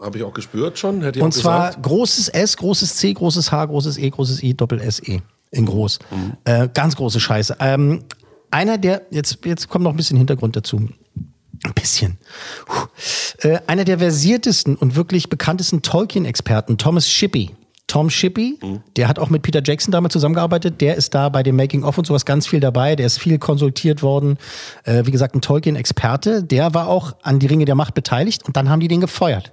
Habe 0.00 0.18
ich 0.18 0.24
auch 0.24 0.32
gespürt 0.32 0.78
schon, 0.78 1.02
hätte 1.02 1.18
ich 1.18 1.24
Und 1.24 1.32
zwar 1.34 1.68
gesagt. 1.68 1.82
großes 1.84 2.28
S, 2.28 2.56
großes 2.56 2.96
C, 2.96 3.12
großes 3.12 3.52
H, 3.52 3.64
großes 3.66 3.98
E, 3.98 4.08
großes 4.10 4.42
I, 4.42 4.54
Doppel 4.54 4.80
S, 4.80 5.00
E. 5.00 5.20
In 5.50 5.66
groß. 5.66 5.98
Mhm. 6.10 6.32
Äh, 6.44 6.68
ganz 6.72 6.96
große 6.96 7.18
Scheiße. 7.20 7.56
Ähm, 7.60 8.04
einer 8.50 8.78
der, 8.78 9.02
jetzt, 9.10 9.44
jetzt 9.44 9.68
kommt 9.68 9.82
noch 9.84 9.90
ein 9.90 9.96
bisschen 9.96 10.16
Hintergrund 10.16 10.56
dazu. 10.56 10.76
Ein 11.62 11.74
bisschen. 11.74 12.16
Puh. 12.66 12.86
Äh, 13.48 13.58
einer 13.66 13.84
der 13.84 13.98
versiertesten 13.98 14.76
und 14.76 14.94
wirklich 14.96 15.28
bekanntesten 15.28 15.82
Tolkien-Experten, 15.82 16.78
Thomas 16.78 17.08
Shippey. 17.10 17.50
Tom 17.90 18.08
Shippey, 18.08 18.56
Mhm. 18.62 18.82
der 18.96 19.08
hat 19.08 19.18
auch 19.18 19.30
mit 19.30 19.42
Peter 19.42 19.60
Jackson 19.64 19.90
damals 19.90 20.12
zusammengearbeitet. 20.12 20.80
Der 20.80 20.94
ist 20.94 21.12
da 21.12 21.28
bei 21.28 21.42
dem 21.42 21.56
Making-of 21.56 21.98
und 21.98 22.06
sowas 22.06 22.24
ganz 22.24 22.46
viel 22.46 22.60
dabei. 22.60 22.94
Der 22.94 23.06
ist 23.06 23.18
viel 23.18 23.38
konsultiert 23.38 24.00
worden. 24.02 24.38
Äh, 24.84 25.06
wie 25.06 25.10
gesagt, 25.10 25.34
ein 25.34 25.40
Tolkien-Experte. 25.40 26.44
Der 26.44 26.72
war 26.72 26.86
auch 26.86 27.14
an 27.22 27.40
die 27.40 27.46
Ringe 27.46 27.64
der 27.64 27.74
Macht 27.74 27.94
beteiligt 27.94 28.44
und 28.46 28.56
dann 28.56 28.68
haben 28.70 28.78
die 28.78 28.86
den 28.86 29.00
gefeuert. 29.00 29.52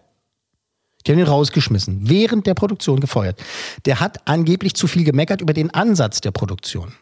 Die 1.06 1.12
haben 1.12 1.19
ihn 1.19 1.26
rausgeschmissen, 1.26 2.02
während 2.10 2.45
der 2.45 2.54
Produktion 2.54 3.00
gefeuert. 3.00 3.41
Der 3.86 4.00
hat 4.00 4.28
angeblich 4.28 4.76
zu 4.76 4.86
viel 4.88 5.04
gemeckert 5.04 5.41
über 5.41 5.54
den 5.54 5.73
Ansatz 5.73 6.21
der 6.21 6.32
Produktion. 6.32 6.93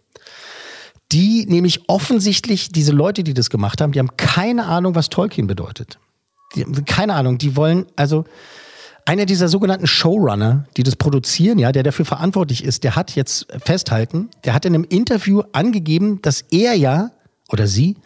Die 1.12 1.46
nämlich 1.48 1.90
offensichtlich, 1.90 2.70
diese 2.72 2.92
Leute, 2.94 3.24
die 3.24 3.34
das 3.34 3.50
gemacht 3.50 3.82
haben, 3.82 3.92
die 3.92 4.00
haben 4.00 4.16
keine 4.16 4.66
Ahnung, 4.66 4.96
was 4.96 5.10
Tolkien 5.10 5.48
bedeutet. 5.48 6.00
Die 6.56 6.64
keine 6.86 7.14
Ahnung. 7.14 7.38
Die 7.38 7.56
wollen, 7.58 7.88
also, 7.96 8.24
einer 9.06 9.26
dieser 9.26 9.48
sogenannten 9.48 9.88
Showrunner, 9.88 10.66
die 10.78 10.84
das 10.84 10.96
produzieren, 10.96 11.60
ja, 11.60 11.72
der 11.72 11.84
dafür 11.84 12.06
verantwortlich 12.06 12.64
ist, 12.64 12.84
der 12.84 12.96
hat 12.96 13.16
jetzt 13.16 13.48
festhalten, 13.64 14.30
der 14.44 14.54
hat 14.54 14.66
in 14.66 14.74
einem 14.74 14.84
Interview 14.84 15.44
angegeben, 15.52 16.22
dass 16.22 16.44
er 16.52 16.74
ja 16.74 17.12
oder 17.50 17.68
sie, 17.68 17.98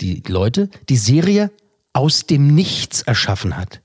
die 0.00 0.22
Leute, 0.26 0.70
die 0.88 0.96
Serie 0.96 1.50
aus 1.92 2.26
dem 2.26 2.54
Nichts 2.54 3.02
erschaffen 3.02 3.56
hat. 3.56 3.80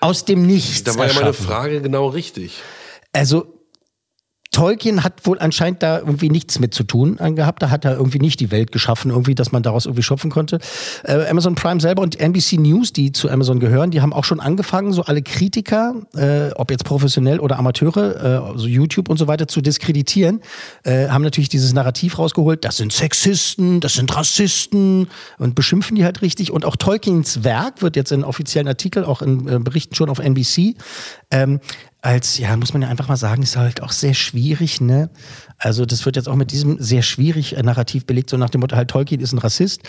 Aus 0.00 0.24
dem 0.24 0.46
Nichts. 0.46 0.84
Da 0.84 0.96
war 0.96 1.06
ja 1.06 1.14
meine. 1.14 1.32
Frage 1.32 1.80
genau 1.80 2.08
richtig. 2.08 2.62
Also 3.12 3.59
Tolkien 4.50 5.04
hat 5.04 5.26
wohl 5.26 5.38
anscheinend 5.38 5.82
da 5.82 5.98
irgendwie 5.98 6.28
nichts 6.28 6.58
mit 6.58 6.74
zu 6.74 6.82
tun 6.82 7.16
gehabt. 7.36 7.62
Da 7.62 7.70
hat 7.70 7.84
er 7.84 7.96
irgendwie 7.96 8.18
nicht 8.18 8.40
die 8.40 8.50
Welt 8.50 8.72
geschaffen, 8.72 9.10
irgendwie, 9.10 9.36
dass 9.36 9.52
man 9.52 9.62
daraus 9.62 9.86
irgendwie 9.86 10.02
schöpfen 10.02 10.30
konnte. 10.30 10.58
Äh, 11.04 11.26
Amazon 11.28 11.54
Prime 11.54 11.80
selber 11.80 12.02
und 12.02 12.18
NBC 12.18 12.58
News, 12.58 12.92
die 12.92 13.12
zu 13.12 13.30
Amazon 13.30 13.60
gehören, 13.60 13.92
die 13.92 14.00
haben 14.00 14.12
auch 14.12 14.24
schon 14.24 14.40
angefangen, 14.40 14.92
so 14.92 15.02
alle 15.02 15.22
Kritiker, 15.22 15.94
äh, 16.16 16.50
ob 16.56 16.70
jetzt 16.72 16.84
professionell 16.84 17.38
oder 17.38 17.58
Amateure, 17.58 18.54
äh, 18.54 18.58
so 18.58 18.66
YouTube 18.66 19.08
und 19.08 19.18
so 19.18 19.28
weiter, 19.28 19.46
zu 19.46 19.60
diskreditieren. 19.60 20.40
Äh, 20.82 21.08
haben 21.08 21.22
natürlich 21.22 21.48
dieses 21.48 21.72
Narrativ 21.72 22.18
rausgeholt, 22.18 22.64
das 22.64 22.76
sind 22.78 22.92
Sexisten, 22.92 23.80
das 23.80 23.94
sind 23.94 24.14
Rassisten 24.14 25.08
und 25.38 25.54
beschimpfen 25.54 25.94
die 25.94 26.04
halt 26.04 26.22
richtig. 26.22 26.50
Und 26.50 26.64
auch 26.64 26.74
Tolkiens 26.74 27.44
Werk 27.44 27.82
wird 27.82 27.94
jetzt 27.94 28.10
in 28.10 28.24
offiziellen 28.24 28.66
Artikeln, 28.66 29.04
auch 29.04 29.22
in 29.22 29.46
äh, 29.48 29.58
Berichten 29.60 29.94
schon 29.94 30.10
auf 30.10 30.18
NBC, 30.18 30.74
ähm, 31.30 31.60
als, 32.02 32.38
ja, 32.38 32.56
muss 32.56 32.72
man 32.72 32.82
ja 32.82 32.88
einfach 32.88 33.08
mal 33.08 33.16
sagen, 33.16 33.42
ist 33.42 33.56
halt 33.56 33.82
auch 33.82 33.92
sehr 33.92 34.14
schwierig, 34.14 34.80
ne? 34.80 35.10
Also, 35.58 35.84
das 35.84 36.06
wird 36.06 36.16
jetzt 36.16 36.28
auch 36.28 36.36
mit 36.36 36.50
diesem 36.50 36.80
sehr 36.80 37.02
schwierig 37.02 37.56
äh, 37.56 37.62
Narrativ 37.62 38.06
belegt, 38.06 38.30
so 38.30 38.36
nach 38.36 38.50
dem 38.50 38.62
Motto, 38.62 38.76
halt, 38.76 38.88
Tolkien 38.88 39.20
ist 39.20 39.32
ein 39.32 39.38
Rassist. 39.38 39.82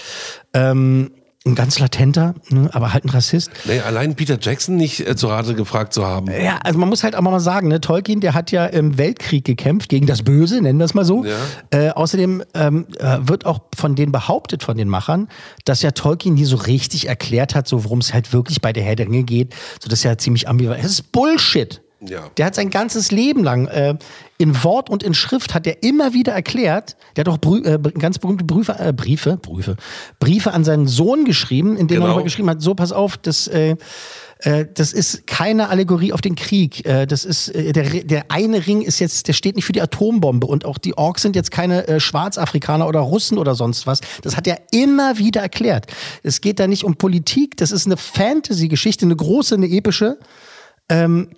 Ähm, 0.53 1.11
ein 1.43 1.55
ganz 1.55 1.79
latenter, 1.79 2.35
ne? 2.49 2.69
aber 2.71 2.93
halt 2.93 3.03
ein 3.03 3.09
Rassist. 3.09 3.49
Nee, 3.65 3.79
allein 3.79 4.15
Peter 4.15 4.37
Jackson 4.39 4.75
nicht 4.75 5.07
äh, 5.07 5.15
zu 5.15 5.27
Rate 5.27 5.55
gefragt 5.55 5.91
zu 5.91 6.05
haben. 6.05 6.29
Ja, 6.29 6.59
also 6.63 6.77
man 6.77 6.87
muss 6.87 7.03
halt 7.03 7.15
auch 7.15 7.21
mal 7.21 7.39
sagen, 7.39 7.67
ne, 7.67 7.81
Tolkien, 7.81 8.19
der 8.19 8.35
hat 8.35 8.51
ja 8.51 8.67
im 8.67 8.99
Weltkrieg 8.99 9.43
gekämpft 9.43 9.89
gegen 9.89 10.05
das 10.05 10.21
Böse, 10.21 10.61
nennen 10.61 10.77
wir 10.77 10.85
es 10.85 10.93
mal 10.93 11.03
so. 11.03 11.25
Ja. 11.25 11.37
Äh, 11.71 11.89
außerdem 11.89 12.43
ähm, 12.53 12.85
äh, 12.99 13.17
wird 13.21 13.47
auch 13.47 13.61
von 13.75 13.95
denen 13.95 14.11
behauptet, 14.11 14.61
von 14.61 14.77
den 14.77 14.87
Machern, 14.87 15.29
dass 15.65 15.81
ja 15.81 15.91
Tolkien 15.91 16.35
nie 16.35 16.45
so 16.45 16.57
richtig 16.57 17.07
erklärt 17.07 17.55
hat, 17.55 17.67
so 17.67 17.83
worum 17.85 17.99
es 17.99 18.13
halt 18.13 18.33
wirklich 18.33 18.61
bei 18.61 18.71
der 18.71 18.83
Herr 18.83 18.95
der 18.95 19.07
Ringe 19.07 19.23
geht. 19.23 19.55
So 19.81 19.89
das 19.89 19.99
ist 19.99 20.03
ja 20.03 20.17
ziemlich 20.19 20.47
ambivalent. 20.47 20.85
Es 20.85 20.91
ist 20.91 21.11
Bullshit. 21.11 21.81
Ja. 22.03 22.29
Der 22.37 22.47
hat 22.47 22.55
sein 22.55 22.69
ganzes 22.71 23.11
Leben 23.11 23.43
lang 23.43 23.67
äh, 23.67 23.95
in 24.37 24.63
Wort 24.63 24.89
und 24.89 25.03
in 25.03 25.13
Schrift 25.13 25.53
hat 25.53 25.67
er 25.67 25.83
immer 25.83 26.13
wieder 26.13 26.33
erklärt. 26.33 26.95
Der 27.15 27.25
hat 27.25 27.29
auch 27.29 27.37
Brü 27.37 27.59
äh, 27.63 27.77
ganz 27.77 28.17
berühmte 28.17 28.43
Briefe, 28.43 28.75
äh, 28.79 28.91
Briefe, 28.91 29.37
Briefe, 29.37 29.75
Briefe 30.19 30.51
an 30.51 30.63
seinen 30.63 30.87
Sohn 30.87 31.25
geschrieben, 31.25 31.77
in 31.77 31.87
denen 31.87 32.01
Genau. 32.01 32.17
er 32.17 32.23
geschrieben 32.23 32.49
hat: 32.49 32.61
So, 32.61 32.73
pass 32.73 32.91
auf, 32.91 33.17
das 33.17 33.47
äh, 33.47 33.75
äh, 34.39 34.65
das 34.73 34.93
ist 34.93 35.27
keine 35.27 35.69
Allegorie 35.69 36.11
auf 36.13 36.21
den 36.21 36.35
Krieg. 36.35 36.83
Äh, 36.87 37.05
Das 37.05 37.23
ist 37.23 37.49
äh, 37.49 37.71
der, 37.71 37.83
der 38.03 38.25
eine 38.31 38.65
Ring 38.65 38.81
ist 38.81 38.99
jetzt, 38.99 39.27
der 39.27 39.33
steht 39.33 39.55
nicht 39.55 39.65
für 39.65 39.73
die 39.73 39.81
Atombombe 39.81 40.47
und 40.47 40.65
auch 40.65 40.79
die 40.79 40.97
Orks 40.97 41.21
sind 41.21 41.35
jetzt 41.35 41.51
keine 41.51 41.87
äh, 41.87 41.99
Schwarzafrikaner 41.99 42.87
oder 42.87 43.01
Russen 43.01 43.37
oder 43.37 43.53
sonst 43.53 43.85
was. 43.85 44.01
Das 44.23 44.35
hat 44.37 44.47
er 44.47 44.57
immer 44.71 45.19
wieder 45.19 45.41
erklärt. 45.41 45.85
Es 46.23 46.41
geht 46.41 46.59
da 46.59 46.65
nicht 46.65 46.83
um 46.83 46.95
Politik. 46.95 47.57
Das 47.57 47.71
ist 47.71 47.85
eine 47.85 47.97
Fantasy-Geschichte, 47.97 49.05
eine 49.05 49.15
große, 49.15 49.53
eine 49.53 49.67
epische. 49.67 50.17
Ähm, 50.89 51.29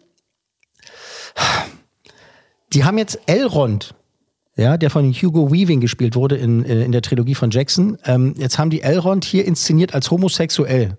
die 2.74 2.84
haben 2.84 2.98
jetzt 2.98 3.20
Elrond, 3.26 3.94
ja, 4.56 4.78
der 4.78 4.90
von 4.90 5.12
Hugo 5.14 5.52
Weaving 5.52 5.82
gespielt 5.82 6.16
wurde 6.16 6.36
in, 6.36 6.64
äh, 6.66 6.84
in 6.84 6.92
der 6.92 7.02
Trilogie 7.02 7.36
von 7.36 7.50
Jackson. 7.50 7.98
Ähm, 8.06 8.36
jetzt 8.38 8.58
haben 8.58 8.70
die 8.70 8.82
Elrond 8.82 9.26
hier 9.26 9.46
inszeniert 9.46 9.94
als 9.94 10.12
homosexuell. 10.12 10.98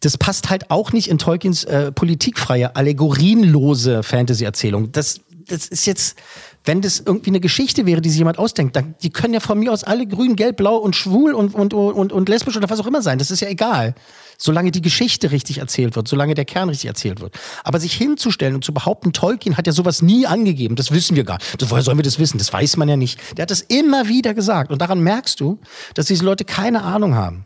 Das 0.00 0.18
passt 0.18 0.50
halt 0.50 0.70
auch 0.70 0.92
nicht 0.92 1.08
in 1.08 1.18
Tolkiens 1.18 1.64
äh, 1.64 1.92
politikfreie, 1.92 2.74
allegorienlose 2.74 4.02
Fantasy-Erzählung. 4.02 4.90
Das, 4.90 5.20
das 5.46 5.68
ist 5.68 5.86
jetzt, 5.86 6.18
wenn 6.64 6.80
das 6.80 7.00
irgendwie 7.00 7.30
eine 7.30 7.40
Geschichte 7.40 7.86
wäre, 7.86 8.00
die 8.00 8.08
sich 8.08 8.18
jemand 8.18 8.38
ausdenkt, 8.38 8.76
dann, 8.76 8.94
die 9.02 9.10
können 9.10 9.34
ja 9.34 9.40
von 9.40 9.58
mir 9.58 9.72
aus 9.72 9.84
alle 9.84 10.06
grün, 10.06 10.36
gelb, 10.36 10.56
blau 10.56 10.76
und 10.76 10.94
schwul 10.94 11.34
und, 11.34 11.54
und, 11.54 11.74
und, 11.74 12.12
und 12.12 12.28
lesbisch 12.28 12.56
oder 12.56 12.70
was 12.70 12.80
auch 12.80 12.86
immer 12.86 13.02
sein. 13.02 13.18
Das 13.18 13.30
ist 13.30 13.40
ja 13.40 13.48
egal. 13.48 13.94
Solange 14.38 14.70
die 14.70 14.82
Geschichte 14.82 15.30
richtig 15.30 15.58
erzählt 15.58 15.94
wird, 15.94 16.08
solange 16.08 16.34
der 16.34 16.44
Kern 16.44 16.68
richtig 16.68 16.88
erzählt 16.88 17.20
wird. 17.20 17.34
Aber 17.64 17.78
sich 17.78 17.94
hinzustellen 17.94 18.54
und 18.54 18.64
zu 18.64 18.72
behaupten, 18.72 19.12
Tolkien 19.12 19.56
hat 19.56 19.66
ja 19.66 19.72
sowas 19.72 20.02
nie 20.02 20.26
angegeben, 20.26 20.74
das 20.76 20.90
wissen 20.90 21.16
wir 21.16 21.24
gar 21.24 21.38
nicht. 21.38 21.70
Woher 21.70 21.82
sollen 21.82 21.98
wir 21.98 22.02
das 22.02 22.18
wissen? 22.18 22.38
Das 22.38 22.52
weiß 22.52 22.76
man 22.76 22.88
ja 22.88 22.96
nicht. 22.96 23.18
Der 23.36 23.42
hat 23.42 23.50
das 23.50 23.60
immer 23.60 24.08
wieder 24.08 24.34
gesagt. 24.34 24.70
Und 24.70 24.80
daran 24.80 25.00
merkst 25.00 25.38
du, 25.40 25.58
dass 25.94 26.06
diese 26.06 26.24
Leute 26.24 26.44
keine 26.44 26.82
Ahnung 26.82 27.14
haben. 27.14 27.44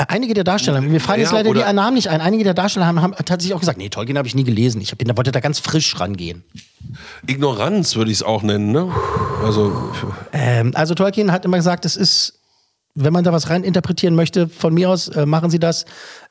Äh, 0.00 0.04
Einige 0.08 0.34
der 0.34 0.44
Darsteller, 0.44 0.80
mir 0.80 1.00
fallen 1.00 1.20
jetzt 1.20 1.32
Ja, 1.32 1.38
leider 1.38 1.52
die 1.52 1.72
Namen 1.74 1.94
nicht 1.94 2.08
ein, 2.08 2.20
einige 2.20 2.44
der 2.44 2.54
Darsteller 2.54 2.86
haben, 2.86 3.00
haben 3.02 3.14
tatsächlich 3.14 3.54
auch 3.54 3.60
gesagt, 3.60 3.78
nee, 3.78 3.88
Tolkien 3.88 4.16
habe 4.16 4.28
ich 4.28 4.34
nie 4.34 4.44
gelesen. 4.44 4.80
Ich 4.80 4.96
bin, 4.96 5.08
da 5.08 5.16
wollte 5.16 5.32
da 5.32 5.40
ganz 5.40 5.58
frisch 5.58 5.98
rangehen. 6.00 6.44
Ignoranz 7.26 7.96
würde 7.96 8.10
ich 8.10 8.18
es 8.18 8.22
auch 8.22 8.42
nennen, 8.42 8.72
ne? 8.72 8.90
Also, 9.44 9.90
Ähm, 10.32 10.72
also 10.74 10.94
Tolkien 10.94 11.32
hat 11.32 11.44
immer 11.44 11.56
gesagt, 11.56 11.84
es 11.84 11.96
ist, 11.96 12.40
wenn 12.94 13.12
man 13.12 13.24
da 13.24 13.32
was 13.32 13.50
rein 13.50 13.62
interpretieren 13.62 14.14
möchte, 14.14 14.48
von 14.48 14.74
mir 14.74 14.90
aus 14.90 15.08
äh, 15.08 15.26
machen 15.26 15.50
Sie 15.50 15.58
das. 15.58 15.84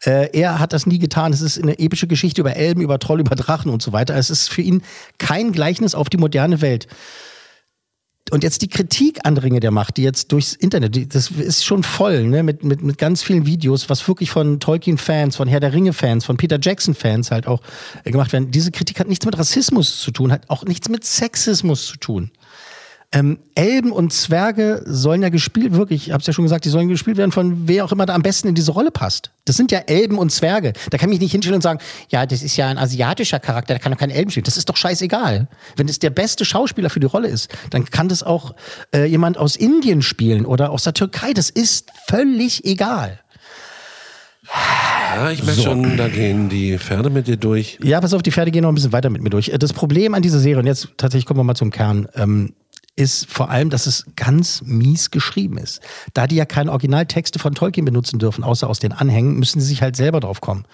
Äh, 0.03 0.29
er 0.37 0.59
hat 0.59 0.73
das 0.73 0.85
nie 0.85 0.99
getan. 0.99 1.31
Es 1.31 1.41
ist 1.41 1.61
eine 1.61 1.79
epische 1.79 2.07
Geschichte 2.07 2.41
über 2.41 2.55
Elben, 2.55 2.81
über 2.81 2.99
Troll, 2.99 3.19
über 3.19 3.35
Drachen 3.35 3.71
und 3.71 3.81
so 3.81 3.93
weiter. 3.93 4.15
Es 4.15 4.29
ist 4.29 4.49
für 4.49 4.61
ihn 4.61 4.81
kein 5.17 5.51
Gleichnis 5.51 5.95
auf 5.95 6.09
die 6.09 6.17
moderne 6.17 6.61
Welt. 6.61 6.87
Und 8.31 8.43
jetzt 8.43 8.61
die 8.61 8.67
Kritik 8.67 9.19
an 9.23 9.37
Ringe 9.37 9.59
der 9.59 9.71
Macht, 9.71 9.97
die 9.97 10.03
jetzt 10.03 10.31
durchs 10.31 10.53
Internet, 10.53 10.95
die, 10.95 11.07
das 11.07 11.31
ist 11.31 11.65
schon 11.65 11.83
voll, 11.83 12.23
ne, 12.23 12.43
mit, 12.43 12.63
mit, 12.63 12.81
mit 12.81 12.97
ganz 12.97 13.23
vielen 13.23 13.45
Videos, 13.45 13.89
was 13.89 14.07
wirklich 14.07 14.31
von 14.31 14.59
Tolkien-Fans, 14.59 15.35
von 15.35 15.47
Herr 15.47 15.59
der 15.59 15.73
Ringe-Fans, 15.73 16.25
von 16.25 16.37
Peter 16.37 16.59
Jackson-Fans 16.61 17.31
halt 17.31 17.47
auch 17.47 17.61
äh, 18.03 18.11
gemacht 18.11 18.33
werden. 18.33 18.51
Diese 18.51 18.71
Kritik 18.71 18.99
hat 18.99 19.07
nichts 19.07 19.25
mit 19.25 19.37
Rassismus 19.37 20.01
zu 20.01 20.11
tun, 20.11 20.31
hat 20.31 20.49
auch 20.49 20.63
nichts 20.65 20.89
mit 20.89 21.03
Sexismus 21.03 21.87
zu 21.87 21.97
tun. 21.97 22.31
Ähm, 23.11 23.39
Elben 23.55 23.91
und 23.91 24.13
Zwerge 24.13 24.83
sollen 24.85 25.23
ja 25.23 25.29
gespielt, 25.29 25.73
wirklich, 25.73 26.07
ich 26.07 26.13
hab's 26.13 26.27
ja 26.27 26.33
schon 26.33 26.45
gesagt, 26.45 26.65
die 26.65 26.69
sollen 26.69 26.89
gespielt 26.89 27.17
werden 27.17 27.31
von 27.31 27.67
wer 27.67 27.83
auch 27.83 27.91
immer 27.91 28.05
da 28.05 28.13
am 28.13 28.21
besten 28.21 28.47
in 28.47 28.53
diese 28.53 28.71
Rolle 28.71 28.91
passt. 28.91 29.31
Das 29.45 29.57
sind 29.57 29.71
ja 29.71 29.79
Elben 29.79 30.19
und 30.19 30.29
Zwerge. 30.31 30.73
Da 30.91 30.99
kann 30.99 31.09
ich 31.09 31.15
mich 31.15 31.21
nicht 31.21 31.31
hinstellen 31.31 31.55
und 31.55 31.63
sagen, 31.63 31.79
ja, 32.09 32.27
das 32.27 32.43
ist 32.43 32.55
ja 32.55 32.67
ein 32.67 32.77
asiatischer 32.77 33.39
Charakter, 33.39 33.73
der 33.73 33.79
kann 33.81 33.91
doch 33.91 33.97
keinen 33.97 34.11
Elben 34.11 34.29
spielen. 34.29 34.43
Das 34.43 34.57
ist 34.57 34.69
doch 34.69 34.77
scheißegal. 34.77 35.47
Wenn 35.75 35.89
es 35.89 35.97
der 35.97 36.11
beste 36.11 36.45
Schauspieler 36.45 36.91
für 36.91 36.99
die 36.99 37.07
Rolle 37.07 37.29
ist, 37.29 37.49
dann 37.71 37.85
kann 37.85 38.09
das 38.09 38.21
auch 38.21 38.53
äh, 38.93 39.05
jemand 39.05 39.39
aus 39.39 39.55
Indien 39.55 40.03
spielen 40.03 40.45
oder 40.45 40.69
aus 40.69 40.83
der 40.83 40.93
Türkei. 40.93 41.33
Das 41.33 41.49
ist 41.49 41.91
völlig 42.07 42.63
egal. 42.63 43.19
ja, 45.15 45.31
ich 45.31 45.43
merke 45.43 45.61
schon, 45.61 45.97
da 45.97 46.07
gehen 46.09 46.49
die 46.49 46.77
Pferde 46.77 47.09
mit 47.09 47.25
dir 47.25 47.37
durch. 47.37 47.79
Ja, 47.81 48.01
pass 48.01 48.13
auf, 48.13 48.21
die 48.21 48.31
Pferde 48.31 48.51
gehen 48.51 48.61
noch 48.61 48.69
ein 48.69 48.75
bisschen 48.75 48.93
weiter 48.93 49.09
mit 49.09 49.23
mir 49.23 49.31
durch. 49.31 49.49
Äh, 49.49 49.57
Das 49.57 49.73
Problem 49.73 50.13
an 50.13 50.21
dieser 50.21 50.39
Serie, 50.39 50.59
und 50.59 50.67
jetzt 50.67 50.89
tatsächlich 50.97 51.25
kommen 51.25 51.39
wir 51.39 51.43
mal 51.43 51.55
zum 51.55 51.71
Kern, 51.71 52.07
ähm, 52.15 52.53
ist 52.99 53.31
vor 53.31 53.49
allem, 53.49 53.69
dass 53.69 53.87
es 53.87 54.05
ganz 54.17 54.61
mies 54.65 55.09
geschrieben 55.09 55.57
ist. 55.57 55.79
Da 56.13 56.27
die 56.27 56.35
ja 56.35 56.45
keine 56.45 56.71
Originaltexte 56.71 57.39
von 57.39 57.55
Tolkien 57.55 57.85
benutzen 57.85 58.19
dürfen, 58.19 58.43
außer 58.43 58.69
aus 58.69 58.79
den 58.79 58.91
Anhängen, 58.91 59.39
müssen 59.39 59.61
sie 59.61 59.67
sich 59.67 59.81
halt 59.81 59.95
selber 59.95 60.19
drauf 60.19 60.41
kommen. 60.41 60.65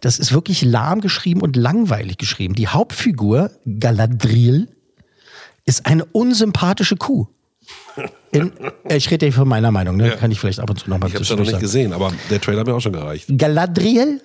Das 0.00 0.18
ist 0.18 0.32
wirklich 0.32 0.62
lahm 0.62 1.00
geschrieben 1.00 1.40
und 1.40 1.54
langweilig 1.54 2.18
geschrieben. 2.18 2.54
Die 2.54 2.66
Hauptfigur, 2.66 3.52
Galadriel, 3.78 4.68
ist 5.66 5.86
eine 5.86 6.04
unsympathische 6.04 6.96
Kuh. 6.96 7.28
In, 8.32 8.52
äh, 8.88 8.96
ich 8.96 9.10
rede 9.10 9.26
ja 9.26 9.32
von 9.32 9.46
meiner 9.46 9.70
Meinung, 9.70 9.96
ne? 9.96 10.16
kann 10.18 10.32
ich 10.32 10.40
vielleicht 10.40 10.58
ab 10.58 10.70
und 10.70 10.80
zu 10.80 10.90
nochmal 10.90 11.08
Ich 11.10 11.14
habe 11.14 11.22
es 11.22 11.28
ja 11.28 11.36
noch 11.36 11.44
nicht 11.44 11.60
gesehen, 11.60 11.92
aber 11.92 12.12
der 12.28 12.40
Trailer 12.40 12.60
hat 12.60 12.66
mir 12.66 12.74
auch 12.74 12.80
schon 12.80 12.92
gereicht. 12.92 13.26
Galadriel, 13.36 14.20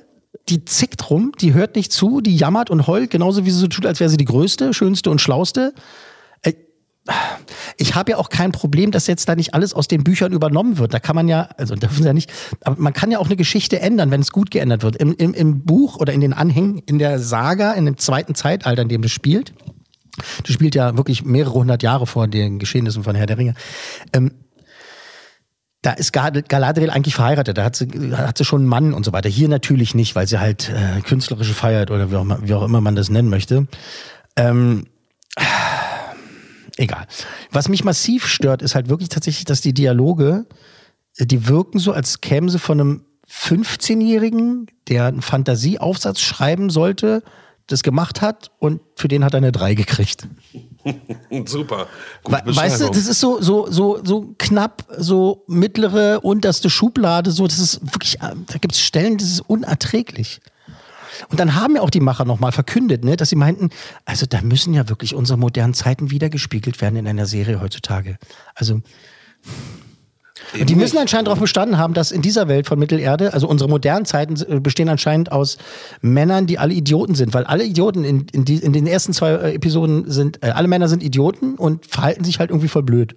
die 0.50 0.66
zickt 0.66 1.10
rum, 1.10 1.34
die 1.40 1.54
hört 1.54 1.76
nicht 1.76 1.92
zu, 1.92 2.20
die 2.20 2.36
jammert 2.36 2.72
und 2.72 2.88
heult, 2.88 3.12
genauso 3.12 3.46
wie 3.46 3.52
sie 3.52 3.60
so 3.60 3.68
tut, 3.68 3.86
als 3.86 4.00
wäre 4.00 4.10
sie 4.10 4.18
die 4.18 4.26
größte, 4.26 4.74
schönste 4.74 5.12
und 5.12 5.22
schlauste. 5.22 5.74
Ich 7.78 7.96
habe 7.96 8.12
ja 8.12 8.18
auch 8.18 8.30
kein 8.30 8.54
Problem, 8.54 8.92
dass 8.92 9.08
jetzt 9.08 9.28
da 9.28 9.36
nicht 9.36 9.54
alles 9.54 9.74
aus 9.74 9.90
den 9.90 10.06
Büchern 10.06 10.32
übernommen 10.32 10.78
wird. 10.78 10.94
Da 10.94 11.00
kann 11.00 11.16
man 11.16 11.28
ja, 11.28 11.50
also 11.58 11.76
dürfen 11.76 12.02
sie 12.02 12.08
ja 12.08 12.14
nicht, 12.14 12.32
aber 12.64 12.80
man 12.80 12.94
kann 12.94 13.12
ja 13.12 13.20
auch 13.20 13.26
eine 13.26 13.36
Geschichte 13.36 13.82
ändern, 13.82 14.10
wenn 14.10 14.22
es 14.22 14.32
gut 14.32 14.52
geändert 14.52 14.84
wird. 14.84 14.96
Im, 14.96 15.14
im, 15.16 15.34
Im 15.34 15.66
Buch 15.66 15.98
oder 15.98 16.14
in 16.14 16.22
den 16.22 16.32
Anhängen, 16.32 16.78
in 16.86 17.00
der 17.00 17.20
Saga, 17.20 17.74
in 17.74 17.86
dem 17.86 17.98
zweiten 17.98 18.36
Zeitalter, 18.36 18.84
in 18.84 18.88
dem 18.88 19.02
das 19.02 19.12
spielt, 19.12 19.54
das 20.44 20.54
spielt 20.54 20.76
ja 20.76 20.96
wirklich 20.96 21.26
mehrere 21.26 21.56
hundert 21.56 21.84
Jahre 21.84 22.08
vor 22.08 22.28
den 22.28 22.58
Geschehnissen 22.60 23.04
von 23.04 23.16
Herr 23.16 23.26
der 23.26 23.38
Ringe. 23.38 23.56
Ähm, 24.14 24.32
da 25.82 25.92
ist 25.92 26.14
Gal- 26.14 26.44
Galadriel 26.44 26.90
eigentlich 26.90 27.16
verheiratet, 27.16 27.58
da 27.58 27.66
hat 27.66 27.76
sie, 27.76 27.88
hat 28.16 28.38
sie 28.38 28.46
schon 28.46 28.62
einen 28.62 28.70
Mann 28.70 28.94
und 28.94 29.04
so 29.04 29.12
weiter. 29.12 29.28
Hier 29.28 29.50
natürlich 29.50 29.94
nicht, 29.94 30.16
weil 30.16 30.28
sie 30.28 30.40
halt 30.40 30.70
äh, 30.70 31.02
künstlerische 31.02 31.54
Feiert 31.54 31.92
oder 31.92 32.10
wie 32.10 32.16
auch, 32.16 32.26
wie 32.44 32.54
auch 32.54 32.64
immer 32.64 32.80
man 32.80 32.96
das 32.96 33.10
nennen 33.10 33.30
möchte. 33.30 33.68
Ähm, 34.38 34.86
egal. 36.78 37.08
Was 37.52 37.70
mich 37.70 37.84
massiv 37.84 38.28
stört, 38.28 38.62
ist 38.62 38.76
halt 38.76 38.90
wirklich 38.90 39.10
tatsächlich, 39.10 39.46
dass 39.46 39.62
die 39.62 39.74
Dialoge, 39.74 40.46
äh, 41.18 41.26
die 41.26 41.48
wirken 41.48 41.80
so, 41.80 41.92
als 41.92 42.22
kämen 42.22 42.50
sie 42.50 42.60
von 42.60 42.80
einem 42.80 43.06
15-Jährigen, 43.30 44.68
der 44.88 45.06
einen 45.06 45.22
Fantasieaufsatz 45.22 46.20
schreiben 46.20 46.70
sollte, 46.70 47.24
das 47.68 47.82
gemacht 47.82 48.22
hat 48.22 48.52
und 48.60 48.82
für 48.96 49.08
den 49.08 49.24
hat 49.24 49.34
er 49.34 49.38
eine 49.38 49.52
3 49.52 49.74
gekriegt. 49.76 50.28
Super. 51.46 51.88
We 52.26 52.56
weißt 52.56 52.82
du, 52.82 52.88
das 52.90 53.08
ist 53.08 53.20
so, 53.20 53.42
so, 53.42 53.72
so, 53.72 54.04
so 54.04 54.36
knapp, 54.38 54.86
so 54.98 55.44
mittlere, 55.48 56.20
unterste 56.22 56.70
Schublade, 56.70 57.32
so, 57.32 57.48
das 57.48 57.60
ist 57.60 57.82
wirklich, 57.82 58.16
äh, 58.22 58.36
da 58.48 58.58
gibt 58.60 58.74
es 58.74 58.82
Stellen, 58.82 59.18
das 59.18 59.30
ist 59.30 59.40
unerträglich. 59.42 60.42
Und 61.30 61.40
dann 61.40 61.56
haben 61.56 61.76
ja 61.76 61.82
auch 61.82 61.90
die 61.90 62.00
Macher 62.00 62.26
nochmal 62.26 62.52
verkündet, 62.52 63.04
ne, 63.04 63.16
dass 63.16 63.30
sie 63.30 63.36
meinten, 63.36 63.70
also 64.06 64.26
da 64.28 64.42
müssen 64.42 64.74
ja 64.74 64.90
wirklich 64.90 65.16
unsere 65.16 65.38
modernen 65.38 65.74
Zeiten 65.74 66.12
wiedergespiegelt 66.12 66.82
werden 66.82 66.96
in 66.96 67.08
einer 67.08 67.26
Serie 67.26 67.62
heutzutage. 67.62 68.18
Also, 68.56 68.82
und 70.60 70.70
die 70.70 70.76
müssen 70.76 70.98
anscheinend 70.98 71.28
darauf 71.28 71.40
bestanden 71.40 71.78
haben, 71.78 71.94
dass 71.94 72.12
in 72.12 72.22
dieser 72.22 72.48
Welt 72.48 72.68
von 72.68 72.78
Mittelerde, 72.78 73.34
also 73.34 73.48
unsere 73.48 73.70
modernen 73.70 74.06
Zeiten 74.06 74.36
äh, 74.42 74.60
bestehen 74.60 74.90
anscheinend 74.90 75.32
aus 75.32 75.58
Männern, 76.02 76.48
die 76.48 76.60
alle 76.60 76.74
Idioten 76.74 77.16
sind, 77.16 77.34
weil 77.34 77.44
alle 77.46 77.64
Idioten 77.64 78.04
in, 78.04 78.28
in, 78.32 78.46
die, 78.46 78.58
in 78.58 78.74
den 78.74 78.88
ersten 78.88 79.14
zwei 79.14 79.32
äh, 79.32 79.54
Episoden 79.54 80.10
sind, 80.10 80.44
äh, 80.44 80.50
alle 80.50 80.68
Männer 80.68 80.88
sind 80.88 81.04
Idioten 81.04 81.56
und 81.56 81.86
verhalten 81.86 82.24
sich 82.24 82.40
halt 82.40 82.50
irgendwie 82.50 82.68
voll 82.68 82.84
blöd. 82.84 83.16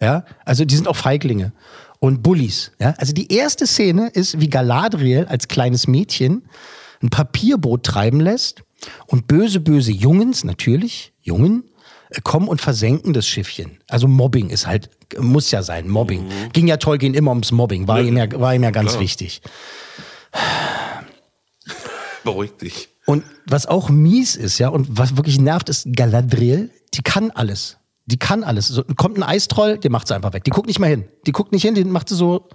Ja, 0.00 0.24
also 0.44 0.64
die 0.64 0.74
sind 0.74 0.88
auch 0.88 0.96
Feiglinge 0.96 1.52
und 1.98 2.22
Bullies. 2.22 2.72
Ja, 2.80 2.94
also 2.98 3.12
die 3.12 3.32
erste 3.32 3.66
Szene 3.66 4.08
ist, 4.08 4.40
wie 4.40 4.48
Galadriel 4.48 5.26
als 5.26 5.48
kleines 5.48 5.86
Mädchen 5.86 6.42
ein 7.02 7.10
Papierboot 7.10 7.84
treiben 7.84 8.20
lässt 8.20 8.62
und 9.06 9.26
böse, 9.26 9.60
böse 9.60 9.92
Jungens, 9.92 10.44
natürlich, 10.44 11.12
Jungen, 11.20 11.64
äh, 12.10 12.20
kommen 12.22 12.48
und 12.48 12.60
versenken 12.60 13.12
das 13.12 13.26
Schiffchen. 13.26 13.78
Also 13.88 14.08
Mobbing 14.08 14.50
ist 14.50 14.66
halt, 14.66 14.90
muss 15.18 15.50
ja 15.50 15.62
sein, 15.62 15.88
Mobbing. 15.88 16.26
Ging 16.52 16.66
ja 16.66 16.76
Tolkien 16.76 17.14
immer 17.14 17.30
ums 17.30 17.52
Mobbing, 17.52 17.88
war, 17.88 18.00
ihm, 18.00 18.16
ja, 18.16 18.26
war 18.38 18.54
ihm 18.54 18.62
ja 18.62 18.70
ganz 18.70 18.90
klar. 18.90 19.02
wichtig. 19.02 19.42
Beruhig 22.24 22.52
dich. 22.56 22.88
Und 23.06 23.24
was 23.46 23.66
auch 23.66 23.88
mies 23.88 24.36
ist, 24.36 24.58
ja, 24.58 24.68
und 24.68 24.86
was 24.90 25.16
wirklich 25.16 25.40
nervt, 25.40 25.68
ist 25.68 25.88
Galadriel, 25.94 26.70
die 26.94 27.02
kann 27.02 27.30
alles. 27.30 27.78
Die 28.06 28.18
kann 28.18 28.44
alles. 28.44 28.68
So, 28.68 28.84
kommt 28.84 29.16
ein 29.16 29.22
Eistroll, 29.22 29.78
der 29.78 29.90
macht 29.90 30.08
sie 30.08 30.14
einfach 30.14 30.32
weg. 30.32 30.44
Die 30.44 30.50
guckt 30.50 30.66
nicht 30.66 30.78
mehr 30.78 30.88
hin. 30.88 31.08
Die 31.26 31.32
guckt 31.32 31.52
nicht 31.52 31.62
hin, 31.62 31.74
den 31.74 31.90
macht 31.90 32.08
sie 32.08 32.16
so. 32.16 32.48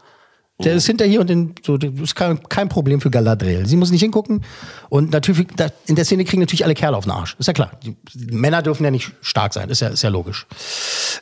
Der 0.63 0.73
ist 0.73 0.85
hinter 0.85 1.05
hier 1.05 1.19
und 1.19 1.29
den, 1.29 1.53
so, 1.65 1.77
das 1.77 1.91
ist 1.99 2.15
kein, 2.15 2.41
kein 2.43 2.69
Problem 2.69 3.01
für 3.01 3.11
Galadriel. 3.11 3.65
Sie 3.65 3.75
muss 3.75 3.91
nicht 3.91 4.01
hingucken. 4.01 4.41
Und 4.87 5.11
natürlich, 5.11 5.47
in 5.85 5.95
der 5.95 6.05
Szene 6.05 6.23
kriegen 6.23 6.39
natürlich 6.39 6.63
alle 6.63 6.75
Kerle 6.75 6.95
auf 6.95 7.03
den 7.03 7.11
Arsch. 7.11 7.35
Ist 7.39 7.47
ja 7.47 7.53
klar. 7.53 7.71
Die, 7.83 7.95
Männer 8.31 8.61
dürfen 8.61 8.85
ja 8.85 8.91
nicht 8.91 9.11
stark 9.21 9.53
sein. 9.53 9.69
Ist 9.69 9.81
ja, 9.81 9.89
ist 9.89 10.01
ja 10.01 10.09
logisch. 10.09 10.47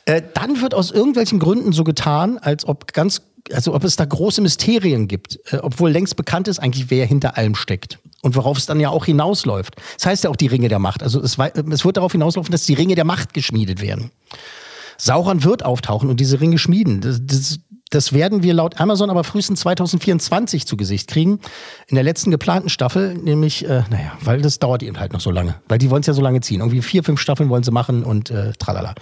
Äh, 0.04 0.22
dann 0.34 0.60
wird 0.60 0.72
aus 0.72 0.92
irgendwelchen 0.92 1.40
Gründen 1.40 1.72
so 1.72 1.82
getan, 1.82 2.38
als 2.38 2.64
ob 2.64 2.92
ganz, 2.92 3.22
also 3.52 3.74
ob 3.74 3.82
es 3.82 3.96
da 3.96 4.04
große 4.04 4.40
Mysterien 4.40 5.08
gibt, 5.08 5.40
äh, 5.52 5.56
obwohl 5.56 5.90
längst 5.90 6.14
bekannt 6.14 6.46
ist 6.46 6.60
eigentlich, 6.60 6.90
wer 6.90 7.04
hinter 7.04 7.36
allem 7.36 7.56
steckt. 7.56 7.98
Und 8.22 8.36
worauf 8.36 8.56
es 8.56 8.66
dann 8.66 8.78
ja 8.78 8.90
auch 8.90 9.04
hinausläuft. 9.04 9.74
Das 9.96 10.06
heißt 10.06 10.24
ja 10.24 10.30
auch 10.30 10.36
die 10.36 10.46
Ringe 10.46 10.68
der 10.68 10.78
Macht. 10.78 11.02
Also 11.02 11.20
es, 11.20 11.36
es 11.38 11.84
wird 11.84 11.96
darauf 11.96 12.12
hinauslaufen, 12.12 12.52
dass 12.52 12.66
die 12.66 12.74
Ringe 12.74 12.94
der 12.94 13.04
Macht 13.04 13.34
geschmiedet 13.34 13.82
werden. 13.82 14.12
Sauron 14.96 15.42
wird 15.42 15.64
auftauchen 15.64 16.08
und 16.08 16.20
diese 16.20 16.40
Ringe 16.40 16.58
schmieden. 16.58 17.00
Das, 17.00 17.20
das, 17.20 17.58
das 17.94 18.12
werden 18.12 18.42
wir 18.42 18.54
laut 18.54 18.80
Amazon 18.80 19.08
aber 19.08 19.24
frühestens 19.24 19.60
2024 19.60 20.66
zu 20.66 20.76
Gesicht 20.76 21.08
kriegen. 21.08 21.38
In 21.86 21.94
der 21.94 22.02
letzten 22.02 22.30
geplanten 22.30 22.68
Staffel, 22.68 23.14
nämlich, 23.14 23.64
äh, 23.64 23.84
naja, 23.90 24.12
weil 24.20 24.42
das 24.42 24.58
dauert 24.58 24.82
eben 24.82 24.98
halt 24.98 25.12
noch 25.12 25.20
so 25.20 25.30
lange. 25.30 25.56
Weil 25.68 25.78
die 25.78 25.90
wollen 25.90 26.00
es 26.00 26.06
ja 26.06 26.12
so 26.12 26.22
lange 26.22 26.40
ziehen. 26.40 26.60
Irgendwie 26.60 26.82
vier, 26.82 27.04
fünf 27.04 27.20
Staffeln 27.20 27.48
wollen 27.48 27.62
sie 27.62 27.70
machen 27.70 28.02
und 28.02 28.30
äh, 28.30 28.52
tralala. 28.58 28.94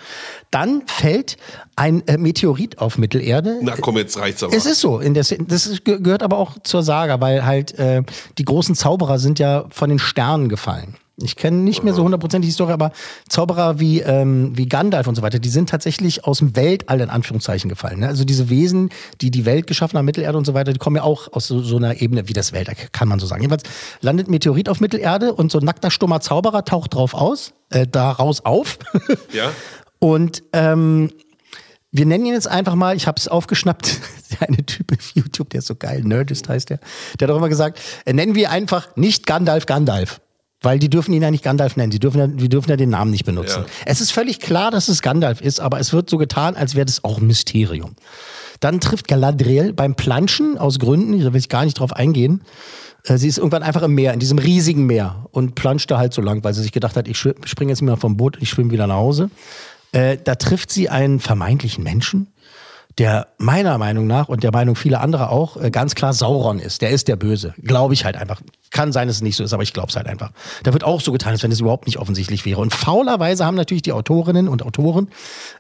Dann 0.51 0.83
fällt 0.87 1.39
ein 1.77 2.07
äh, 2.07 2.19
Meteorit 2.19 2.79
auf 2.79 2.99
Mittelerde. 2.99 3.59
Na 3.63 3.77
komm, 3.81 3.97
jetzt 3.97 4.19
reicht's 4.19 4.43
aber. 4.43 4.55
Es 4.55 4.67
ist 4.67 4.81
so. 4.81 4.99
In 4.99 5.15
der, 5.15 5.25
das 5.25 5.67
ist, 5.67 5.85
gehört 5.85 6.23
aber 6.23 6.37
auch 6.37 6.59
zur 6.63 6.83
Saga, 6.83 7.21
weil 7.21 7.45
halt 7.47 7.79
äh, 7.79 8.03
die 8.39 8.45
großen 8.45 8.75
Zauberer 8.75 9.19
sind 9.19 9.39
ja 9.39 9.65
von 9.71 9.89
den 9.89 9.99
Sternen 9.99 10.49
gefallen. 10.49 10.97
Ich 11.19 11.37
kenne 11.37 11.59
nicht 11.59 11.85
mehr 11.85 11.93
so 11.93 12.03
hundertprozentig 12.05 12.49
die 12.49 12.55
Story, 12.55 12.73
aber 12.73 12.93
Zauberer 13.29 13.79
wie, 13.79 14.01
ähm, 14.01 14.57
wie 14.57 14.67
Gandalf 14.67 15.07
und 15.07 15.15
so 15.15 15.23
weiter, 15.23 15.39
die 15.39 15.51
sind 15.51 15.69
tatsächlich 15.69 16.25
aus 16.25 16.39
dem 16.39 16.57
Weltall 16.57 17.01
in 17.01 17.11
Anführungszeichen 17.11 17.69
gefallen. 17.69 18.01
Ne? 18.01 18.09
Also 18.09 18.25
diese 18.25 18.49
Wesen, 18.49 18.89
die 19.21 19.31
die 19.31 19.45
Welt 19.45 19.67
geschaffen 19.67 19.99
haben, 19.99 20.07
Mittelerde 20.07 20.39
und 20.39 20.47
so 20.47 20.55
weiter, 20.55 20.73
die 20.73 20.79
kommen 20.79 20.97
ja 20.97 21.03
auch 21.03 21.33
aus 21.33 21.47
so, 21.47 21.61
so 21.61 21.77
einer 21.77 22.01
Ebene 22.01 22.29
wie 22.29 22.33
das 22.33 22.53
Weltall, 22.53 22.77
kann 22.93 23.09
man 23.09 23.19
so 23.19 23.27
sagen. 23.27 23.43
Jedenfalls 23.43 23.65
landet 24.01 24.29
Meteorit 24.29 24.69
auf 24.69 24.81
Mittelerde 24.81 25.35
und 25.35 25.53
so 25.53 25.59
ein 25.59 25.65
nackter, 25.65 25.91
stummer 25.91 26.21
Zauberer 26.21 26.65
taucht 26.65 26.95
drauf 26.95 27.15
aus, 27.15 27.53
äh, 27.71 27.87
daraus 27.87 28.45
auf. 28.45 28.79
Ja? 29.33 29.51
Und 29.99 30.43
ähm, 30.53 31.11
wir 31.91 32.07
nennen 32.07 32.27
ihn 32.27 32.33
jetzt 32.33 32.49
einfach 32.49 32.75
mal, 32.75 32.97
ich 32.97 33.07
habe 33.07 33.19
es 33.19 33.29
aufgeschnappt, 33.29 34.01
der 34.33 34.49
eine 34.49 34.65
Typ 34.65 34.93
auf 34.93 35.13
YouTube, 35.15 35.51
der 35.51 35.59
ist 35.59 35.67
so 35.67 35.75
geil, 35.75 36.03
Nerdist 36.03 36.49
heißt 36.49 36.71
der, 36.71 36.81
der 37.21 37.29
hat 37.29 37.33
auch 37.33 37.39
immer 37.39 37.49
gesagt, 37.49 37.81
äh, 38.05 38.13
nennen 38.13 38.35
wir 38.35 38.51
einfach 38.51 38.97
nicht 38.97 39.27
Gandalf 39.27 39.67
Gandalf. 39.67 40.21
Weil 40.63 40.79
die 40.79 40.89
dürfen 40.89 41.13
ihn 41.13 41.23
ja 41.23 41.31
nicht 41.31 41.45
Gandalf 41.45 41.77
nennen, 41.77 41.91
die 41.91 41.99
dürfen 41.99 42.19
ja, 42.19 42.27
die 42.27 42.49
dürfen 42.49 42.71
ja 42.71 42.77
den 42.77 42.91
Namen 42.91 43.11
nicht 43.11 43.25
benutzen. 43.25 43.63
Ja. 43.63 43.67
Es 43.85 44.01
ist 44.01 44.13
völlig 44.13 44.41
klar, 44.41 44.71
dass 44.71 44.89
es 44.89 45.03
Gandalf 45.03 45.41
ist, 45.41 45.61
aber 45.61 45.81
es 45.81 45.93
wird 45.93 46.09
so 46.09 46.19
getan, 46.19 46.57
als 46.57 46.75
wäre 46.75 46.87
das 46.87 47.05
auch 47.05 47.19
ein 47.19 47.27
Mysterium. 47.27 47.97
Dann 48.61 48.79
trifft 48.79 49.09
Galadriel 49.09 49.73
beim 49.73 49.97
Planschen 49.97 50.57
aus 50.57 50.79
Gründen, 50.79 51.19
da 51.21 51.33
will 51.33 51.41
ich 51.41 51.49
gar 51.49 51.65
nicht 51.65 51.81
drauf 51.81 51.93
eingehen. 51.93 52.43
äh, 53.05 53.19
Sie 53.19 53.27
ist 53.27 53.39
irgendwann 53.39 53.65
einfach 53.65 53.83
im 53.83 53.95
Meer, 53.95 54.13
in 54.15 54.21
diesem 54.21 54.39
riesigen 54.39 54.87
Meer 54.87 55.27
und 55.33 55.57
planscht 55.57 55.91
da 55.91 55.99
halt 55.99 56.15
so 56.15 56.23
lang, 56.23 56.45
weil 56.45 56.55
sie 56.55 56.63
sich 56.63 56.73
gedacht 56.73 56.97
hat, 56.97 57.09
ich 57.09 57.19
springe 57.19 57.73
jetzt 57.73 57.83
mal 57.83 57.97
vom 57.97 58.17
Boot, 58.17 58.39
ich 58.41 58.51
schwimme 58.51 58.71
wieder 58.71 58.87
nach 58.87 58.97
Hause. 58.97 59.31
Äh, 59.91 60.17
da 60.23 60.37
trifft 60.37 60.71
sie 60.71 60.89
einen 60.89 61.19
vermeintlichen 61.21 61.83
Menschen, 61.85 62.29
der 62.99 63.29
meiner 63.39 63.79
Meinung 63.79 64.07
nach 64.07 64.29
und 64.29 64.43
der 64.43 64.53
Meinung 64.53 64.77
vieler 64.77 65.01
anderer 65.01 65.31
auch 65.31 65.57
äh, 65.57 65.71
ganz 65.71 65.95
klar 65.95 66.13
Sauron 66.13 66.59
ist. 66.59 66.83
Der 66.83 66.91
ist 66.91 67.09
der 67.09 67.17
Böse. 67.17 67.55
Glaube 67.63 67.95
ich 67.95 68.05
halt 68.05 68.17
einfach. 68.17 68.41
Kann 68.71 68.93
sein, 68.93 69.09
dass 69.09 69.17
es 69.17 69.23
nicht 69.23 69.37
so 69.37 69.45
ist, 69.45 69.53
aber 69.53 69.63
ich 69.63 69.73
glaube 69.73 69.89
es 69.89 69.97
halt 69.97 70.07
einfach. 70.07 70.33
Da 70.63 70.73
wird 70.73 70.85
auch 70.85 71.01
so 71.01 71.13
getan, 71.13 71.33
als 71.33 71.43
wenn 71.43 71.53
es 71.53 71.61
überhaupt 71.61 71.87
nicht 71.87 71.99
offensichtlich 71.99 72.45
wäre. 72.45 72.61
Und 72.61 72.75
faulerweise 72.75 73.45
haben 73.45 73.55
natürlich 73.55 73.83
die 73.83 73.93
Autorinnen 73.93 74.49
und 74.49 74.63
Autoren 74.63 75.11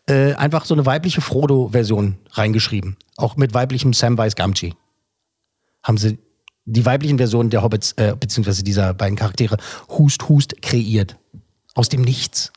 äh, 0.06 0.34
einfach 0.34 0.64
so 0.64 0.74
eine 0.74 0.86
weibliche 0.86 1.20
Frodo-Version 1.20 2.16
reingeschrieben. 2.32 2.96
Auch 3.16 3.36
mit 3.36 3.54
weiblichem 3.54 3.92
Samwise 3.92 4.36
Gamgee. 4.36 4.74
Haben 5.82 5.98
sie 5.98 6.18
die 6.64 6.86
weiblichen 6.86 7.18
Versionen 7.18 7.50
der 7.50 7.62
Hobbits, 7.62 7.92
äh, 7.92 8.14
beziehungsweise 8.18 8.62
dieser 8.62 8.94
beiden 8.94 9.16
Charaktere, 9.16 9.56
Hust, 9.88 10.28
Hust 10.28 10.60
kreiert. 10.62 11.16
Aus 11.74 11.88
dem 11.88 12.02
Nichts. 12.02 12.52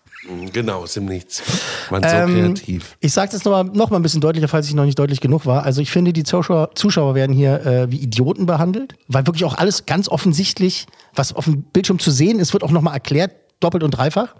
Genau, 0.52 0.82
aus 0.82 0.94
dem 0.94 1.06
Nichts. 1.06 1.44
Man 1.90 2.04
so 2.04 2.10
Ähm, 2.10 2.54
kreativ. 2.56 2.98
Ich 3.00 3.14
sage 3.14 3.28
es 3.28 3.34
jetzt 3.34 3.46
noch 3.46 3.52
mal, 3.52 3.64
noch 3.64 3.90
mal 3.90 3.98
ein 3.98 4.02
bisschen 4.02 4.22
deutlicher, 4.22 4.48
falls 4.48 4.68
ich 4.68 4.74
noch 4.74 4.86
nicht 4.86 4.98
deutlich 4.98 5.22
genug 5.22 5.46
war. 5.46 5.64
Also 5.64 5.82
ich 5.82 5.92
finde, 5.92 6.14
die 6.14 6.24
Zuschauer, 6.24 6.72
Zuschauer 6.76 7.16
werden 7.16 7.36
hier 7.36 7.66
äh, 7.66 7.92
wie 7.92 7.98
Idioten 7.98 8.46
behandelt, 8.46 8.96
weil 9.08 9.28
wirklich 9.28 9.46
auch 9.46 9.56
alles 9.56 9.86
ganz 9.86 10.10
offensichtlich, 10.10 10.88
was 11.13 11.34
auf 11.34 11.46
dem 11.46 11.63
Bildschirm 11.63 12.00
zu 12.00 12.12
sehen 12.12 12.40
ist, 12.40 12.54
wird 12.54 12.63
auch 12.63 12.71
noch 12.71 12.82
mal 12.82 12.94
erklärt, 12.94 13.32
doppelt 13.60 13.84
und 13.84 13.92
dreifach. 13.92 14.36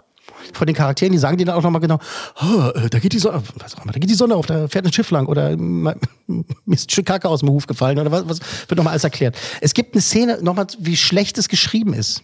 Von 0.52 0.66
den 0.66 0.74
Charakteren, 0.74 1.12
die 1.12 1.18
sagen 1.18 1.38
dir 1.38 1.46
dann 1.46 1.54
auch 1.56 1.62
noch 1.62 1.70
mal 1.70 1.78
genau, 1.78 1.98
oh, 2.42 2.68
äh, 2.74 2.90
da 2.90 2.98
geht 2.98 3.12
die 3.12 3.18
Sonne, 3.18 3.42
was 3.58 3.76
auch 3.76 3.84
immer, 3.84 3.92
da 3.92 3.98
geht 3.98 4.10
die 4.10 4.14
Sonne 4.14 4.34
auf, 4.34 4.46
da 4.46 4.68
fährt 4.68 4.84
ein 4.84 4.92
Schiff 4.92 5.10
lang 5.10 5.26
oder 5.26 5.56
mir 5.56 5.96
ist 6.66 6.86
ein 6.86 6.90
Stück 6.90 7.06
Kacke 7.06 7.28
aus 7.28 7.40
dem 7.40 7.48
Huf 7.48 7.66
gefallen 7.66 7.98
oder 7.98 8.10
was, 8.10 8.28
was 8.28 8.40
wird 8.68 8.76
noch 8.76 8.84
mal 8.84 8.90
alles 8.90 9.04
erklärt. 9.04 9.36
Es 9.60 9.72
gibt 9.72 9.94
eine 9.94 10.02
Szene, 10.02 10.38
noch 10.42 10.54
mal, 10.54 10.66
wie 10.78 10.96
schlecht 10.96 11.38
es 11.38 11.48
geschrieben 11.48 11.94
ist, 11.94 12.22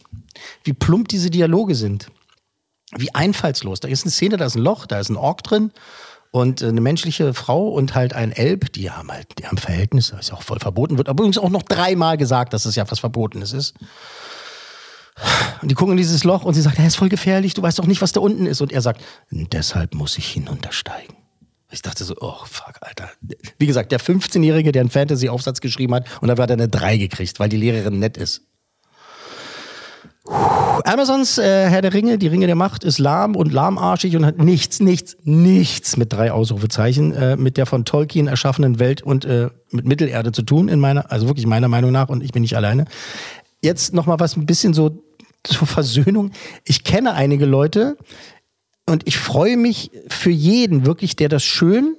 wie 0.65 0.73
plump 0.73 1.09
diese 1.09 1.31
Dialoge 1.31 1.75
sind. 1.75 2.09
Wie 2.97 3.15
einfallslos. 3.15 3.81
Da 3.81 3.89
ist 3.89 4.05
eine 4.05 4.11
Szene, 4.11 4.37
da 4.37 4.47
ist 4.47 4.57
ein 4.57 4.63
Loch, 4.63 4.87
da 4.87 5.01
ist 5.01 5.09
ein 5.09 5.17
Ork 5.17 5.43
drin 5.43 5.73
und 6.31 6.63
äh, 6.63 6.69
eine 6.69 6.81
menschliche 6.81 7.35
Frau 7.35 7.69
und 7.69 7.95
halt 7.95 8.15
ein 8.15 8.33
Elb, 8.33 8.73
die 8.73 8.91
haben 8.91 9.11
halt, 9.11 9.39
die 9.39 9.47
haben 9.47 9.59
Verhältnis, 9.59 10.11
das 10.11 10.21
ist 10.21 10.29
ja 10.31 10.35
auch 10.35 10.43
voll 10.43 10.59
verboten 10.59 10.99
wird, 10.99 11.09
aber 11.09 11.23
übrigens 11.23 11.39
auch 11.39 11.51
noch 11.51 11.63
dreimal 11.63 12.17
gesagt, 12.17 12.53
dass 12.53 12.65
es 12.65 12.75
ja 12.75 12.91
was 12.91 13.01
Verbotenes 13.01 13.53
ist. 13.53 13.75
Und 15.61 15.71
die 15.71 15.75
gucken 15.75 15.93
in 15.93 15.99
dieses 15.99 16.25
Loch 16.25 16.45
und 16.45 16.55
sie 16.55 16.63
sagt, 16.63 16.79
er 16.79 16.87
ist 16.87 16.97
voll 16.97 17.11
gefährlich, 17.11 17.55
du 17.55 17.63
weißt 17.63 17.79
doch 17.79 17.87
nicht, 17.87 18.03
was 18.03 18.13
da 18.13 18.21
unten 18.21 18.47
ist. 18.47 18.61
Und 18.61 18.73
er 18.73 18.81
sagt, 18.81 19.03
deshalb 19.31 19.95
muss 19.95 20.17
ich 20.19 20.27
hinuntersteigen. 20.27 21.17
Ich 21.71 21.83
dachte 21.83 22.05
so, 22.05 22.15
oh 22.21 22.45
fuck, 22.45 22.75
Alter. 22.81 23.11
Wie 23.59 23.67
gesagt, 23.67 23.93
der 23.93 24.01
15-Jährige, 24.01 24.73
der 24.73 24.81
einen 24.81 24.91
Fantasy-Aufsatz 24.91 25.61
geschrieben 25.61 25.95
hat 25.95 26.07
und 26.21 26.29
da 26.29 26.37
hat 26.37 26.51
er 26.51 26.55
eine 26.55 26.69
3 26.69 26.97
gekriegt, 26.97 27.41
weil 27.41 27.49
die 27.49 27.57
Lehrerin 27.57 27.99
nett 27.99 28.17
ist. 28.17 28.43
Amazons 30.85 31.39
äh, 31.39 31.69
Herr 31.69 31.83
der 31.83 31.93
Ringe, 31.93 32.19
die 32.19 32.27
Ringe 32.27 32.47
der 32.47 32.57
Macht, 32.57 32.85
ist 32.85 32.99
lahm 32.99 33.37
und 33.37 33.53
lahmarschig 33.53 34.17
und 34.17 34.27
hat 34.27 34.39
nichts, 34.39 34.81
nichts, 34.81 35.17
nichts 35.25 35.97
mit 35.97 36.13
drei 36.13 36.33
Ausrufezeichen 36.33 37.13
äh, 37.13 37.37
mit 37.37 37.57
der 37.57 37.67
von 37.67 37.85
Tolkien 37.85 38.27
erschaffenen 38.27 38.79
Welt 38.79 39.03
und 39.03 39.25
äh, 39.25 39.51
mit 39.71 39.87
Mittelerde 39.87 40.33
zu 40.33 40.43
tun, 40.43 40.69
in 40.69 40.81
meiner, 40.81 41.11
also 41.11 41.27
wirklich 41.27 41.47
meiner 41.47 41.69
Meinung 41.69 41.93
nach, 41.93 42.09
und 42.09 42.23
ich 42.23 42.33
bin 42.33 42.43
nicht 42.43 42.57
alleine. 42.57 42.87
Jetzt 43.63 43.95
noch 43.95 44.07
mal 44.07 44.21
was 44.21 44.37
ein 44.37 44.47
bisschen 44.47 44.75
so 44.75 45.03
zur 45.45 45.67
Versöhnung. 45.67 46.31
Ich 46.65 46.85
kenne 46.85 47.15
einige 47.15 47.47
Leute 47.47 47.97
und 48.87 49.07
ich 49.07 49.19
freue 49.19 49.57
mich 49.57 49.91
für 50.09 50.31
jeden 50.31 50.87
wirklich, 50.87 51.17
der 51.17 51.29
das 51.29 51.43
schön 51.43 51.97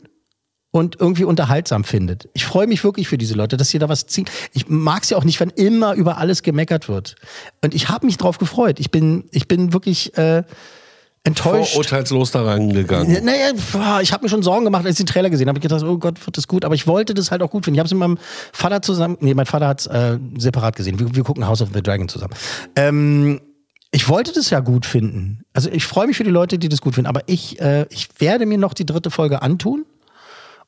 und 0.74 1.00
irgendwie 1.00 1.24
unterhaltsam 1.24 1.84
findet. 1.84 2.28
Ich 2.34 2.46
freue 2.46 2.66
mich 2.66 2.84
wirklich 2.84 3.08
für 3.08 3.20
diese 3.20 3.36
Leute, 3.36 3.58
dass 3.58 3.70
sie 3.70 3.78
da 3.78 3.90
was 3.90 4.08
ziehen. 4.08 4.26
Ich 4.54 4.70
mag 4.70 5.04
es 5.04 5.12
ja 5.12 5.18
auch 5.18 5.24
nicht, 5.24 5.40
wenn 5.40 5.52
immer 5.52 5.94
über 5.94 6.18
alles 6.18 6.42
gemeckert 6.42 6.90
wird. 6.90 7.16
Und 7.64 7.76
ich 7.76 7.90
habe 7.90 8.08
mich 8.08 8.18
drauf 8.18 8.40
gefreut. 8.40 8.80
Ich 8.80 8.90
bin, 8.90 9.26
ich 9.30 9.48
bin 9.48 9.72
wirklich 9.72 10.18
äh, 10.18 10.42
enttäuscht. 11.24 11.74
Vorurteilslos 11.74 12.32
da 12.32 12.42
rangegangen. 12.42 13.14
Ja, 13.14 13.22
Naja, 13.22 14.02
ich 14.02 14.12
habe 14.12 14.24
mir 14.24 14.30
schon 14.30 14.42
Sorgen 14.42 14.66
gemacht, 14.66 14.84
als 14.84 15.00
ich 15.00 15.06
den 15.06 15.14
Trailer 15.14 15.30
gesehen 15.30 15.48
habe. 15.48 15.60
Ich 15.60 15.62
gedacht, 15.62 15.84
oh 15.84 16.00
Gott, 16.00 16.26
wird 16.26 16.38
das 16.38 16.48
gut. 16.48 16.66
Aber 16.66 16.74
ich 16.74 16.88
wollte 16.88 17.14
das 17.14 17.30
halt 17.30 17.44
auch 17.44 17.52
gut 17.52 17.66
finden. 17.66 17.76
Ich 17.76 17.80
habe 17.80 17.86
es 17.86 17.94
mit 17.94 18.00
meinem 18.00 18.18
Vater 18.52 18.82
zusammen, 18.82 19.18
nee, 19.20 19.36
mein 19.36 19.46
Vater 19.46 19.68
hat 19.68 19.82
es 19.82 19.86
äh, 19.86 20.18
separat 20.40 20.76
gesehen. 20.76 20.98
Wir, 20.98 21.16
wir 21.16 21.24
gucken 21.24 21.46
House 21.46 21.62
of 21.62 21.70
the 21.72 21.84
Dragon 21.84 22.10
zusammen. 22.10 22.34
Ähm, 22.76 23.42
ich 23.92 24.10
wollte 24.10 24.34
das 24.34 24.50
ja 24.50 24.60
gut 24.60 24.88
finden. 24.88 25.44
Also 25.54 25.70
ich 25.70 25.86
freue 25.86 26.08
mich 26.08 26.18
für 26.18 26.24
die 26.24 26.32
Leute, 26.32 26.58
die 26.58 26.68
das 26.68 26.82
gut 26.82 26.96
finden. 26.96 27.10
Aber 27.10 27.22
ich, 27.28 27.62
äh, 27.62 27.86
ich 27.92 28.10
werde 28.18 28.48
mir 28.48 28.58
noch 28.58 28.74
die 28.74 28.88
dritte 28.88 29.12
Folge 29.12 29.44
antun 29.44 29.86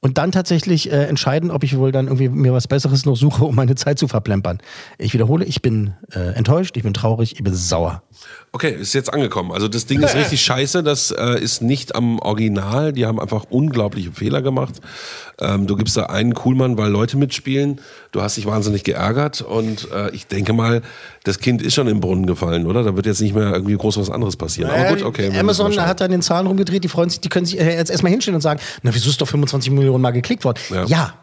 und 0.01 0.17
dann 0.17 0.31
tatsächlich 0.31 0.91
äh, 0.91 1.05
entscheiden, 1.05 1.51
ob 1.51 1.63
ich 1.63 1.77
wohl 1.77 1.91
dann 1.91 2.07
irgendwie 2.07 2.29
mir 2.29 2.53
was 2.53 2.67
Besseres 2.67 3.05
noch 3.05 3.15
suche, 3.15 3.45
um 3.45 3.55
meine 3.55 3.75
Zeit 3.75 3.99
zu 3.99 4.07
verplempern. 4.07 4.59
Ich 4.97 5.13
wiederhole, 5.13 5.45
ich 5.45 5.61
bin 5.61 5.93
äh, 6.11 6.33
enttäuscht, 6.35 6.77
ich 6.77 6.83
bin 6.83 6.93
traurig, 6.93 7.33
ich 7.33 7.43
bin 7.43 7.53
sauer. 7.53 8.03
Okay, 8.55 8.73
ist 8.73 8.93
jetzt 8.93 9.13
angekommen. 9.13 9.51
Also 9.51 9.67
das 9.67 9.85
Ding 9.85 10.01
ist 10.01 10.15
richtig 10.15 10.41
scheiße. 10.41 10.81
Das 10.81 11.11
äh, 11.11 11.37
ist 11.43 11.61
nicht 11.61 11.93
am 11.93 12.19
Original. 12.19 12.93
Die 12.93 13.05
haben 13.05 13.19
einfach 13.19 13.43
unglaubliche 13.49 14.13
Fehler 14.13 14.41
gemacht. 14.41 14.75
Ähm, 15.41 15.67
du 15.67 15.75
gibst 15.75 15.97
da 15.97 16.03
einen 16.03 16.33
Coolmann, 16.33 16.77
weil 16.77 16.89
Leute 16.89 17.17
mitspielen. 17.17 17.81
Du 18.13 18.21
hast 18.21 18.37
dich 18.37 18.45
wahnsinnig 18.45 18.85
geärgert 18.85 19.41
und 19.41 19.91
äh, 19.91 20.09
ich 20.11 20.27
denke 20.27 20.53
mal, 20.53 20.83
das 21.25 21.39
Kind 21.39 21.61
ist 21.61 21.73
schon 21.73 21.89
im 21.89 21.99
Brunnen 21.99 22.27
gefallen, 22.27 22.65
oder? 22.65 22.83
Da 22.83 22.95
wird 22.95 23.07
jetzt 23.07 23.19
nicht 23.19 23.35
mehr 23.35 23.51
irgendwie 23.51 23.75
groß 23.75 23.97
was 23.97 24.09
anderes 24.09 24.37
passieren. 24.37 24.71
Aber 24.71 24.87
gut, 24.87 25.03
okay. 25.03 25.37
Amazon 25.37 25.77
hat 25.77 25.99
dann 25.99 26.11
den 26.11 26.21
Zahlen 26.21 26.47
rumgedreht, 26.47 26.85
die 26.85 26.87
freuen 26.87 27.09
sich, 27.09 27.19
die 27.19 27.27
können 27.27 27.45
sich 27.45 27.59
äh, 27.59 27.75
jetzt 27.75 27.91
erstmal 27.91 28.13
hinstellen 28.13 28.35
und 28.35 28.41
sagen, 28.41 28.61
na, 28.83 28.95
wieso 28.95 29.09
ist 29.09 29.19
doch 29.19 29.27
25 29.27 29.69
Millionen 29.71 30.01
Mal 30.01 30.11
geklickt 30.11 30.45
worden? 30.45 30.59
Ja. 30.69 30.85
Ja, 30.85 31.13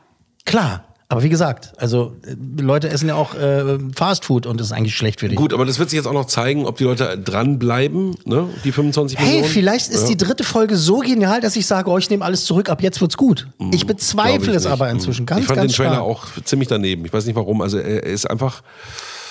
klar. 0.45 0.92
Aber 1.13 1.23
wie 1.23 1.29
gesagt, 1.29 1.73
also 1.77 2.17
äh, 2.27 2.63
Leute 2.63 2.89
essen 2.89 3.07
ja 3.07 3.17
auch 3.17 3.35
äh, 3.35 3.79
Fastfood 3.95 4.47
und 4.47 4.59
das 4.59 4.69
ist 4.69 4.73
eigentlich 4.73 4.97
schlecht 4.97 5.21
für 5.21 5.29
die. 5.29 5.35
Gut, 5.35 5.53
aber 5.53 5.67
das 5.67 5.79
wird 5.79 5.91
sich 5.91 5.99
jetzt 5.99 6.07
auch 6.07 6.15
noch 6.15 6.25
zeigen, 6.25 6.65
ob 6.65 6.79
die 6.79 6.85
Leute 6.85 7.19
dranbleiben, 7.19 8.15
ne? 8.25 8.49
Die 8.65 8.73
25 8.73 9.19
Hey, 9.19 9.27
Millionen. 9.27 9.45
vielleicht 9.51 9.91
ist 9.91 10.03
ja. 10.05 10.09
die 10.09 10.17
dritte 10.17 10.43
Folge 10.43 10.77
so 10.79 11.01
genial, 11.01 11.43
dass 11.43 11.55
ich 11.55 11.67
sage, 11.67 11.91
oh, 11.91 11.99
ich 11.99 12.09
nehme 12.09 12.25
alles 12.25 12.47
zurück, 12.47 12.71
ab 12.71 12.83
jetzt 12.83 13.03
wird's 13.03 13.19
gut. 13.19 13.47
ich 13.59 13.65
Mhm. 13.67 13.71
Glaub 13.73 13.87
bezweifle 13.89 14.51
ich 14.53 14.57
es 14.57 14.65
nicht. 14.65 14.73
aber 14.73 14.89
inzwischen 14.89 15.27
ganz, 15.27 15.43
Ich 15.43 15.47
fand 15.49 15.59
ganz 15.59 15.73
den 15.73 15.77
Trailer 15.77 15.97
stark. 15.97 16.07
auch 16.07 16.25
ziemlich 16.45 16.69
daneben. 16.69 17.05
Ich 17.05 17.13
weiß 17.13 17.27
nicht 17.27 17.37
warum. 17.37 17.61
Also 17.61 17.77
er 17.77 18.05
ist 18.05 18.31
einfach. 18.31 18.63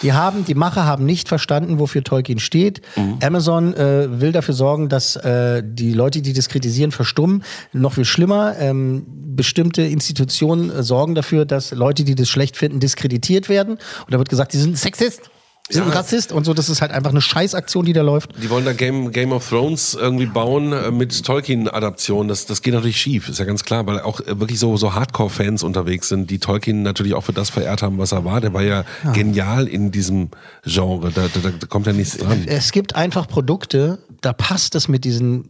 Die 0.02 0.14
haben, 0.14 0.45
die 0.45 0.56
Macher 0.56 0.86
haben 0.86 1.06
nicht 1.06 1.28
verstanden, 1.28 1.80
wofür 1.80 2.04
Tolkien 2.04 2.39
steht. 2.39 2.82
Mhm. 2.95 3.20
Amazon 3.22 3.74
äh, 3.74 4.20
will 4.20 4.32
dafür 4.32 4.54
sorgen, 4.54 4.89
dass 4.89 5.16
äh, 5.16 5.62
die 5.66 5.93
Leute, 5.93 6.22
die 6.22 6.34
das 6.34 6.49
kritisieren, 6.49 6.91
verstummen. 6.91 7.43
Noch 7.74 7.93
viel 7.93 8.06
schlimmer, 8.06 8.56
ähm, 8.58 9.06
bestimmte 9.36 9.84
Institutionen 9.84 10.70
äh, 10.70 10.84
sorgen 10.84 11.16
dafür, 11.16 11.45
dass 11.45 11.72
Leute, 11.72 12.04
die 12.04 12.16
das 12.16 12.30
schlecht 12.30 12.58
finden, 12.58 12.80
diskreditiert 12.80 13.49
werden. 13.49 13.74
Und 13.74 14.14
da 14.14 14.18
wird 14.18 14.30
gesagt, 14.30 14.54
die 14.54 14.58
sind 14.58 14.78
Sexist, 14.78 15.30
sind 15.74 15.88
Ja. 15.88 15.93
Rassist 15.93 16.32
und 16.32 16.45
so. 16.45 16.53
Das 16.53 16.69
ist 16.69 16.82
halt 16.82 16.91
einfach 16.91 17.11
eine 17.11 17.22
Scheißaktion, 17.22 17.86
die 17.86 17.93
da 17.93 18.01
läuft. 18.01 18.32
Die 18.41 18.49
wollen 18.49 18.65
da 18.65 18.74
Game, 18.74 19.11
Game 19.11 19.32
of 19.32 19.47
Thrones 19.49 19.93
irgendwie 19.93 20.26
bauen 20.26 20.74
äh, 20.74 20.91
mit 20.91 21.24
Tolkien-Adaption. 21.24 22.28
Das, 22.28 22.45
das 22.45 22.61
geht 22.61 22.74
natürlich 22.74 22.97
schief, 22.99 23.30
ist 23.30 23.39
ja 23.39 23.45
ganz 23.45 23.63
klar, 23.63 23.86
weil 23.88 23.99
auch 24.01 24.19
äh, 24.22 24.39
wirklich 24.39 24.59
so, 24.59 24.78
so 24.78 24.93
Hardcore-Fans 24.93 25.63
unterwegs 25.63 26.09
sind, 26.09 26.30
die 26.30 26.39
Tolkien 26.39 26.84
natürlich 26.84 27.13
auch 27.13 27.24
für 27.24 27.34
das 27.34 27.49
verehrt 27.49 27.82
haben, 27.82 27.97
was 27.97 28.11
er 28.11 28.26
war. 28.26 28.41
Der 28.41 28.53
war 28.53 28.63
ja, 28.63 28.84
genial 29.13 29.67
in 29.67 29.91
diesem 29.91 30.30
Genre. 30.63 31.11
Da, 31.11 31.28
da, 31.28 31.49
da 31.49 31.67
kommt 31.67 31.88
ja 31.88 31.93
nichts 31.93 32.17
dran. 32.17 32.43
Es 32.45 32.72
gibt 32.72 32.95
einfach 32.95 33.28
Produkte, 33.28 33.99
da 34.22 34.34
passt 34.34 34.76
es 34.76 34.88
mit 34.88 35.03
diesen 35.05 35.49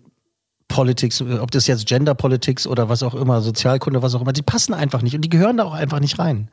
Politics, 0.71 1.21
ob 1.21 1.51
das 1.51 1.67
jetzt 1.67 1.85
Gender 1.85 2.15
Politics 2.15 2.65
oder 2.65 2.87
was 2.87 3.03
auch 3.03 3.13
immer, 3.13 3.41
Sozialkunde, 3.41 4.01
was 4.01 4.15
auch 4.15 4.21
immer, 4.21 4.31
die 4.31 4.41
passen 4.41 4.73
einfach 4.73 5.01
nicht 5.01 5.15
und 5.15 5.21
die 5.21 5.29
gehören 5.29 5.57
da 5.57 5.65
auch 5.65 5.73
einfach 5.73 5.99
nicht 5.99 6.17
rein. 6.17 6.49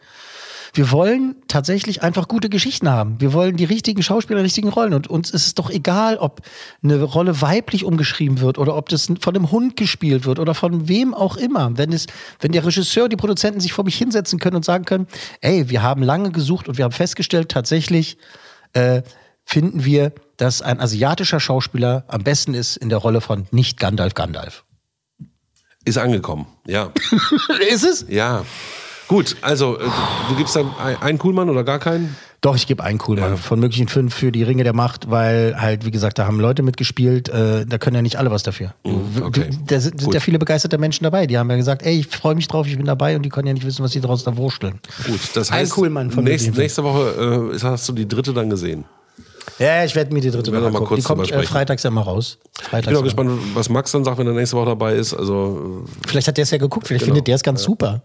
Wir 0.72 0.90
wollen 0.90 1.36
tatsächlich 1.48 2.02
einfach 2.02 2.28
gute 2.28 2.48
Geschichten 2.48 2.88
haben. 2.88 3.20
Wir 3.20 3.32
wollen 3.32 3.56
die 3.56 3.64
richtigen 3.64 4.02
Schauspieler, 4.02 4.42
richtigen 4.42 4.68
Rollen. 4.68 4.94
Und 4.94 5.08
uns 5.08 5.30
ist 5.30 5.46
es 5.46 5.54
doch 5.54 5.70
egal, 5.70 6.16
ob 6.16 6.42
eine 6.82 7.02
Rolle 7.02 7.40
weiblich 7.40 7.84
umgeschrieben 7.84 8.40
wird 8.40 8.58
oder 8.58 8.76
ob 8.76 8.88
das 8.88 9.06
von 9.20 9.34
einem 9.34 9.50
Hund 9.50 9.76
gespielt 9.76 10.24
wird 10.24 10.38
oder 10.38 10.54
von 10.54 10.88
wem 10.88 11.14
auch 11.14 11.36
immer. 11.36 11.76
Wenn 11.76 11.92
es, 11.92 12.06
wenn 12.40 12.52
der 12.52 12.64
Regisseur, 12.64 13.08
die 13.08 13.16
Produzenten 13.16 13.60
sich 13.60 13.72
vor 13.72 13.84
mich 13.84 13.96
hinsetzen 13.96 14.38
können 14.38 14.56
und 14.56 14.64
sagen 14.64 14.84
können, 14.84 15.06
ey, 15.40 15.70
wir 15.70 15.82
haben 15.82 16.02
lange 16.02 16.30
gesucht 16.30 16.68
und 16.68 16.78
wir 16.78 16.84
haben 16.84 16.92
festgestellt, 16.92 17.48
tatsächlich 17.48 18.18
äh, 18.72 19.02
finden 19.44 19.84
wir, 19.84 20.12
dass 20.36 20.62
ein 20.62 20.80
asiatischer 20.80 21.40
Schauspieler 21.40 22.04
am 22.08 22.22
besten 22.22 22.54
ist 22.54 22.76
in 22.76 22.88
der 22.88 22.98
Rolle 22.98 23.20
von 23.20 23.46
nicht 23.50 23.78
Gandalf 23.78 24.14
Gandalf. 24.14 24.64
Ist 25.84 25.98
angekommen, 25.98 26.46
ja. 26.66 26.92
ist 27.70 27.84
es? 27.84 28.06
Ja. 28.08 28.44
Gut, 29.08 29.36
also 29.40 29.78
äh, 29.78 29.84
du 30.28 30.36
gibst 30.36 30.54
dann 30.54 30.70
ein- 30.82 31.00
einen 31.00 31.18
Coolmann 31.18 31.48
oder 31.48 31.64
gar 31.64 31.78
keinen? 31.78 32.14
Doch, 32.40 32.54
ich 32.54 32.66
gebe 32.68 32.84
einen 32.84 32.98
Coolmann 32.98 33.36
von 33.36 33.58
möglichen 33.58 33.88
fünf 33.88 34.14
für 34.14 34.30
die 34.30 34.44
Ringe 34.44 34.62
der 34.62 34.72
Macht, 34.74 35.10
weil 35.10 35.60
halt, 35.60 35.84
wie 35.84 35.90
gesagt, 35.90 36.18
da 36.20 36.26
haben 36.26 36.38
Leute 36.38 36.62
mitgespielt, 36.62 37.28
äh, 37.30 37.66
da 37.66 37.78
können 37.78 37.96
ja 37.96 38.02
nicht 38.02 38.14
alle 38.16 38.30
was 38.30 38.44
dafür. 38.44 38.74
Mhm, 38.84 39.22
okay. 39.24 39.50
Da 39.66 39.80
sind, 39.80 40.00
sind 40.00 40.14
ja 40.14 40.20
viele 40.20 40.38
begeisterte 40.38 40.78
Menschen 40.78 41.02
dabei, 41.02 41.26
die 41.26 41.36
haben 41.36 41.50
ja 41.50 41.56
gesagt, 41.56 41.82
ey, 41.84 41.98
ich 41.98 42.06
freue 42.06 42.36
mich 42.36 42.46
drauf, 42.46 42.66
ich 42.68 42.76
bin 42.76 42.86
dabei 42.86 43.16
und 43.16 43.22
die 43.22 43.28
können 43.28 43.48
ja 43.48 43.54
nicht 43.54 43.66
wissen, 43.66 43.82
was 43.82 43.90
sie 43.90 44.00
draus 44.00 44.22
da 44.22 44.36
wursteln. 44.36 44.78
Gut, 45.06 45.18
das 45.34 45.50
Ein 45.50 45.60
heißt, 45.60 45.72
Coolmann 45.72 46.12
von 46.12 46.22
nächst, 46.22 46.54
nächste 46.56 46.84
Woche 46.84 47.50
äh, 47.54 47.58
hast 47.60 47.88
du 47.88 47.92
die 47.92 48.06
dritte 48.06 48.32
dann 48.32 48.50
gesehen. 48.50 48.84
Ja, 49.58 49.82
ich 49.84 49.96
werde 49.96 50.14
mir 50.14 50.20
die 50.20 50.30
dritte 50.30 50.52
noch 50.52 50.70
mal 50.70 50.84
kurz 50.84 51.00
Die 51.00 51.06
kommt 51.06 51.28
äh, 51.32 51.42
freitags 51.42 51.82
ja 51.82 51.90
mal 51.90 52.02
raus. 52.02 52.38
Ich 52.60 52.64
Freitags 52.68 52.86
bin 52.88 52.96
auch 52.98 53.02
gespannt, 53.02 53.30
was 53.54 53.68
Max 53.68 53.90
dann 53.90 54.04
sagt, 54.04 54.18
wenn 54.18 54.26
er 54.28 54.34
nächste 54.34 54.56
Woche 54.56 54.66
dabei 54.66 54.94
ist. 54.94 55.12
Also 55.14 55.84
äh, 55.84 56.06
Vielleicht 56.06 56.28
hat 56.28 56.36
der 56.36 56.42
es 56.44 56.50
ja 56.52 56.58
geguckt, 56.58 56.86
vielleicht 56.86 57.04
Genau. 57.04 57.14
findet 57.14 57.26
der 57.26 57.34
es 57.34 57.42
ganz 57.42 57.62
super. 57.64 58.02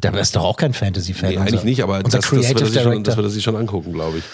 Der 0.00 0.14
ist 0.14 0.36
doch 0.36 0.44
auch 0.44 0.56
kein 0.56 0.72
Fantasy-Fan. 0.74 1.30
nee, 1.30 1.36
eigentlich 1.38 1.52
unser- 1.54 1.64
nicht, 1.64 1.82
aber 1.82 1.96
unser 2.04 2.18
das, 2.18 2.26
das, 2.26 2.32
wird 2.32 2.42
Creative 2.44 2.64
er 2.64 2.70
sich 2.72 2.82
schon, 2.82 3.04
das 3.04 3.16
wird 3.16 3.26
er 3.26 3.30
sich 3.30 3.42
schon 3.42 3.56
angucken, 3.56 3.92
glaube 3.92 4.18
ich. 4.18 4.24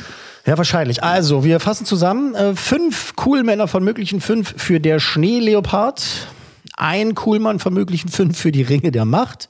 Ja, 0.46 0.58
wahrscheinlich. 0.58 1.02
Also, 1.02 1.42
wir 1.42 1.58
fassen 1.58 1.86
zusammen. 1.86 2.34
Äh, 2.34 2.54
fünf 2.54 3.16
Coolmänner 3.16 3.66
von 3.66 3.82
möglichen 3.82 4.20
fünf 4.20 4.54
für 4.58 4.78
der 4.78 5.00
Schneeleopard. 5.00 6.02
Ein 6.76 7.14
Coolmann 7.14 7.60
von 7.60 7.72
möglichen 7.72 8.10
fünf 8.10 8.38
für 8.38 8.52
die 8.52 8.62
Ringe 8.62 8.90
der 8.92 9.06
Macht. 9.06 9.48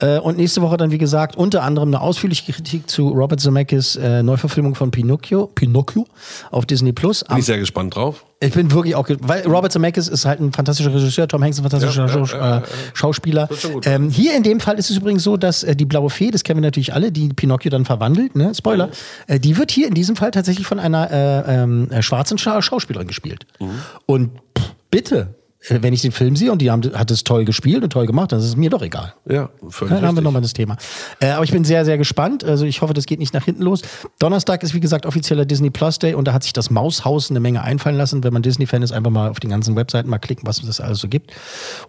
Äh, 0.00 0.18
und 0.20 0.36
nächste 0.36 0.62
Woche 0.62 0.76
dann, 0.76 0.92
wie 0.92 0.98
gesagt, 0.98 1.36
unter 1.36 1.64
anderem 1.64 1.88
eine 1.88 2.00
ausführliche 2.00 2.52
Kritik 2.52 2.88
zu 2.88 3.08
Robert 3.08 3.40
Zemeckis 3.40 3.96
äh, 3.96 4.22
Neuverfilmung 4.22 4.76
von 4.76 4.92
Pinocchio, 4.92 5.48
Pinocchio 5.48 6.06
auf 6.52 6.66
Disney 6.66 6.92
Plus. 6.92 7.24
Bin 7.24 7.38
ich 7.38 7.46
sehr 7.46 7.58
gespannt 7.58 7.96
drauf. 7.96 8.24
Ich 8.40 8.52
bin 8.52 8.70
wirklich 8.70 8.94
auch, 8.94 9.08
weil 9.22 9.44
Robert 9.48 9.72
Zemeckis 9.72 10.06
ist 10.06 10.24
halt 10.24 10.38
ein 10.38 10.52
fantastischer 10.52 10.94
Regisseur, 10.94 11.26
Tom 11.26 11.42
Hanks 11.42 11.58
ein 11.58 11.62
fantastischer 11.68 12.06
Ja, 12.06 12.14
ja, 12.16 12.26
Schau- 12.26 12.36
ja, 12.36 12.48
ja. 12.50 12.58
äh, 12.58 12.62
Schauspieler. 12.94 13.48
Ähm, 13.84 14.08
hier 14.10 14.36
in 14.36 14.44
dem 14.44 14.60
Fall 14.60 14.78
ist 14.78 14.88
es 14.90 14.96
übrigens 14.98 15.24
so, 15.24 15.36
dass 15.36 15.64
äh, 15.64 15.74
die 15.74 15.84
blaue 15.84 16.10
Fee, 16.10 16.30
das 16.30 16.44
kennen 16.44 16.58
wir 16.60 16.66
natürlich 16.68 16.94
alle, 16.94 17.10
die 17.10 17.30
Pinocchio 17.30 17.68
dann 17.70 17.84
verwandelt, 17.84 18.36
ne? 18.36 18.52
Spoiler, 18.54 18.90
äh, 19.26 19.40
die 19.40 19.56
wird 19.58 19.72
hier 19.72 19.88
in 19.88 19.94
diesem 19.94 20.14
Fall 20.14 20.30
tatsächlich 20.30 20.68
von 20.68 20.78
einer 20.78 21.10
äh, 21.10 21.62
ähm, 21.62 21.90
äh, 21.90 22.02
schwarzen 22.02 22.38
Scha 22.38 22.62
Schauspielerin 22.62 23.08
gespielt. 23.08 23.46
Mhm. 23.58 23.70
Und 24.06 24.30
pff, 24.56 24.70
bitte, 24.92 25.34
wenn 25.68 25.92
ich 25.92 26.02
den 26.02 26.12
Film 26.12 26.36
sehe 26.36 26.52
und 26.52 26.62
die 26.62 26.70
haben, 26.70 26.82
hat 26.94 27.10
es 27.10 27.24
toll 27.24 27.44
gespielt 27.44 27.82
und 27.82 27.90
toll 27.90 28.06
gemacht, 28.06 28.32
dann 28.32 28.38
ist 28.38 28.46
es 28.46 28.56
mir 28.56 28.70
doch 28.70 28.82
egal. 28.82 29.14
Ja, 29.28 29.50
völlig 29.68 29.94
dann 29.94 30.06
haben 30.06 30.16
wir 30.16 30.22
nochmal 30.22 30.42
das 30.42 30.52
Thema. 30.52 30.76
Äh, 31.20 31.30
aber 31.30 31.44
ich 31.44 31.52
bin 31.52 31.64
sehr, 31.64 31.84
sehr 31.84 31.98
gespannt. 31.98 32.44
Also 32.44 32.64
ich 32.64 32.80
hoffe, 32.82 32.94
das 32.94 33.06
geht 33.06 33.18
nicht 33.18 33.34
nach 33.34 33.44
hinten 33.44 33.62
los. 33.62 33.82
Donnerstag 34.18 34.62
ist, 34.62 34.74
wie 34.74 34.80
gesagt, 34.80 35.06
offizieller 35.06 35.44
Disney 35.44 35.70
Plus 35.70 35.98
Day 35.98 36.14
und 36.14 36.26
da 36.26 36.32
hat 36.32 36.42
sich 36.42 36.52
das 36.52 36.70
Maushaus 36.70 37.30
eine 37.30 37.40
Menge 37.40 37.62
einfallen 37.62 37.96
lassen. 37.96 38.24
Wenn 38.24 38.32
man 38.32 38.42
Disney-Fan 38.42 38.82
ist, 38.82 38.92
einfach 38.92 39.10
mal 39.10 39.30
auf 39.30 39.40
den 39.40 39.50
ganzen 39.50 39.76
Webseiten 39.76 40.08
mal 40.08 40.18
klicken, 40.18 40.46
was 40.46 40.62
es 40.62 40.80
alles 40.80 40.98
so 40.98 41.08
gibt. 41.08 41.32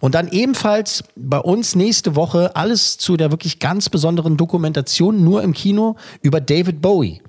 Und 0.00 0.14
dann 0.14 0.28
ebenfalls 0.28 1.04
bei 1.16 1.38
uns 1.38 1.74
nächste 1.74 2.16
Woche 2.16 2.56
alles 2.56 2.98
zu 2.98 3.16
der 3.16 3.30
wirklich 3.30 3.58
ganz 3.58 3.88
besonderen 3.88 4.36
Dokumentation 4.36 5.24
nur 5.24 5.42
im 5.42 5.52
Kino 5.52 5.96
über 6.22 6.40
David 6.40 6.80
Bowie. 6.80 7.22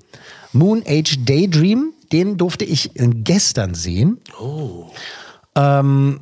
Moon 0.52 0.82
Age 0.86 1.18
Daydream. 1.24 1.92
den 2.12 2.36
durfte 2.36 2.66
ich 2.66 2.90
gestern 2.94 3.74
sehen. 3.74 4.18
Oh. 4.38 4.90
Ähm, 5.54 6.20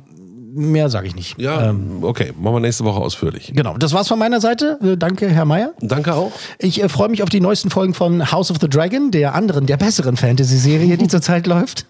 mehr 0.53 0.89
sage 0.89 1.07
ich 1.07 1.15
nicht. 1.15 1.39
Ja, 1.39 1.69
Ähm, 1.69 1.99
okay, 2.03 2.33
machen 2.39 2.55
wir 2.55 2.59
nächste 2.59 2.83
Woche 2.83 2.99
ausführlich. 2.99 3.51
Genau, 3.55 3.77
das 3.77 3.93
war's 3.93 4.07
von 4.07 4.19
meiner 4.19 4.41
Seite. 4.41 4.77
Äh, 4.83 4.97
Danke, 4.97 5.29
Herr 5.29 5.45
Meier. 5.45 5.73
Danke 5.81 6.13
auch. 6.13 6.31
Ich 6.59 6.83
äh, 6.83 6.89
freue 6.89 7.09
mich 7.09 7.23
auf 7.23 7.29
die 7.29 7.41
neuesten 7.41 7.69
Folgen 7.69 7.93
von 7.93 8.31
House 8.31 8.51
of 8.51 8.57
the 8.61 8.69
Dragon, 8.69 9.11
der 9.11 9.33
anderen, 9.35 9.65
der 9.65 9.77
besseren 9.77 10.17
Fantasy-Serie, 10.17 10.97
die 10.97 11.07
zurzeit 11.07 11.47
läuft. 11.47 11.85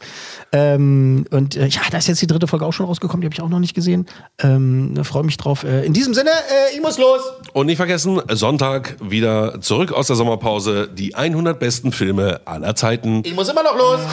Ähm, 0.54 1.26
und 1.32 1.56
äh, 1.56 1.68
ja, 1.68 1.82
da 1.92 1.98
ist 1.98 2.08
jetzt 2.08 2.22
die 2.22 2.28
dritte 2.28 2.48
Folge 2.48 2.66
auch 2.66 2.74
schon 2.74 2.86
rausgekommen, 2.86 3.22
die 3.22 3.28
habe 3.28 3.34
ich 3.34 3.42
auch 3.42 3.50
noch 3.50 3.60
nicht 3.60 3.74
gesehen. 3.74 4.06
Ähm, 4.40 4.94
freue 5.04 5.24
mich 5.24 5.38
drauf. 5.38 5.64
Äh, 5.64 5.86
in 5.86 5.94
diesem 5.94 6.14
Sinne, 6.14 6.30
äh, 6.30 6.76
ich 6.76 6.82
muss 6.82 6.98
los. 6.98 7.22
Und 7.54 7.68
nicht 7.68 7.78
vergessen, 7.78 8.20
Sonntag 8.32 8.98
wieder 9.02 9.62
zurück 9.62 9.94
aus 9.94 10.08
der 10.08 10.18
Sommerpause, 10.18 10.90
die 10.94 11.16
100 11.16 11.58
besten 11.58 11.92
Filme 11.94 12.42
aller 12.46 12.76
Zeiten. 12.76 13.22
Ich 13.26 13.34
muss 13.34 13.48
immer 13.50 13.64
noch 13.64 13.78
los. 13.78 14.00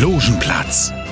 Logenplatz, 0.00 0.92